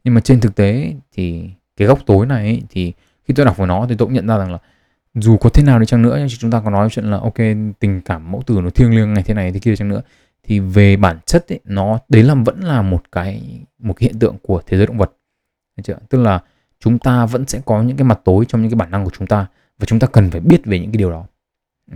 [0.04, 2.94] Nhưng mà trên thực tế thì cái góc tối này ấy, thì
[3.28, 4.58] khi tôi đọc vào nó thì tôi cũng nhận ra rằng là
[5.22, 7.38] dù có thế nào đi chăng nữa chúng ta có nói chuyện là ok
[7.80, 10.02] tình cảm mẫu tử nó thiêng liêng này thế này thế kia chăng nữa.
[10.44, 14.20] Thì về bản chất ấy, nó đấy là vẫn là một cái một cái hiện
[14.20, 15.12] tượng của thế giới động vật.
[15.78, 15.98] Được chưa?
[16.10, 16.40] tức là
[16.80, 19.12] chúng ta vẫn sẽ có những cái mặt tối trong những cái bản năng của
[19.18, 19.48] chúng ta
[19.80, 21.26] và chúng ta cần phải biết về những cái điều đó.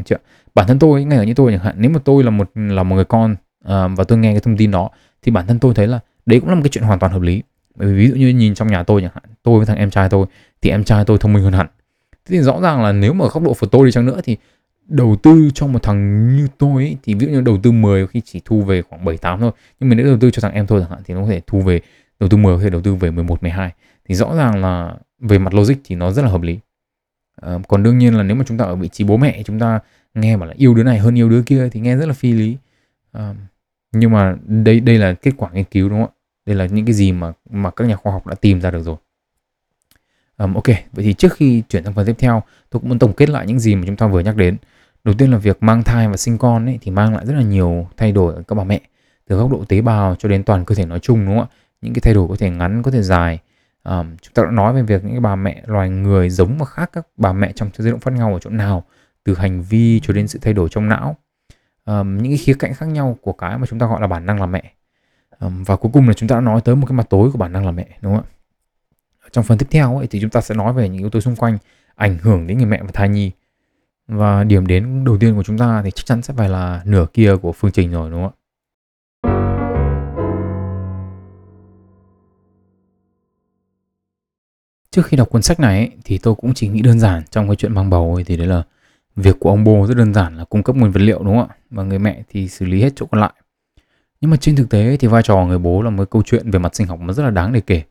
[0.05, 0.17] Chưa?
[0.55, 2.83] bản thân tôi ngay ở như tôi chẳng hạn nếu mà tôi là một là
[2.83, 4.89] một người con uh, và tôi nghe cái thông tin đó
[5.21, 7.21] thì bản thân tôi thấy là đấy cũng là một cái chuyện hoàn toàn hợp
[7.21, 7.43] lý.
[7.75, 9.89] Bởi vì ví dụ như nhìn trong nhà tôi chẳng hạn tôi với thằng em
[9.89, 10.25] trai tôi
[10.61, 11.67] thì em trai tôi thông minh hơn hẳn
[12.25, 14.37] thế thì rõ ràng là nếu mà góc độ của tôi đi chăng nữa thì
[14.87, 18.07] đầu tư cho một thằng như tôi ấy, thì ví dụ như đầu tư 10
[18.07, 19.51] khi chỉ thu về khoảng 7 8 thôi.
[19.79, 21.41] Nhưng mà nếu đầu tư cho thằng em thôi chẳng hạn thì nó có thể
[21.47, 21.81] thu về
[22.19, 23.71] đầu tư 10 có thể đầu tư về 11 12.
[24.05, 26.59] Thì rõ ràng là về mặt logic thì nó rất là hợp lý.
[27.41, 29.59] À, còn đương nhiên là nếu mà chúng ta ở vị trí bố mẹ chúng
[29.59, 29.79] ta
[30.13, 32.31] nghe bảo là yêu đứa này hơn yêu đứa kia thì nghe rất là phi
[32.31, 32.57] lý.
[33.11, 33.35] À,
[33.91, 36.19] nhưng mà đây đây là kết quả nghiên cứu đúng không ạ?
[36.45, 38.83] Đây là những cái gì mà mà các nhà khoa học đã tìm ra được
[38.83, 38.95] rồi.
[40.37, 43.13] Um, ok, vậy thì trước khi chuyển sang phần tiếp theo, tôi cũng muốn tổng
[43.13, 44.57] kết lại những gì mà chúng ta vừa nhắc đến.
[45.03, 47.41] Đầu tiên là việc mang thai và sinh con ấy, thì mang lại rất là
[47.41, 48.81] nhiều thay đổi ở các bà mẹ,
[49.27, 51.55] từ góc độ tế bào cho đến toàn cơ thể nói chung đúng không ạ?
[51.81, 53.39] Những cái thay đổi có thể ngắn, có thể dài.
[53.83, 56.65] Um, chúng ta đã nói về việc những cái bà mẹ loài người giống và
[56.65, 58.83] khác các bà mẹ trong giai đoạn phát ngao ở chỗ nào,
[59.23, 61.17] từ hành vi cho đến sự thay đổi trong não.
[61.85, 64.25] Um, những cái khía cạnh khác nhau của cái mà chúng ta gọi là bản
[64.25, 64.73] năng làm mẹ.
[65.39, 67.37] Um, và cuối cùng là chúng ta đã nói tới một cái mặt tối của
[67.37, 68.32] bản năng làm mẹ đúng không ạ?
[69.33, 71.35] Trong phần tiếp theo ấy, thì chúng ta sẽ nói về những yếu tố xung
[71.35, 71.57] quanh
[71.95, 73.31] ảnh hưởng đến người mẹ và thai nhi.
[74.07, 77.05] Và điểm đến đầu tiên của chúng ta thì chắc chắn sẽ phải là nửa
[77.13, 78.39] kia của phương trình rồi đúng không ạ?
[84.91, 87.47] Trước khi đọc cuốn sách này ấy, thì tôi cũng chỉ nghĩ đơn giản trong
[87.47, 88.63] cái chuyện mang bầu ấy, thì đấy là
[89.15, 91.49] việc của ông bố rất đơn giản là cung cấp nguồn vật liệu đúng không
[91.49, 91.55] ạ?
[91.69, 93.33] Và người mẹ thì xử lý hết chỗ còn lại.
[94.21, 96.51] Nhưng mà trên thực tế thì vai trò của người bố là một câu chuyện
[96.51, 97.83] về mặt sinh học nó rất là đáng để kể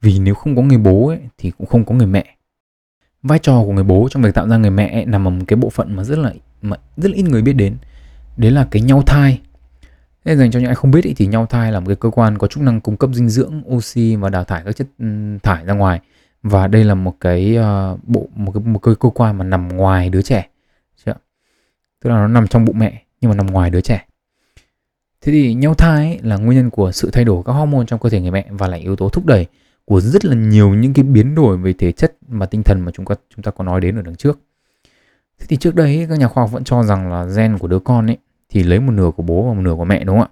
[0.00, 2.36] vì nếu không có người bố ấy, thì cũng không có người mẹ
[3.22, 5.44] vai trò của người bố trong việc tạo ra người mẹ ấy, nằm ở một
[5.46, 6.32] cái bộ phận mà rất là
[6.62, 7.76] mà rất là ít người biết đến
[8.36, 9.40] đấy là cái nhau thai
[10.24, 12.10] Thế dành cho những ai không biết ý, thì nhau thai là một cái cơ
[12.10, 14.86] quan có chức năng cung cấp dinh dưỡng, oxy và đào thải các chất
[15.42, 16.00] thải ra ngoài.
[16.42, 19.68] Và đây là một cái uh, bộ một cái một cái cơ quan mà nằm
[19.68, 20.48] ngoài đứa trẻ.
[21.04, 21.14] Chưa?
[22.02, 24.06] Tức là nó nằm trong bụng mẹ nhưng mà nằm ngoài đứa trẻ.
[25.20, 28.00] Thế thì nhau thai ấy là nguyên nhân của sự thay đổi các hormone trong
[28.00, 29.46] cơ thể người mẹ và là yếu tố thúc đẩy
[29.90, 32.92] của rất là nhiều những cái biến đổi về thể chất và tinh thần mà
[32.92, 34.40] chúng ta chúng ta có nói đến ở đằng trước.
[35.38, 37.78] Thế thì trước đây các nhà khoa học vẫn cho rằng là gen của đứa
[37.78, 38.18] con ấy
[38.48, 40.28] thì lấy một nửa của bố và một nửa của mẹ đúng không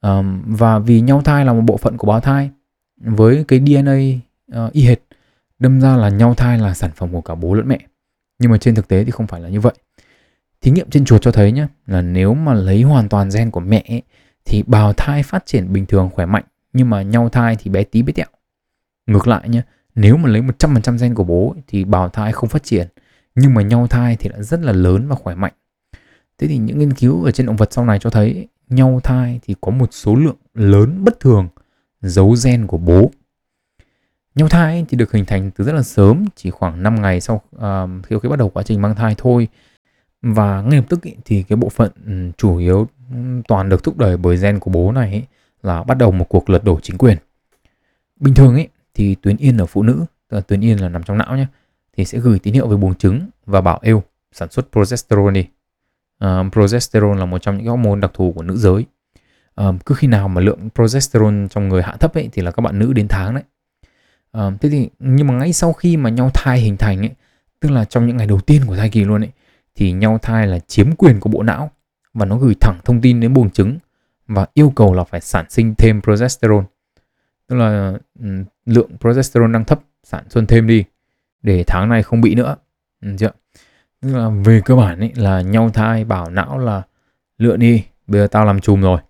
[0.00, 0.18] ạ?
[0.18, 2.50] Um, và vì nhau thai là một bộ phận của bào thai
[2.96, 4.98] với cái DNA uh, ờ, y hệt
[5.58, 7.78] đâm ra là nhau thai là sản phẩm của cả bố lẫn mẹ.
[8.38, 9.74] Nhưng mà trên thực tế thì không phải là như vậy.
[10.60, 13.60] Thí nghiệm trên chuột cho thấy nhé là nếu mà lấy hoàn toàn gen của
[13.60, 14.02] mẹ ấy,
[14.44, 17.84] thì bào thai phát triển bình thường khỏe mạnh nhưng mà nhau thai thì bé
[17.84, 18.26] tí bé tẹo
[19.06, 19.62] Ngược lại nhé,
[19.94, 22.88] nếu mà lấy 100% gen của bố thì bào thai không phát triển,
[23.34, 25.52] nhưng mà nhau thai thì lại rất là lớn và khỏe mạnh.
[26.38, 29.40] Thế thì những nghiên cứu ở trên động vật sau này cho thấy nhau thai
[29.42, 31.48] thì có một số lượng lớn bất thường
[32.02, 33.10] giấu gen của bố.
[34.34, 37.42] Nhau thai thì được hình thành từ rất là sớm, chỉ khoảng 5 ngày sau
[37.56, 39.48] uh, khi, bắt đầu quá trình mang thai thôi.
[40.22, 43.16] Và ngay lập tức ý, thì cái bộ phận ừ, chủ yếu ừ,
[43.48, 45.22] toàn được thúc đẩy bởi gen của bố này ý,
[45.62, 47.18] là bắt đầu một cuộc lật đổ chính quyền.
[48.20, 51.02] Bình thường ấy thì tuyến yên ở phụ nữ, tức là tuyến yên là nằm
[51.02, 51.46] trong não nhé,
[51.96, 55.48] thì sẽ gửi tín hiệu về buồng trứng và bảo yêu sản xuất progesterone đi.
[56.24, 58.86] Uh, progesterone là một trong những hormone đặc thù của nữ giới.
[59.60, 62.60] Uh, cứ khi nào mà lượng progesterone trong người hạ thấp ấy thì là các
[62.60, 63.44] bạn nữ đến tháng đấy.
[64.38, 67.10] Uh, thế thì nhưng mà ngay sau khi mà nhau thai hình thành ấy,
[67.60, 69.30] tức là trong những ngày đầu tiên của thai kỳ luôn ấy,
[69.74, 71.70] thì nhau thai là chiếm quyền của bộ não
[72.14, 73.78] và nó gửi thẳng thông tin đến buồng trứng
[74.26, 76.64] và yêu cầu là phải sản sinh thêm progesterone
[77.48, 78.26] tức là ừ,
[78.66, 80.84] lượng progesterone đang thấp sản xuất thêm đi
[81.42, 82.56] để tháng này không bị nữa.
[83.02, 83.30] Ừ, chưa?
[84.00, 86.82] Tức là về cơ bản ấy là nhau thai bảo não là
[87.38, 89.00] lựa đi bây giờ tao làm chùm rồi.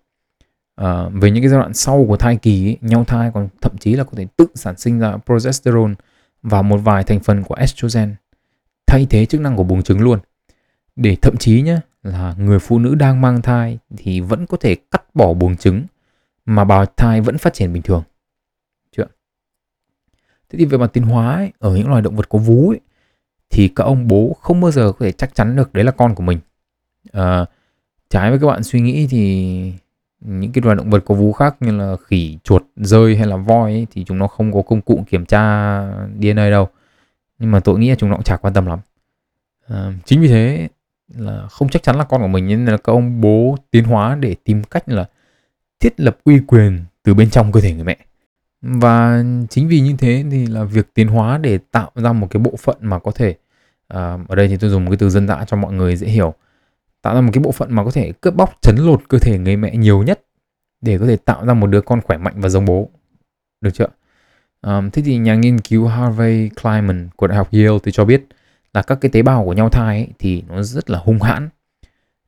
[0.75, 3.77] À, về những cái giai đoạn sau của thai kỳ ấy, nhau thai còn thậm
[3.77, 5.93] chí là có thể tự sản sinh ra progesterone
[6.41, 8.15] và một vài thành phần của estrogen
[8.87, 10.19] thay thế chức năng của buồng trứng luôn.
[10.95, 14.75] Để thậm chí nhé là người phụ nữ đang mang thai thì vẫn có thể
[14.91, 15.83] cắt bỏ buồng trứng
[16.45, 18.03] mà bào thai vẫn phát triển bình thường
[20.49, 22.79] thế thì về mặt tiến hóa ấy, ở những loài động vật có vú ấy,
[23.49, 26.15] thì các ông bố không bao giờ có thể chắc chắn được đấy là con
[26.15, 26.39] của mình.
[27.11, 27.45] À,
[28.09, 29.73] trái với các bạn suy nghĩ thì
[30.21, 33.35] những cái loài động vật có vú khác như là khỉ chuột rơi hay là
[33.35, 35.81] voi ấy, thì chúng nó không có công cụ kiểm tra
[36.19, 36.67] DNA đâu.
[37.39, 38.79] Nhưng mà tôi nghĩ là chúng nó cũng chả quan tâm lắm.
[39.67, 40.67] À, chính vì thế
[41.07, 44.15] là không chắc chắn là con của mình nên là các ông bố tiến hóa
[44.15, 45.05] để tìm cách là
[45.79, 47.97] thiết lập uy quyền từ bên trong cơ thể người mẹ
[48.61, 52.39] và chính vì như thế thì là việc tiến hóa để tạo ra một cái
[52.39, 53.29] bộ phận mà có thể
[53.93, 56.07] uh, ở đây thì tôi dùng một cái từ dân dã cho mọi người dễ
[56.07, 56.33] hiểu.
[57.01, 59.37] Tạo ra một cái bộ phận mà có thể cướp bóc chấn lột cơ thể
[59.37, 60.21] người mẹ nhiều nhất
[60.81, 62.89] để có thể tạo ra một đứa con khỏe mạnh và giống bố.
[63.61, 63.87] Được chưa?
[64.61, 68.27] Um, thế thì nhà nghiên cứu Harvey Kleinman của đại học Yale thì cho biết
[68.73, 71.49] là các cái tế bào của nhau thai ấy, thì nó rất là hung hãn.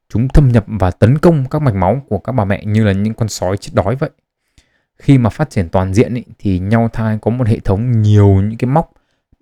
[0.10, 2.92] Chúng thâm nhập và tấn công các mạch máu của các bà mẹ như là
[2.92, 4.10] những con sói chết đói vậy
[4.98, 8.28] khi mà phát triển toàn diện ý, thì nhau thai có một hệ thống nhiều
[8.28, 8.92] những cái móc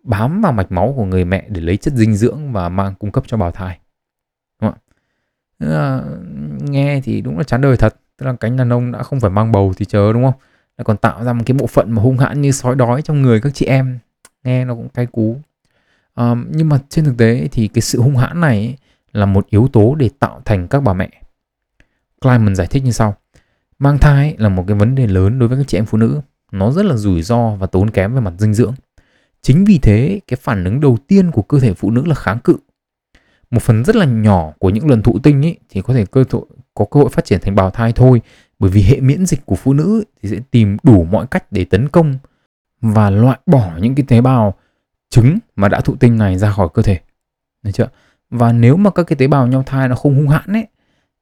[0.04, 3.12] bám vào mạch máu của người mẹ để lấy chất dinh dưỡng và mang cung
[3.12, 3.80] cấp cho bào thai.
[4.62, 4.80] Đúng không?
[6.72, 7.96] nghe thì đúng là chán đời thật.
[8.18, 10.40] Tức là cánh đàn ông đã không phải mang bầu thì chờ đúng không?
[10.78, 13.22] Lại còn tạo ra một cái bộ phận mà hung hãn như sói đói trong
[13.22, 14.00] người các chị em.
[14.44, 15.42] Nghe nó cũng cay cú.
[16.14, 18.78] À, nhưng mà trên thực tế thì cái sự hung hãn này
[19.14, 21.10] là một yếu tố để tạo thành các bà mẹ.
[22.22, 23.16] Kleiman giải thích như sau
[23.80, 26.22] mang thai là một cái vấn đề lớn đối với các chị em phụ nữ.
[26.52, 28.74] Nó rất là rủi ro và tốn kém về mặt dinh dưỡng.
[29.42, 32.40] Chính vì thế, cái phản ứng đầu tiên của cơ thể phụ nữ là kháng
[32.40, 32.58] cự.
[33.52, 36.24] Một phần rất là nhỏ của những lần thụ tinh ấy thì có thể cơ
[36.32, 38.22] hội có cơ hội phát triển thành bào thai thôi.
[38.60, 41.66] Bởi vì hệ miễn dịch của phụ nữ thì sẽ tìm đủ mọi cách để
[41.66, 42.18] tấn công
[42.82, 44.54] và loại bỏ những cái tế bào
[45.10, 47.00] trứng mà đã thụ tinh này ra khỏi cơ thể.
[47.64, 47.88] Được chưa?
[48.30, 50.68] Và nếu mà các cái tế bào nhau thai nó không hung hãn ấy,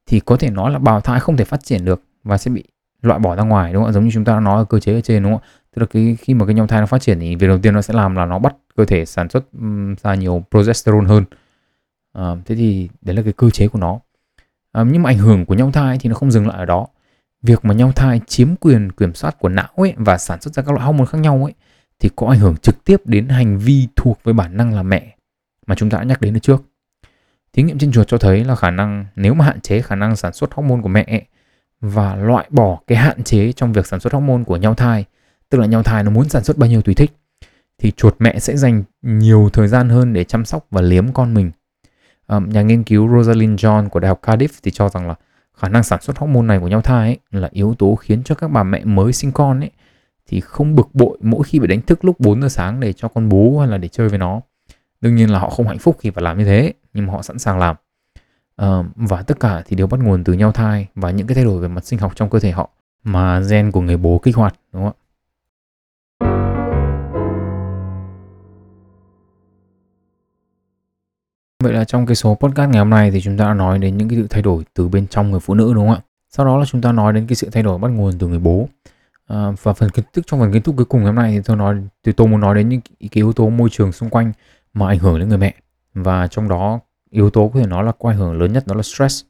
[0.05, 2.63] thì có thể nói là bào thai không thể phát triển được và sẽ bị
[3.01, 3.93] loại bỏ ra ngoài đúng không ạ?
[3.93, 5.47] Giống như chúng ta đã nói ở cơ chế ở trên đúng không ạ?
[5.75, 7.73] Tức là cái khi mà cái nhau thai nó phát triển thì việc đầu tiên
[7.73, 9.45] nó sẽ làm là nó bắt cơ thể sản xuất
[10.03, 11.25] ra nhiều progesterone hơn.
[12.13, 13.99] À, thế thì đấy là cái cơ chế của nó.
[14.71, 16.87] À, nhưng mà ảnh hưởng của nhau thai thì nó không dừng lại ở đó.
[17.41, 20.63] Việc mà nhau thai chiếm quyền kiểm soát của não ấy và sản xuất ra
[20.63, 21.53] các loại hormone khác nhau ấy
[21.99, 25.15] thì có ảnh hưởng trực tiếp đến hành vi thuộc với bản năng là mẹ
[25.67, 26.63] mà chúng ta đã nhắc đến ở trước.
[27.53, 30.15] Thí nghiệm trên chuột cho thấy là khả năng nếu mà hạn chế khả năng
[30.15, 31.25] sản xuất hormone của mẹ ấy,
[31.83, 35.05] và loại bỏ cái hạn chế trong việc sản xuất hormone của nhau thai,
[35.49, 37.11] tức là nhau thai nó muốn sản xuất bao nhiêu tùy thích,
[37.77, 41.33] thì chuột mẹ sẽ dành nhiều thời gian hơn để chăm sóc và liếm con
[41.33, 41.51] mình.
[42.27, 45.15] Um, nhà nghiên cứu Rosalind John của Đại học Cardiff thì cho rằng là
[45.57, 48.35] khả năng sản xuất hormone này của nhau thai ấy, là yếu tố khiến cho
[48.35, 49.71] các bà mẹ mới sinh con ấy
[50.27, 53.07] thì không bực bội mỗi khi bị đánh thức lúc 4 giờ sáng để cho
[53.07, 54.41] con bú hay là để chơi với nó.
[55.01, 57.21] Đương nhiên là họ không hạnh phúc khi phải làm như thế, nhưng mà họ
[57.21, 57.75] sẵn sàng làm.
[58.61, 61.43] Uh, và tất cả thì đều bắt nguồn từ nhau thai và những cái thay
[61.43, 62.69] đổi về mặt sinh học trong cơ thể họ
[63.03, 64.99] mà gen của người bố kích hoạt đúng không ạ?
[71.63, 73.97] Vậy là trong cái số podcast ngày hôm nay thì chúng ta đã nói đến
[73.97, 76.01] những cái sự thay đổi từ bên trong người phụ nữ đúng không ạ?
[76.29, 78.39] Sau đó là chúng ta nói đến cái sự thay đổi bắt nguồn từ người
[78.39, 78.67] bố.
[79.27, 81.41] À, và phần kiến thức trong phần kiến thức cuối cùng ngày hôm nay thì
[81.45, 84.31] tôi nói thì tôi muốn nói đến những cái yếu tố môi trường xung quanh
[84.73, 85.53] mà ảnh hưởng đến người mẹ
[85.93, 86.79] và trong đó
[87.13, 89.23] yếu tố có thể nói là có ảnh hưởng lớn nhất đó là stress.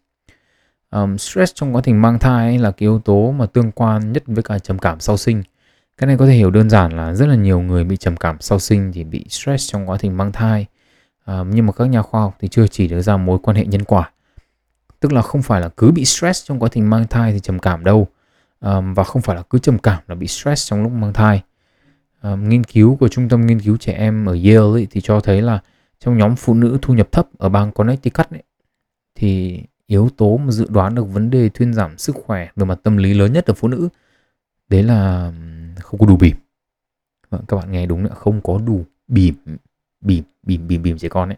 [0.91, 4.23] Um, stress trong quá trình mang thai là cái yếu tố mà tương quan nhất
[4.27, 5.43] với cả trầm cảm sau sinh.
[5.97, 8.37] Cái này có thể hiểu đơn giản là rất là nhiều người bị trầm cảm
[8.39, 10.65] sau sinh thì bị stress trong quá trình mang thai
[11.25, 13.65] um, nhưng mà các nhà khoa học thì chưa chỉ được ra mối quan hệ
[13.65, 14.11] nhân quả
[14.99, 17.59] tức là không phải là cứ bị stress trong quá trình mang thai thì trầm
[17.59, 18.07] cảm đâu
[18.59, 21.41] um, và không phải là cứ trầm cảm là bị stress trong lúc mang thai
[22.21, 25.19] um, nghiên cứu của trung tâm nghiên cứu trẻ em ở Yale ấy, thì cho
[25.19, 25.59] thấy là
[26.03, 28.43] trong nhóm phụ nữ thu nhập thấp ở bang Connecticut ấy,
[29.15, 32.79] thì yếu tố mà dự đoán được vấn đề thuyên giảm sức khỏe về mặt
[32.83, 33.89] tâm lý lớn nhất ở phụ nữ
[34.69, 35.31] đấy là
[35.79, 36.35] không có đủ bỉm
[37.29, 39.35] vâng, các bạn nghe đúng nữa không có đủ bỉm
[40.01, 41.37] bìm bìm bìm bìm trẻ con ấy.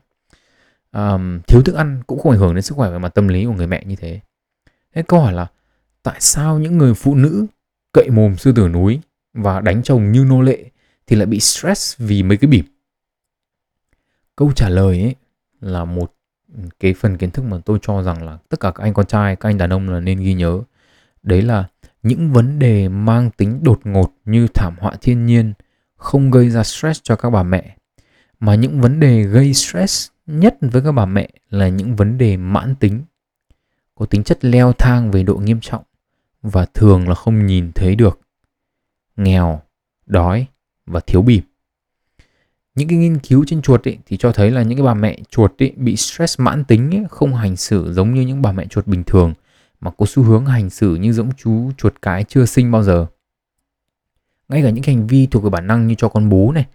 [0.91, 3.45] Um, thiếu thức ăn cũng không ảnh hưởng đến sức khỏe về mặt tâm lý
[3.45, 4.19] của người mẹ như thế.
[4.95, 5.47] Thế câu hỏi là
[6.03, 7.45] tại sao những người phụ nữ
[7.93, 8.99] cậy mồm sư tử núi
[9.33, 10.65] và đánh chồng như nô lệ
[11.07, 12.65] thì lại bị stress vì mấy cái bìm?
[14.35, 15.15] Câu trả lời ấy
[15.61, 16.15] là một
[16.79, 19.35] cái phần kiến thức mà tôi cho rằng là tất cả các anh con trai,
[19.35, 20.61] các anh đàn ông là nên ghi nhớ.
[21.23, 21.67] Đấy là
[22.03, 25.53] những vấn đề mang tính đột ngột như thảm họa thiên nhiên,
[25.95, 27.77] không gây ra stress cho các bà mẹ.
[28.39, 32.37] Mà những vấn đề gây stress nhất với các bà mẹ là những vấn đề
[32.37, 33.03] mãn tính.
[33.95, 35.83] Có tính chất leo thang về độ nghiêm trọng
[36.41, 38.19] và thường là không nhìn thấy được.
[39.17, 39.61] Nghèo,
[40.05, 40.47] đói
[40.85, 41.43] và thiếu bìm
[42.75, 45.19] những cái nghiên cứu trên chuột ấy, thì cho thấy là những cái bà mẹ
[45.29, 48.65] chuột ấy, bị stress mãn tính ấy, không hành xử giống như những bà mẹ
[48.65, 49.33] chuột bình thường
[49.79, 53.05] mà có xu hướng hành xử như giống chú chuột cái chưa sinh bao giờ
[54.49, 56.65] ngay cả những hành vi thuộc về bản năng như cho con bú này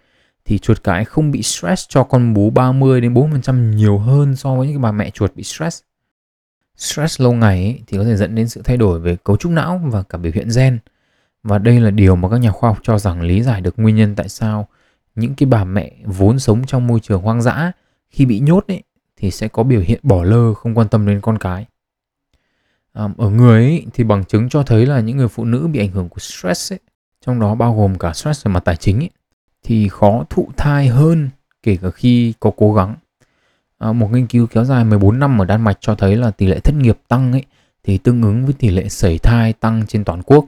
[0.45, 4.55] thì chuột cái không bị stress cho con bú 30 đến 40% nhiều hơn so
[4.55, 5.83] với những cái bà mẹ chuột bị stress.
[6.77, 9.53] Stress lâu ngày ấy, thì có thể dẫn đến sự thay đổi về cấu trúc
[9.53, 10.79] não và cả biểu hiện gen.
[11.43, 13.97] Và đây là điều mà các nhà khoa học cho rằng lý giải được nguyên
[13.97, 14.69] nhân tại sao
[15.21, 17.73] những cái bà mẹ vốn sống trong môi trường hoang dã
[18.11, 18.83] khi bị nhốt ấy,
[19.17, 21.67] thì sẽ có biểu hiện bỏ lơ không quan tâm đến con cái.
[22.93, 25.81] À, ở người ấy, thì bằng chứng cho thấy là những người phụ nữ bị
[25.81, 26.79] ảnh hưởng của stress ấy,
[27.27, 29.11] trong đó bao gồm cả stress về mặt tài chính ấy,
[29.63, 31.31] thì khó thụ thai hơn
[31.63, 32.95] kể cả khi có cố gắng.
[33.79, 36.47] À, một nghiên cứu kéo dài 14 năm ở Đan Mạch cho thấy là tỷ
[36.47, 37.45] lệ thất nghiệp tăng ấy
[37.85, 40.47] thì tương ứng với tỷ lệ sẩy thai tăng trên toàn quốc.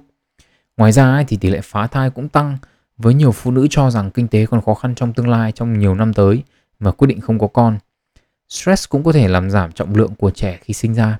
[0.77, 2.59] Ngoài ra ấy, thì tỷ lệ phá thai cũng tăng
[2.97, 5.78] với nhiều phụ nữ cho rằng kinh tế còn khó khăn trong tương lai trong
[5.78, 6.43] nhiều năm tới
[6.80, 7.78] mà quyết định không có con.
[8.49, 11.18] Stress cũng có thể làm giảm trọng lượng của trẻ khi sinh ra.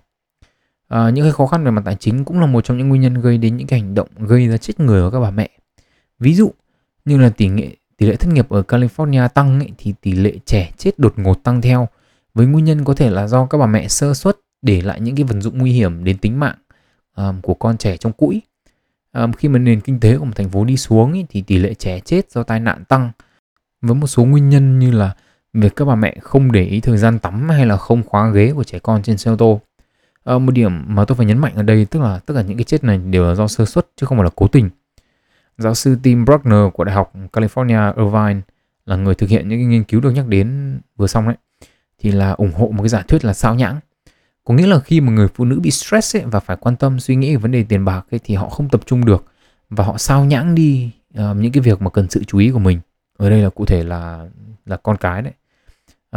[0.89, 3.01] À, những cái khó khăn về mặt tài chính cũng là một trong những nguyên
[3.01, 5.51] nhân gây đến những cái hành động gây ra chết người của các bà mẹ.
[6.19, 6.53] Ví dụ
[7.05, 10.33] như là tỷ lệ tỷ lệ thất nghiệp ở California tăng ấy, thì tỷ lệ
[10.47, 11.89] trẻ chết đột ngột tăng theo
[12.35, 15.17] với nguyên nhân có thể là do các bà mẹ sơ suất để lại những
[15.17, 16.57] cái vật dụng nguy hiểm đến tính mạng
[17.17, 18.43] um, của con trẻ trong cũi.
[19.19, 21.59] Um, khi mà nền kinh tế của một thành phố đi xuống ý, thì tỷ
[21.59, 23.11] lệ trẻ chết do tai nạn tăng
[23.83, 25.15] với một số nguyên nhân như là
[25.53, 28.53] việc các bà mẹ không để ý thời gian tắm hay là không khóa ghế
[28.53, 29.61] của trẻ con trên xe ô tô.
[30.25, 32.57] À, một điểm mà tôi phải nhấn mạnh ở đây tức là tất cả những
[32.57, 34.71] cái chết này đều là do sơ suất chứ không phải là cố tình.
[35.59, 38.41] Giáo sư Tim Bruckner của Đại học California Irvine
[38.87, 41.37] là người thực hiện những cái nghiên cứu được nhắc đến vừa xong đấy
[41.99, 43.81] thì là ủng hộ một cái giả thuyết là sao nhãng.
[44.45, 47.01] Có nghĩa là khi mà người phụ nữ bị stress ấy, và phải quan tâm
[47.01, 49.25] suy nghĩ về vấn đề tiền bạc ấy, thì họ không tập trung được
[49.71, 52.59] và họ sao nhãng đi uh, những cái việc mà cần sự chú ý của
[52.59, 52.81] mình.
[53.19, 54.27] Ở đây là cụ thể là
[54.67, 55.33] là con cái đấy.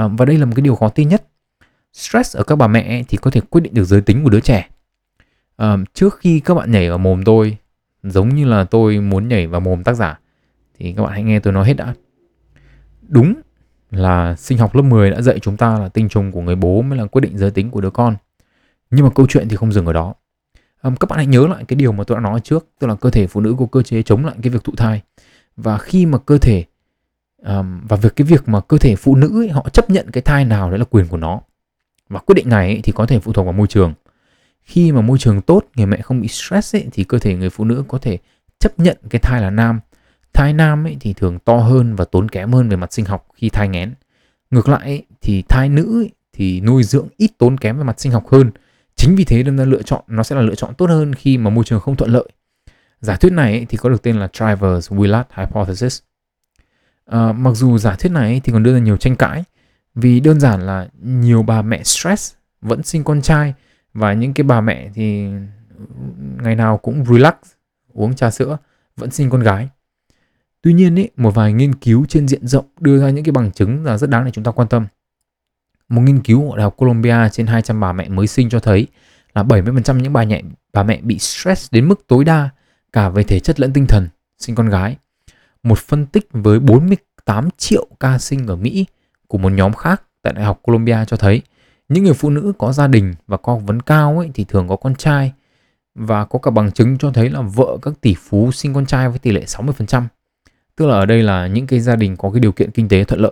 [0.06, 1.28] Uh, và đây là một cái điều khó tin nhất.
[1.94, 4.40] Stress ở các bà mẹ thì có thể quyết định được giới tính của đứa
[4.40, 4.70] trẻ.
[5.64, 7.58] Uh, trước khi các bạn nhảy vào mồm tôi
[8.04, 10.20] giống như là tôi muốn nhảy vào mồm tác giả
[10.80, 11.94] thì các bạn hãy nghe tôi nói hết đã.
[13.02, 13.34] Đúng
[13.92, 16.82] là sinh học lớp 10 đã dạy chúng ta là tinh trùng của người bố
[16.82, 18.16] mới là quyết định giới tính của đứa con.
[18.92, 20.14] Nhưng mà câu chuyện thì không dừng ở đó.
[20.82, 22.96] Um, các bạn hãy nhớ lại cái điều mà tôi đã nói trước, tức là
[22.96, 25.02] cơ thể phụ nữ có cơ chế chống lại cái việc thụ thai.
[25.58, 26.64] Và khi mà cơ thể
[27.46, 30.22] um, và việc cái việc mà cơ thể phụ nữ ấy, họ chấp nhận cái
[30.22, 31.42] thai nào đấy là quyền của nó.
[32.10, 33.94] Và quyết định này ấy, thì có thể phụ thuộc vào môi trường.
[34.62, 37.50] Khi mà môi trường tốt, người mẹ không bị stress ấy, thì cơ thể người
[37.50, 38.18] phụ nữ có thể
[38.60, 39.80] chấp nhận cái thai là nam
[40.36, 43.28] Thai nam ấy thì thường to hơn và tốn kém hơn về mặt sinh học
[43.36, 43.94] khi thai nghén.
[44.52, 48.00] Ngược lại ấy, thì thai nữ ấy, thì nuôi dưỡng ít tốn kém về mặt
[48.00, 48.52] sinh học hơn.
[48.96, 51.38] Chính vì thế nên ra lựa chọn nó sẽ là lựa chọn tốt hơn khi
[51.38, 52.30] mà môi trường không thuận lợi.
[53.02, 56.00] Giả thuyết này ấy, thì có được tên là Travers-Willard Hypothesis.
[57.06, 59.44] À, mặc dù giả thuyết này ấy, thì còn đưa ra nhiều tranh cãi
[59.96, 63.54] vì đơn giản là nhiều bà mẹ stress vẫn sinh con trai
[63.94, 65.28] và những cái bà mẹ thì
[66.42, 67.34] ngày nào cũng relax
[67.94, 68.58] uống trà sữa
[68.98, 69.70] vẫn sinh con gái
[70.66, 73.52] Tuy nhiên ý, một vài nghiên cứu trên diện rộng đưa ra những cái bằng
[73.52, 74.86] chứng là rất đáng để chúng ta quan tâm.
[75.90, 78.88] Một nghiên cứu của Đại học Columbia trên 200 bà mẹ mới sinh cho thấy
[79.34, 80.42] là 70% những bà mẹ
[80.74, 82.50] bà mẹ bị stress đến mức tối đa
[82.94, 84.10] cả về thể chất lẫn tinh thần
[84.40, 84.98] sinh con gái.
[85.64, 88.86] Một phân tích với 48 triệu ca sinh ở Mỹ
[89.28, 91.42] của một nhóm khác tại Đại học Columbia cho thấy
[91.90, 94.68] những người phụ nữ có gia đình và có học vấn cao ấy thì thường
[94.68, 95.34] có con trai
[95.96, 99.10] và có cả bằng chứng cho thấy là vợ các tỷ phú sinh con trai
[99.10, 100.04] với tỷ lệ 60%.
[100.78, 103.04] Tức là ở đây là những cái gia đình có cái điều kiện kinh tế
[103.04, 103.32] thuận lợi.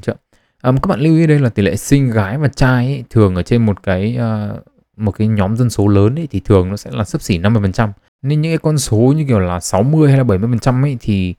[0.00, 0.14] Chưa?
[0.60, 3.34] À, các bạn lưu ý đây là tỷ lệ sinh gái và trai ấy, thường
[3.34, 4.62] ở trên một cái uh,
[4.96, 7.88] một cái nhóm dân số lớn ấy, thì thường nó sẽ là sấp xỉ 50%.
[8.22, 11.34] Nên những cái con số như kiểu là 60 hay là 70% ấy thì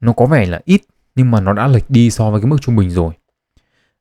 [0.00, 0.82] nó có vẻ là ít
[1.14, 3.12] nhưng mà nó đã lệch đi so với cái mức trung bình rồi.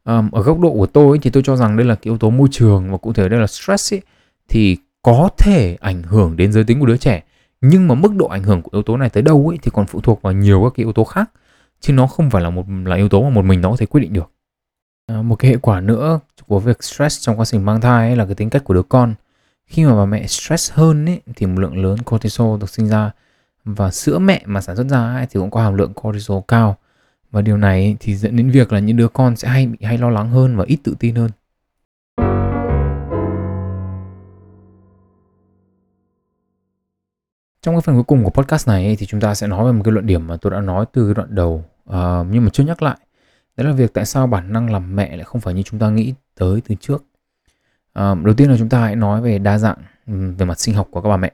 [0.03, 2.17] à, ở góc độ của tôi ấy, thì tôi cho rằng đây là cái yếu
[2.17, 4.01] tố môi trường và cụ thể đây là stress ấy,
[4.47, 7.23] thì có thể ảnh hưởng đến giới tính của đứa trẻ
[7.61, 9.85] nhưng mà mức độ ảnh hưởng của yếu tố này tới đâu ấy thì còn
[9.85, 11.31] phụ thuộc vào nhiều các cái yếu tố khác.
[11.81, 13.85] Chứ nó không phải là một là yếu tố mà một mình nó có thể
[13.85, 14.31] quyết định được.
[15.07, 18.15] À, một cái hệ quả nữa của việc stress trong quá trình mang thai ấy
[18.15, 19.13] là cái tính cách của đứa con.
[19.67, 23.11] Khi mà bà mẹ stress hơn ấy, thì một lượng lớn cortisol được sinh ra.
[23.65, 26.77] Và sữa mẹ mà sản xuất ra ấy, thì cũng có hàm lượng cortisol cao.
[27.31, 29.97] Và điều này thì dẫn đến việc là những đứa con sẽ hay bị hay
[29.97, 31.31] lo lắng hơn và ít tự tin hơn.
[37.67, 39.81] Trong cái phần cuối cùng của podcast này thì chúng ta sẽ nói về một
[39.83, 41.95] cái luận điểm mà tôi đã nói từ cái đoạn đầu uh,
[42.31, 42.97] nhưng mà chưa nhắc lại.
[43.57, 45.89] Đấy là việc tại sao bản năng làm mẹ lại không phải như chúng ta
[45.89, 47.03] nghĩ tới từ trước.
[47.99, 50.75] Uh, đầu tiên là chúng ta hãy nói về đa dạng ừ, về mặt sinh
[50.75, 51.31] học của các bà mẹ.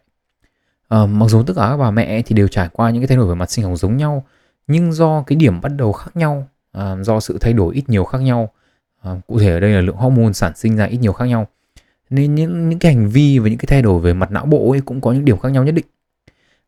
[0.95, 3.17] Uh, mặc dù tất cả các bà mẹ thì đều trải qua những cái thay
[3.17, 4.23] đổi về mặt sinh học giống nhau
[4.67, 8.03] nhưng do cái điểm bắt đầu khác nhau, uh, do sự thay đổi ít nhiều
[8.03, 8.49] khác nhau,
[9.09, 11.47] uh, cụ thể ở đây là lượng hormone sản sinh ra ít nhiều khác nhau
[12.09, 14.71] nên những những cái hành vi và những cái thay đổi về mặt não bộ
[14.71, 15.86] ấy cũng có những điểm khác nhau nhất định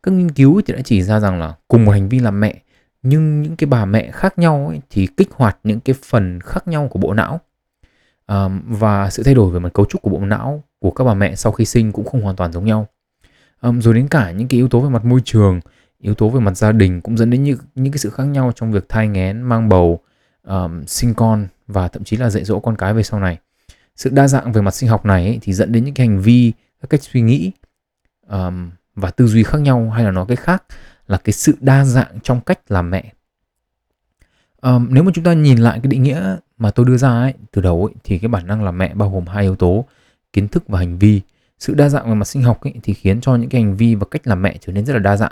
[0.06, 2.62] các nghiên cứu thì đã chỉ ra rằng là cùng một hành vi làm mẹ
[3.03, 6.68] nhưng những cái bà mẹ khác nhau ấy, thì kích hoạt những cái phần khác
[6.68, 7.39] nhau của bộ não.
[8.26, 11.14] À, và sự thay đổi về mặt cấu trúc của bộ não của các bà
[11.14, 12.88] mẹ sau khi sinh cũng không hoàn toàn giống nhau.
[13.62, 15.60] À, rồi đến cả những cái yếu tố về mặt môi trường
[15.99, 18.51] yếu tố về mặt gia đình cũng dẫn đến những những cái sự khác nhau
[18.56, 19.99] trong việc thai nghén mang bầu
[20.43, 23.38] um, sinh con và thậm chí là dạy dỗ con cái về sau này.
[23.95, 26.20] Sự đa dạng về mặt sinh học này ấy, thì dẫn đến những cái hành
[26.20, 27.51] vi các cách suy nghĩ
[28.28, 30.64] um, và tư duy khác nhau hay là nói cái khác
[31.08, 33.14] là cái sự đa dạng trong cách làm mẹ.
[34.62, 37.34] À, nếu mà chúng ta nhìn lại cái định nghĩa mà tôi đưa ra ấy
[37.52, 39.86] từ đầu ấy, thì cái bản năng làm mẹ bao gồm hai yếu tố
[40.34, 41.22] kiến thức và hành vi.
[41.60, 43.96] Sự đa dạng về mặt sinh học ấy, thì khiến cho những cái hành vi
[43.96, 45.32] và cách làm mẹ trở nên rất là đa dạng.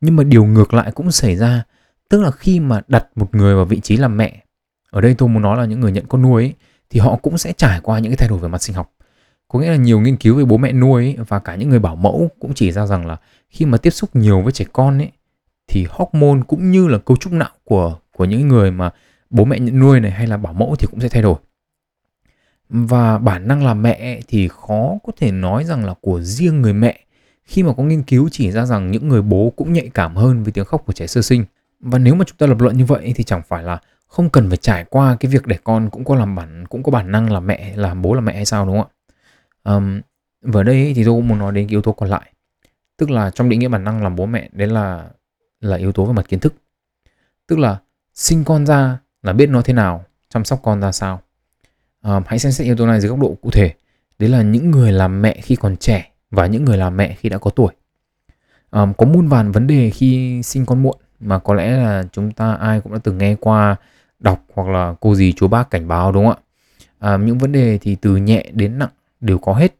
[0.00, 1.64] Nhưng mà điều ngược lại cũng xảy ra
[2.12, 4.44] tức là khi mà đặt một người vào vị trí làm mẹ
[4.90, 6.54] ở đây tôi muốn nói là những người nhận con nuôi ấy,
[6.90, 8.92] thì họ cũng sẽ trải qua những cái thay đổi về mặt sinh học
[9.52, 11.78] có nghĩa là nhiều nghiên cứu về bố mẹ nuôi ấy, và cả những người
[11.78, 13.16] bảo mẫu cũng chỉ ra rằng là
[13.50, 15.10] khi mà tiếp xúc nhiều với trẻ con ấy
[15.68, 18.90] thì hormone cũng như là cấu trúc não của của những người mà
[19.30, 21.34] bố mẹ nhận nuôi này hay là bảo mẫu thì cũng sẽ thay đổi.
[22.68, 26.72] Và bản năng làm mẹ thì khó có thể nói rằng là của riêng người
[26.72, 27.00] mẹ.
[27.44, 30.42] Khi mà có nghiên cứu chỉ ra rằng những người bố cũng nhạy cảm hơn
[30.42, 31.44] với tiếng khóc của trẻ sơ sinh.
[31.80, 34.48] Và nếu mà chúng ta lập luận như vậy thì chẳng phải là không cần
[34.48, 37.32] phải trải qua cái việc để con cũng có làm bản cũng có bản năng
[37.32, 39.01] là mẹ làm bố là mẹ hay sao đúng không ạ?
[39.64, 40.00] Um,
[40.42, 42.32] và ở đây thì tôi cũng muốn nói đến cái yếu tố còn lại.
[42.96, 45.08] Tức là trong định nghĩa bản năng làm bố mẹ đấy là
[45.60, 46.54] là yếu tố về mặt kiến thức.
[47.46, 47.78] Tức là
[48.14, 51.20] sinh con ra là biết nó thế nào chăm sóc con ra sao.
[52.02, 53.74] Um, hãy xem xét yếu tố này dưới góc độ cụ thể.
[54.18, 57.28] Đấy là những người làm mẹ khi còn trẻ và những người làm mẹ khi
[57.28, 57.72] đã có tuổi.
[58.70, 62.32] Um, có muôn vàn vấn đề khi sinh con muộn mà có lẽ là chúng
[62.32, 63.76] ta ai cũng đã từng nghe qua
[64.18, 66.42] đọc hoặc là cô gì chú bác cảnh báo đúng không ạ?
[66.98, 68.88] À, những vấn đề thì từ nhẹ đến nặng
[69.22, 69.76] đều có hết.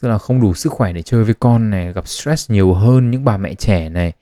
[0.00, 3.10] Tức là không đủ sức khỏe để chơi với con này gặp stress nhiều hơn
[3.10, 4.12] những bà mẹ trẻ này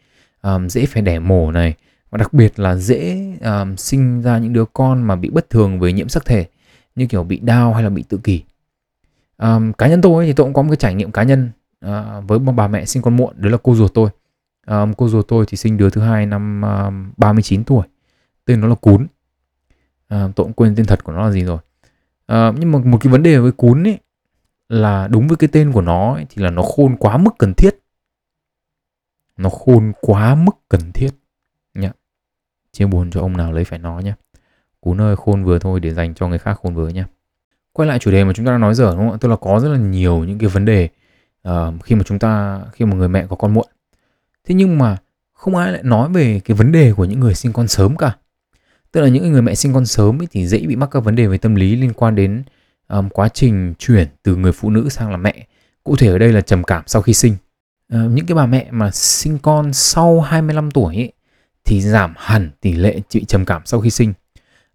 [0.43, 1.75] um, dễ phải đẻ mổ này.
[2.11, 5.81] Và đặc biệt là dễ um, sinh ra những đứa con mà bị bất thường
[5.81, 6.47] với nhiễm sắc thể
[6.95, 8.43] như kiểu bị đau hay là bị tự kỷ.
[9.39, 11.51] Um, cá nhân tôi thì tôi cũng có một cái trải nghiệm cá nhân
[11.87, 11.91] uh,
[12.29, 14.11] với một bà mẹ sinh con muộn đấy là cô ruột tôi.
[14.67, 17.87] Um, cô ruột tôi thì sinh đứa thứ hai năm um, 39 tuổi
[18.45, 19.03] tên nó là cún.
[19.03, 19.09] Uh,
[20.09, 21.59] tôi cũng quên tên thật của nó là gì rồi.
[22.33, 23.99] Uh, nhưng mà một cái vấn đề với cún ấy
[24.69, 27.55] là đúng với cái tên của nó ấy, thì là nó khôn quá mức cần
[27.55, 27.71] thiết.
[29.37, 31.11] Nó khôn quá mức cần thiết.
[31.75, 31.91] Nhá.
[32.73, 34.15] Chia buồn cho ông nào lấy phải nó nhé
[34.81, 37.05] cú nơi khôn vừa thôi để dành cho người khác khôn vừa nhé
[37.73, 39.19] quay lại chủ đề mà chúng ta đang nói giờ đúng không ạ?
[39.21, 40.89] Tức là có rất là nhiều những cái vấn đề
[41.49, 41.53] uh,
[41.85, 43.67] khi mà chúng ta khi mà người mẹ có con muộn.
[44.45, 44.97] Thế nhưng mà
[45.33, 48.17] không ai lại nói về cái vấn đề của những người sinh con sớm cả.
[48.93, 51.15] Tức là những người mẹ sinh con sớm ấy thì dễ bị mắc các vấn
[51.15, 52.43] đề về tâm lý liên quan đến
[52.89, 55.47] um, quá trình chuyển từ người phụ nữ sang là mẹ.
[55.85, 57.37] Cụ thể ở đây là trầm cảm sau khi sinh.
[57.95, 61.13] Uh, những cái bà mẹ mà sinh con sau 25 tuổi ấy,
[61.65, 64.13] thì giảm hẳn tỷ lệ bị trầm cảm sau khi sinh.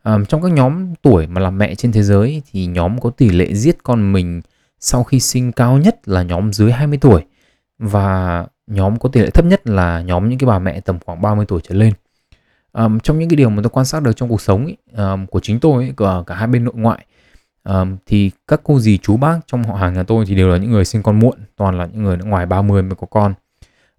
[0.03, 3.29] Um, trong các nhóm tuổi mà làm mẹ trên thế giới thì nhóm có tỷ
[3.29, 4.41] lệ giết con mình
[4.79, 7.25] sau khi sinh cao nhất là nhóm dưới 20 tuổi.
[7.79, 11.21] Và nhóm có tỷ lệ thấp nhất là nhóm những cái bà mẹ tầm khoảng
[11.21, 11.93] 30 tuổi trở lên.
[12.73, 15.25] Um, trong những cái điều mà tôi quan sát được trong cuộc sống ấy, um,
[15.25, 17.05] của chính tôi ấy, cả, cả hai bên nội ngoại
[17.63, 20.57] um, thì các cô dì chú bác trong họ hàng nhà tôi thì đều là
[20.57, 23.33] những người sinh con muộn toàn là những người ngoài 30 mới có con.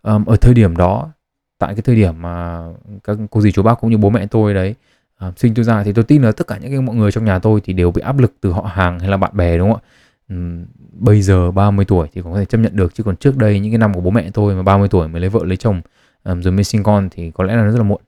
[0.03, 1.11] Um, ở thời điểm đó
[1.59, 2.65] tại cái thời điểm mà
[3.05, 4.75] các cô dì chú bác cũng như bố mẹ tôi đấy
[5.21, 7.25] um, sinh tôi ra thì tôi tin là tất cả những cái mọi người trong
[7.25, 9.73] nhà tôi thì đều bị áp lực từ họ hàng hay là bạn bè đúng
[9.73, 9.89] không ạ?
[10.29, 13.61] Um, bây giờ 30 tuổi thì có thể chấp nhận được chứ còn trước đây
[13.61, 15.81] những cái năm của bố mẹ tôi mà 30 tuổi mới lấy vợ lấy chồng
[16.25, 18.01] um, rồi mới sinh con thì có lẽ là nó rất là muộn.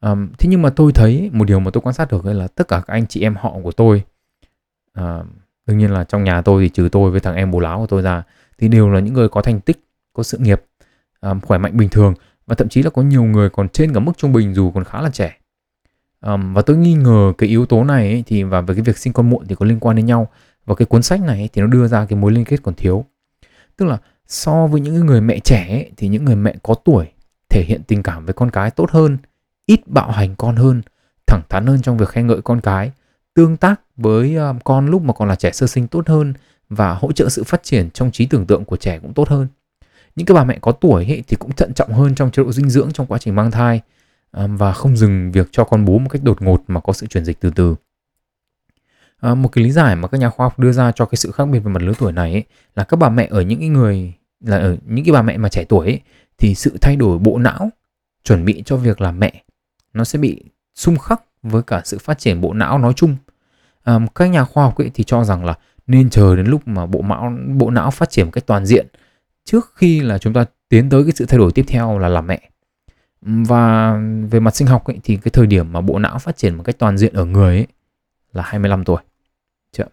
[0.00, 2.68] Um, thế nhưng mà tôi thấy một điều mà tôi quan sát được là tất
[2.68, 4.02] cả các anh chị em họ của tôi
[4.98, 5.22] à,
[5.66, 7.86] đương nhiên là trong nhà tôi thì trừ tôi với thằng em bố láo của
[7.86, 8.22] tôi ra
[8.58, 10.64] thì đều là những người có thành tích có sự nghiệp
[11.20, 12.14] à, khỏe mạnh bình thường
[12.46, 14.84] và thậm chí là có nhiều người còn trên cả mức trung bình dù còn
[14.84, 15.36] khá là trẻ.
[16.20, 18.98] À, và tôi nghi ngờ cái yếu tố này ấy, thì và về cái việc
[18.98, 20.28] sinh con muộn thì có liên quan đến nhau
[20.66, 22.74] và cái cuốn sách này ấy, thì nó đưa ra cái mối liên kết còn
[22.74, 23.04] thiếu.
[23.76, 27.06] Tức là so với những người mẹ trẻ ấy, thì những người mẹ có tuổi
[27.48, 29.18] thể hiện tình cảm với con cái tốt hơn
[29.66, 30.82] ít bạo hành con hơn,
[31.26, 32.92] thẳng thắn hơn trong việc khen ngợi con cái,
[33.38, 36.34] tương tác với ờ, con lúc mà còn là trẻ sơ sinh tốt hơn
[36.68, 39.46] và hỗ trợ sự phát triển trong trí tưởng tượng của trẻ cũng tốt hơn.
[40.16, 42.52] Những cái bà mẹ có tuổi ấy, thì cũng thận trọng hơn trong chế độ
[42.52, 43.80] dinh dưỡng trong quá trình mang thai
[44.30, 47.06] ờ, và không dừng việc cho con bú một cách đột ngột mà có sự
[47.06, 47.74] chuyển dịch từ từ.
[49.20, 51.30] À, một cái lý giải mà các nhà khoa học đưa ra cho cái sự
[51.30, 53.68] khác biệt về mặt lứa tuổi này ấy, là các bà mẹ ở những cái
[53.68, 56.00] người là ở những cái bà mẹ mà trẻ tuổi ấy,
[56.38, 57.70] thì sự thay đổi bộ não
[58.24, 59.42] chuẩn bị cho việc làm mẹ
[59.92, 63.16] nó sẽ bị xung khắc với cả sự phát triển bộ não nói chung
[63.88, 65.54] um, các nhà khoa học ấy thì cho rằng là
[65.86, 68.86] nên chờ đến lúc mà bộ não bộ não phát triển một cách toàn diện
[69.44, 72.26] trước khi là chúng ta tiến tới cái sự thay đổi tiếp theo là làm
[72.26, 72.40] mẹ
[73.20, 73.96] và
[74.30, 76.62] về mặt sinh học ấy, thì cái thời điểm mà bộ não phát triển một
[76.62, 77.66] cách toàn diện ở người ấy
[78.32, 79.02] là 25 tuổi.
[79.72, 79.84] Chưa?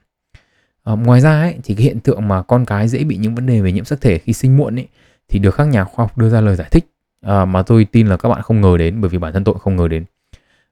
[0.83, 3.45] À, ngoài ra ấy, thì cái hiện tượng mà con cái dễ bị những vấn
[3.45, 4.87] đề về nhiễm sắc thể khi sinh muộn ấy,
[5.29, 6.85] thì được các nhà khoa học đưa ra lời giải thích
[7.21, 9.55] à, mà tôi tin là các bạn không ngờ đến bởi vì bản thân tôi
[9.59, 10.05] không ngờ đến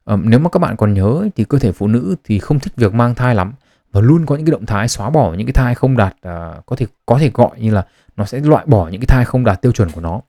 [0.03, 2.73] Ờ, nếu mà các bạn còn nhớ thì cơ thể phụ nữ thì không thích
[2.75, 3.53] việc mang thai lắm
[3.91, 6.53] và luôn có những cái động thái xóa bỏ những cái thai không đạt à,
[6.65, 7.85] có thể có thể gọi như là
[8.17, 10.21] nó sẽ loại bỏ những cái thai không đạt tiêu chuẩn của nó.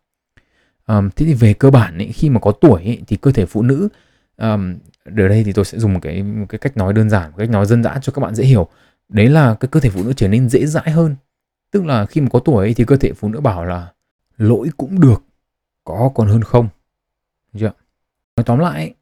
[0.89, 3.62] Thế thì về cơ bản ấy, khi mà có tuổi ấy, thì cơ thể phụ
[3.62, 3.89] nữ
[4.37, 7.31] um, ở đây thì tôi sẽ dùng một cái một cái cách nói đơn giản
[7.31, 8.68] một cách nói dân dã cho các bạn dễ hiểu.
[9.09, 11.16] Đấy là cái cơ thể phụ nữ trở nên dễ dãi hơn.
[11.70, 13.93] Tức là khi mà có tuổi ấy, thì cơ thể phụ nữ bảo là
[14.39, 15.25] lỗi cũng được
[15.85, 16.68] có còn hơn không.
[17.59, 17.72] Chưa?
[18.37, 18.95] Nói tóm lại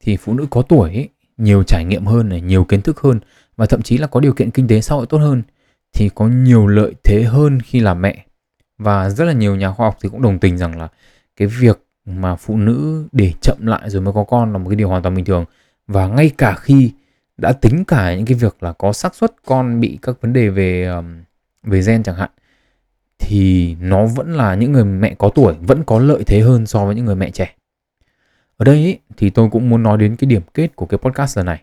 [0.00, 3.20] thì phụ nữ có tuổi ấy, nhiều trải nghiệm hơn này nhiều kiến thức hơn
[3.56, 5.42] và thậm chí là có điều kiện kinh tế xã hội tốt hơn
[5.92, 8.24] thì có nhiều lợi thế hơn khi làm mẹ
[8.78, 10.88] và rất là nhiều nhà khoa học thì cũng đồng tình rằng là
[11.36, 14.76] cái việc mà phụ nữ để chậm lại rồi mới có con là một cái
[14.76, 15.44] điều hoàn toàn bình thường
[15.86, 16.92] và ngay cả khi
[17.36, 20.48] đã tính cả những cái việc là có xác suất con bị các vấn đề
[20.48, 20.90] về
[21.62, 22.30] về gen chẳng hạn
[23.18, 26.84] thì nó vẫn là những người mẹ có tuổi vẫn có lợi thế hơn so
[26.84, 27.54] với những người mẹ trẻ.
[28.60, 31.46] Ở đây thì tôi cũng muốn nói đến cái điểm kết của cái podcast lần
[31.46, 31.62] này.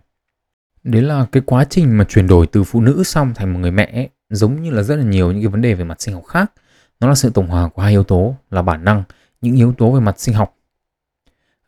[0.84, 3.72] Đấy là cái quá trình mà chuyển đổi từ phụ nữ xong thành một người
[3.72, 6.14] mẹ ấy, giống như là rất là nhiều những cái vấn đề về mặt sinh
[6.14, 6.52] học khác.
[7.00, 9.04] Nó là sự tổng hòa của hai yếu tố là bản năng,
[9.42, 10.58] những yếu tố về mặt sinh học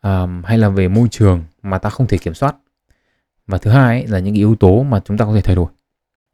[0.00, 2.56] à, hay là về môi trường mà ta không thể kiểm soát.
[3.46, 5.70] Và thứ hai ấy, là những yếu tố mà chúng ta có thể thay đổi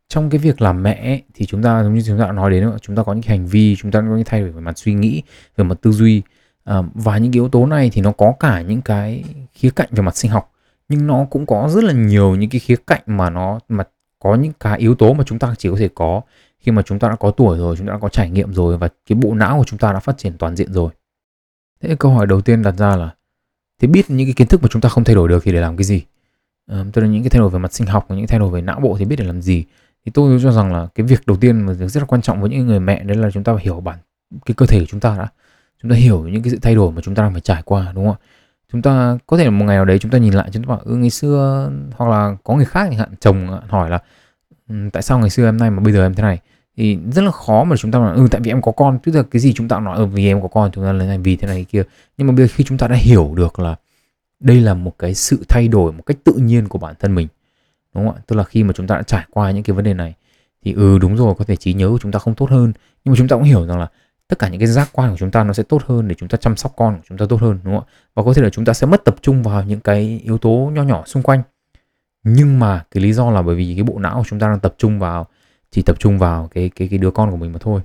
[0.08, 2.50] trong cái việc làm mẹ ấy, thì chúng ta giống như chúng ta đã nói
[2.50, 4.60] đến chúng ta có những cái hành vi chúng ta có những thay đổi về
[4.60, 5.22] mặt suy nghĩ
[5.56, 6.22] về mặt tư duy
[6.66, 9.88] à, và những cái yếu tố này thì nó có cả những cái khía cạnh
[9.90, 10.52] về mặt sinh học
[10.88, 13.84] nhưng nó cũng có rất là nhiều những cái khía cạnh mà nó mà
[14.18, 16.20] có những cái yếu tố mà chúng ta chỉ có thể có
[16.58, 18.78] khi mà chúng ta đã có tuổi rồi chúng ta đã có trải nghiệm rồi
[18.78, 20.90] và cái bộ não của chúng ta đã phát triển toàn diện rồi.
[21.82, 23.14] Thế câu hỏi đầu tiên đặt ra là
[23.80, 25.60] thế biết những cái kiến thức mà chúng ta không thay đổi được thì để
[25.60, 26.02] làm cái gì?
[26.66, 28.50] À, tức là những cái thay đổi về mặt sinh học và những thay đổi
[28.50, 29.64] về não bộ thì biết để làm gì?
[30.04, 32.50] Thì tôi cho rằng là cái việc đầu tiên mà rất là quan trọng với
[32.50, 33.98] những người mẹ đấy là chúng ta phải hiểu bản
[34.46, 35.28] cái cơ thể của chúng ta đã
[35.82, 37.92] chúng ta hiểu những cái sự thay đổi mà chúng ta đang phải trải qua
[37.94, 38.24] đúng không ạ
[38.72, 40.68] chúng ta có thể là một ngày nào đấy chúng ta nhìn lại chúng ta
[40.68, 43.98] bảo ừ ngày xưa hoặc là có người khác chẳng hạn chồng hỏi là
[44.92, 46.38] tại sao ngày xưa em này mà bây giờ em thế này
[46.76, 49.14] thì rất là khó mà chúng ta nói ừ tại vì em có con tức
[49.14, 51.18] là cái gì chúng ta nói ừ vì em có con chúng ta lấy này
[51.18, 51.82] vì thế này kia
[52.18, 53.76] nhưng mà bây giờ khi chúng ta đã hiểu được là
[54.40, 57.28] đây là một cái sự thay đổi một cách tự nhiên của bản thân mình
[57.94, 59.84] đúng không ạ tức là khi mà chúng ta đã trải qua những cái vấn
[59.84, 60.14] đề này
[60.64, 62.72] thì ừ đúng rồi có thể trí nhớ của chúng ta không tốt hơn
[63.04, 63.88] nhưng mà chúng ta cũng hiểu rằng là
[64.28, 66.28] tất cả những cái giác quan của chúng ta nó sẽ tốt hơn để chúng
[66.28, 67.92] ta chăm sóc con của chúng ta tốt hơn đúng không ạ?
[68.14, 70.70] Và có thể là chúng ta sẽ mất tập trung vào những cái yếu tố
[70.74, 71.42] nho nhỏ xung quanh.
[72.24, 74.60] Nhưng mà cái lý do là bởi vì cái bộ não của chúng ta đang
[74.60, 75.26] tập trung vào
[75.70, 77.80] chỉ tập trung vào cái cái cái đứa con của mình mà thôi.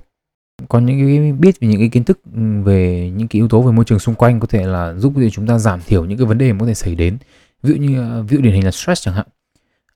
[0.68, 3.62] Còn những cái biết về những cái kiến thức ừ, về những cái yếu tố
[3.62, 6.18] về môi trường xung quanh có thể là giúp cho chúng ta giảm thiểu những
[6.18, 7.18] cái vấn đề có thể xảy đến.
[7.62, 9.26] Ví dụ như ờ, ví dụ điển hình là stress chẳng hạn.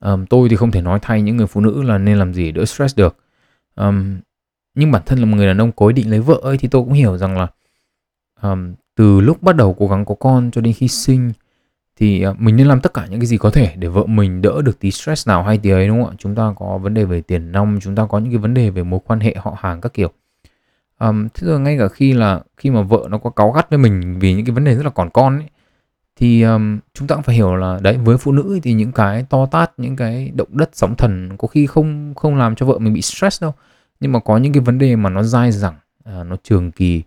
[0.01, 2.53] Um, tôi thì không thể nói thay những người phụ nữ là nên làm gì
[2.53, 3.17] đỡ stress được.
[3.77, 4.21] Um,
[4.77, 6.69] nhưng bản thân là một người đàn ông có ý định lấy vợ ấy thì
[6.69, 7.47] tôi cũng hiểu rằng là
[8.43, 11.33] um, từ lúc bắt đầu cố gắng có con cho đến khi sinh
[11.97, 14.43] thì uh, mình nên làm tất cả những cái gì có thể để vợ mình
[14.43, 16.17] đỡ được tí stress nào hay tí ấy đúng không ạ?
[16.19, 18.71] Chúng ta có vấn đề về tiền nong chúng ta có những cái vấn đề
[18.71, 20.13] về mối quan hệ họ hàng các kiểu.
[21.01, 23.79] Um, thế rồi ngay cả khi là khi mà vợ nó có cáu gắt với
[23.79, 25.49] mình vì những cái vấn đề rất là còn con ấy
[26.17, 29.23] thì um, chúng ta cũng phải hiểu là đấy với phụ nữ thì những cái
[29.23, 32.79] to tát những cái động đất sóng thần có khi không không làm cho vợ
[32.79, 33.55] mình bị stress đâu
[34.01, 35.75] nhưng mà có những cái vấn đề mà nó dai dẳng
[36.05, 37.03] à, nó trường kỳ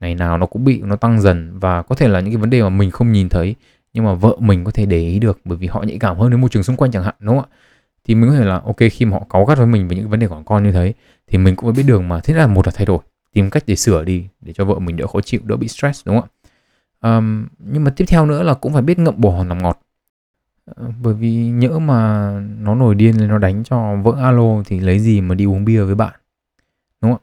[0.00, 1.58] ngày nào nó cũng bị nó tăng dần.
[1.58, 3.54] Và có thể là những cái vấn đề mà mình không nhìn thấy
[3.94, 6.30] nhưng mà vợ mình có thể để ý được bởi vì họ nhạy cảm hơn
[6.30, 7.56] đến môi trường xung quanh chẳng hạn đúng không ạ?
[8.04, 10.08] Thì mình có thể là ok khi mà họ cáu gắt với mình về những
[10.08, 10.92] vấn đề của con như thế
[11.26, 12.20] thì mình cũng phải biết đường mà.
[12.20, 12.98] Thế là một là thay đổi
[13.32, 16.06] tìm cách để sửa đi để cho vợ mình đỡ khó chịu đỡ bị stress
[16.06, 16.36] đúng không ạ?
[17.00, 19.80] Um, nhưng mà tiếp theo nữa là cũng phải biết ngậm bồ hòn làm ngọt.
[20.70, 24.80] Uh, bởi vì nhỡ mà nó nổi điên lên nó đánh cho vỡ alo thì
[24.80, 26.19] lấy gì mà đi uống bia với bạn?
[27.02, 27.22] Đúng không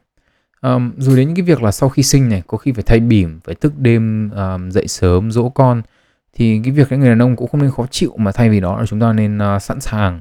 [0.74, 3.00] um, rồi đến những cái việc là sau khi sinh này có khi phải thay
[3.00, 5.82] bỉm phải thức đêm um, dậy sớm dỗ con
[6.38, 8.60] thì cái việc cái người đàn ông cũng không nên khó chịu mà thay vì
[8.60, 10.20] đó là chúng ta nên uh, sẵn sàng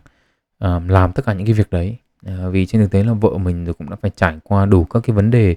[0.66, 1.98] uh, làm tất cả những cái việc đấy.
[2.30, 4.84] Uh, vì trên thực tế là vợ mình rồi cũng đã phải trải qua đủ
[4.84, 5.56] các cái vấn đề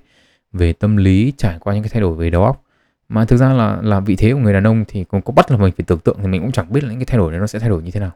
[0.52, 2.62] về tâm lý trải qua những cái thay đổi về đầu óc.
[3.08, 5.50] Mà thực ra là là vị thế của người đàn ông thì cũng có bắt
[5.50, 7.32] là mình phải tưởng tượng thì mình cũng chẳng biết là những cái thay đổi
[7.32, 8.10] đấy nó sẽ thay đổi như thế nào.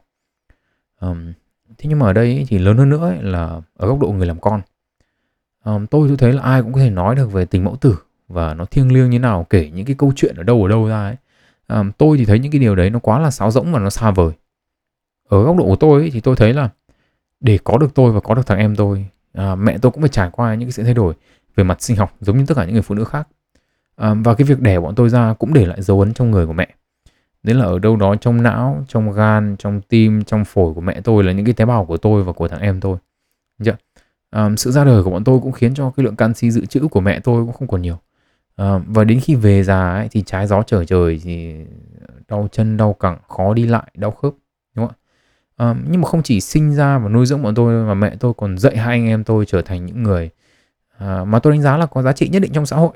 [1.01, 1.33] Um,
[1.77, 4.27] thế nhưng mà ở đây thì lớn hơn nữa ấy, là ở góc độ người
[4.27, 4.61] làm con
[5.65, 7.97] um, tôi tôi thấy là ai cũng có thể nói được về tình mẫu tử
[8.27, 10.87] và nó thiêng liêng như nào kể những cái câu chuyện ở đâu ở đâu
[10.87, 11.15] ra ấy.
[11.67, 13.89] Um, tôi thì thấy những cái điều đấy nó quá là sáo rỗng và nó
[13.89, 14.31] xa vời.
[15.29, 16.69] Ở góc độ của tôi ấy, thì tôi thấy là
[17.39, 20.09] để có được tôi và có được thằng em tôi à, mẹ tôi cũng phải
[20.09, 21.13] trải qua những cái sự thay đổi
[21.55, 23.27] về mặt sinh học giống như tất cả những người phụ nữ khác.
[23.95, 26.45] À, và cái việc đẻ bọn tôi ra cũng để lại dấu ấn trong người
[26.45, 26.67] của mẹ.
[27.43, 31.01] Đấy là ở đâu đó trong não trong gan trong tim trong phổi của mẹ
[31.01, 32.97] tôi là những cái tế bào của tôi và của thằng em tôi.
[33.63, 33.75] Chưa?
[34.35, 36.87] Um, sự ra đời của bọn tôi cũng khiến cho cái lượng canxi dự trữ
[36.87, 37.97] của mẹ tôi cũng không còn nhiều.
[38.57, 41.55] Um, và đến khi về già ấy, thì trái gió trở trời thì
[42.27, 44.33] đau chân đau cẳng khó đi lại đau khớp
[44.75, 44.95] đúng không
[45.55, 45.75] ạ?
[45.89, 48.57] Nhưng mà không chỉ sinh ra và nuôi dưỡng bọn tôi mà mẹ tôi còn
[48.57, 50.29] dạy hai anh em tôi trở thành những người
[50.95, 52.91] uh, mà tôi đánh giá là có giá trị nhất định trong xã hội.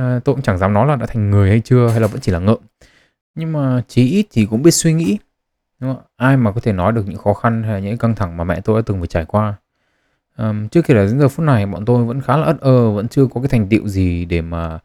[0.00, 2.20] Uh, tôi cũng chẳng dám nói là đã thành người hay chưa hay là vẫn
[2.20, 2.58] chỉ là ngợm.
[3.34, 5.18] Nhưng mà chí ít thì cũng biết suy nghĩ
[5.80, 6.02] đúng không?
[6.16, 8.60] ai mà có thể nói được những khó khăn hay những căng thẳng mà mẹ
[8.60, 9.54] tôi đã từng phải trải qua?
[10.38, 12.90] Um, trước khi là đến giờ phút này bọn tôi vẫn khá là ất ơ
[12.90, 14.78] vẫn chưa có cái thành tựu gì để mà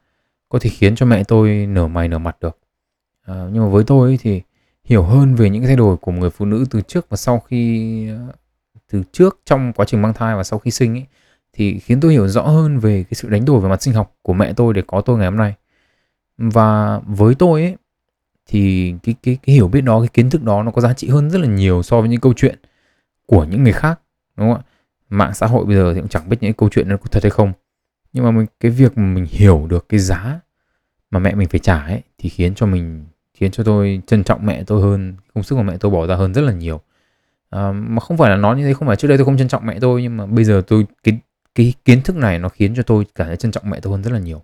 [0.49, 2.57] có thể khiến cho mẹ tôi nở mày nở mặt được.
[3.31, 4.41] Uh, nhưng mà với tôi ấy thì
[4.83, 7.17] hiểu hơn về những cái thay đổi của một người phụ nữ từ trước và
[7.17, 8.33] sau khi ờ,
[8.91, 11.05] từ trước trong quá trình mang thai và sau khi sinh ấy
[11.53, 14.15] thì khiến tôi hiểu rõ hơn về cái sự đánh đổi về mặt sinh học
[14.21, 15.53] của mẹ tôi để có tôi ngày hôm nay.
[16.37, 17.75] Và với tôi ấy
[18.47, 21.09] thì cái cái cái hiểu biết đó cái kiến thức đó nó có giá trị
[21.09, 22.59] hơn rất là nhiều so với những câu chuyện
[23.25, 23.99] của những người khác
[24.37, 24.67] đúng không ạ?
[25.11, 27.23] Mạng xã hội bây giờ thì cũng chẳng biết những câu chuyện nó có thật
[27.23, 27.53] hay không.
[28.13, 30.39] Nhưng mà mình, cái việc mà mình hiểu được cái giá
[31.11, 34.45] mà mẹ mình phải trả ấy thì khiến cho mình khiến cho tôi trân trọng
[34.45, 36.81] mẹ tôi hơn công sức của mẹ tôi bỏ ra hơn rất là nhiều.
[37.49, 39.47] À, mà không phải là nói như thế không phải trước đây tôi không trân
[39.47, 41.19] trọng mẹ tôi nhưng mà bây giờ tôi cái
[41.55, 44.03] cái kiến thức này nó khiến cho tôi cảm thấy trân trọng mẹ tôi hơn
[44.03, 44.41] rất là nhiều.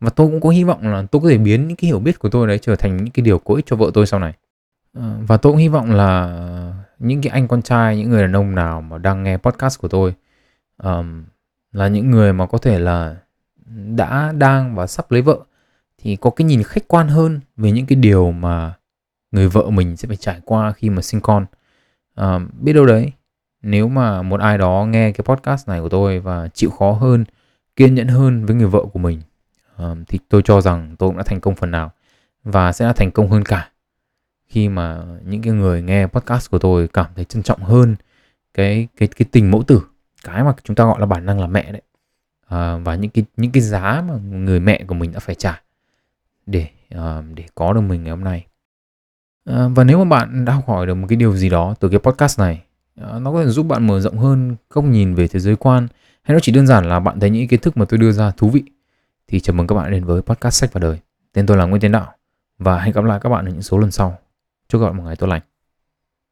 [0.00, 2.18] Và tôi cũng có hy vọng là tôi có thể biến những cái hiểu biết
[2.18, 4.32] của tôi đấy trở thành những cái điều có ích cho vợ tôi sau này.
[4.94, 8.36] À, và tôi cũng hy vọng là những cái anh con trai những người đàn
[8.36, 10.14] ông nào mà đang nghe podcast của tôi
[10.82, 11.24] um,
[11.72, 13.16] là những người mà có thể là
[13.96, 15.38] đã đang và sắp lấy vợ
[15.98, 18.74] thì có cái nhìn khách quan hơn về những cái điều mà
[19.30, 21.46] người vợ mình sẽ phải trải qua khi mà sinh con.
[22.14, 23.12] À, biết đâu đấy
[23.62, 27.24] nếu mà một ai đó nghe cái podcast này của tôi và chịu khó hơn
[27.76, 29.20] kiên nhẫn hơn với người vợ của mình
[29.76, 31.92] à, thì tôi cho rằng tôi cũng đã thành công phần nào
[32.44, 33.70] và sẽ là thành công hơn cả
[34.48, 37.96] khi mà những cái người nghe podcast của tôi cảm thấy trân trọng hơn
[38.54, 39.82] cái cái cái tình mẫu tử
[40.24, 41.82] cái mà chúng ta gọi là bản năng là mẹ đấy.
[42.48, 45.62] À, và những cái những cái giá mà người mẹ của mình đã phải trả
[46.46, 48.46] để à, để có được mình ngày hôm nay.
[49.44, 51.88] À, và nếu mà bạn đã học hỏi được một cái điều gì đó từ
[51.88, 52.64] cái podcast này
[53.00, 55.88] à, nó có thể giúp bạn mở rộng hơn góc nhìn về thế giới quan
[56.22, 58.30] hay nó chỉ đơn giản là bạn thấy những kiến thức mà tôi đưa ra
[58.30, 58.62] thú vị
[59.28, 60.98] thì chào mừng các bạn đến với podcast sách và đời.
[61.32, 62.12] Tên tôi là Nguyễn Tiến Đạo
[62.58, 64.18] và hẹn gặp lại các bạn ở những số lần sau
[64.68, 65.42] chúc các bạn một ngày tốt lành.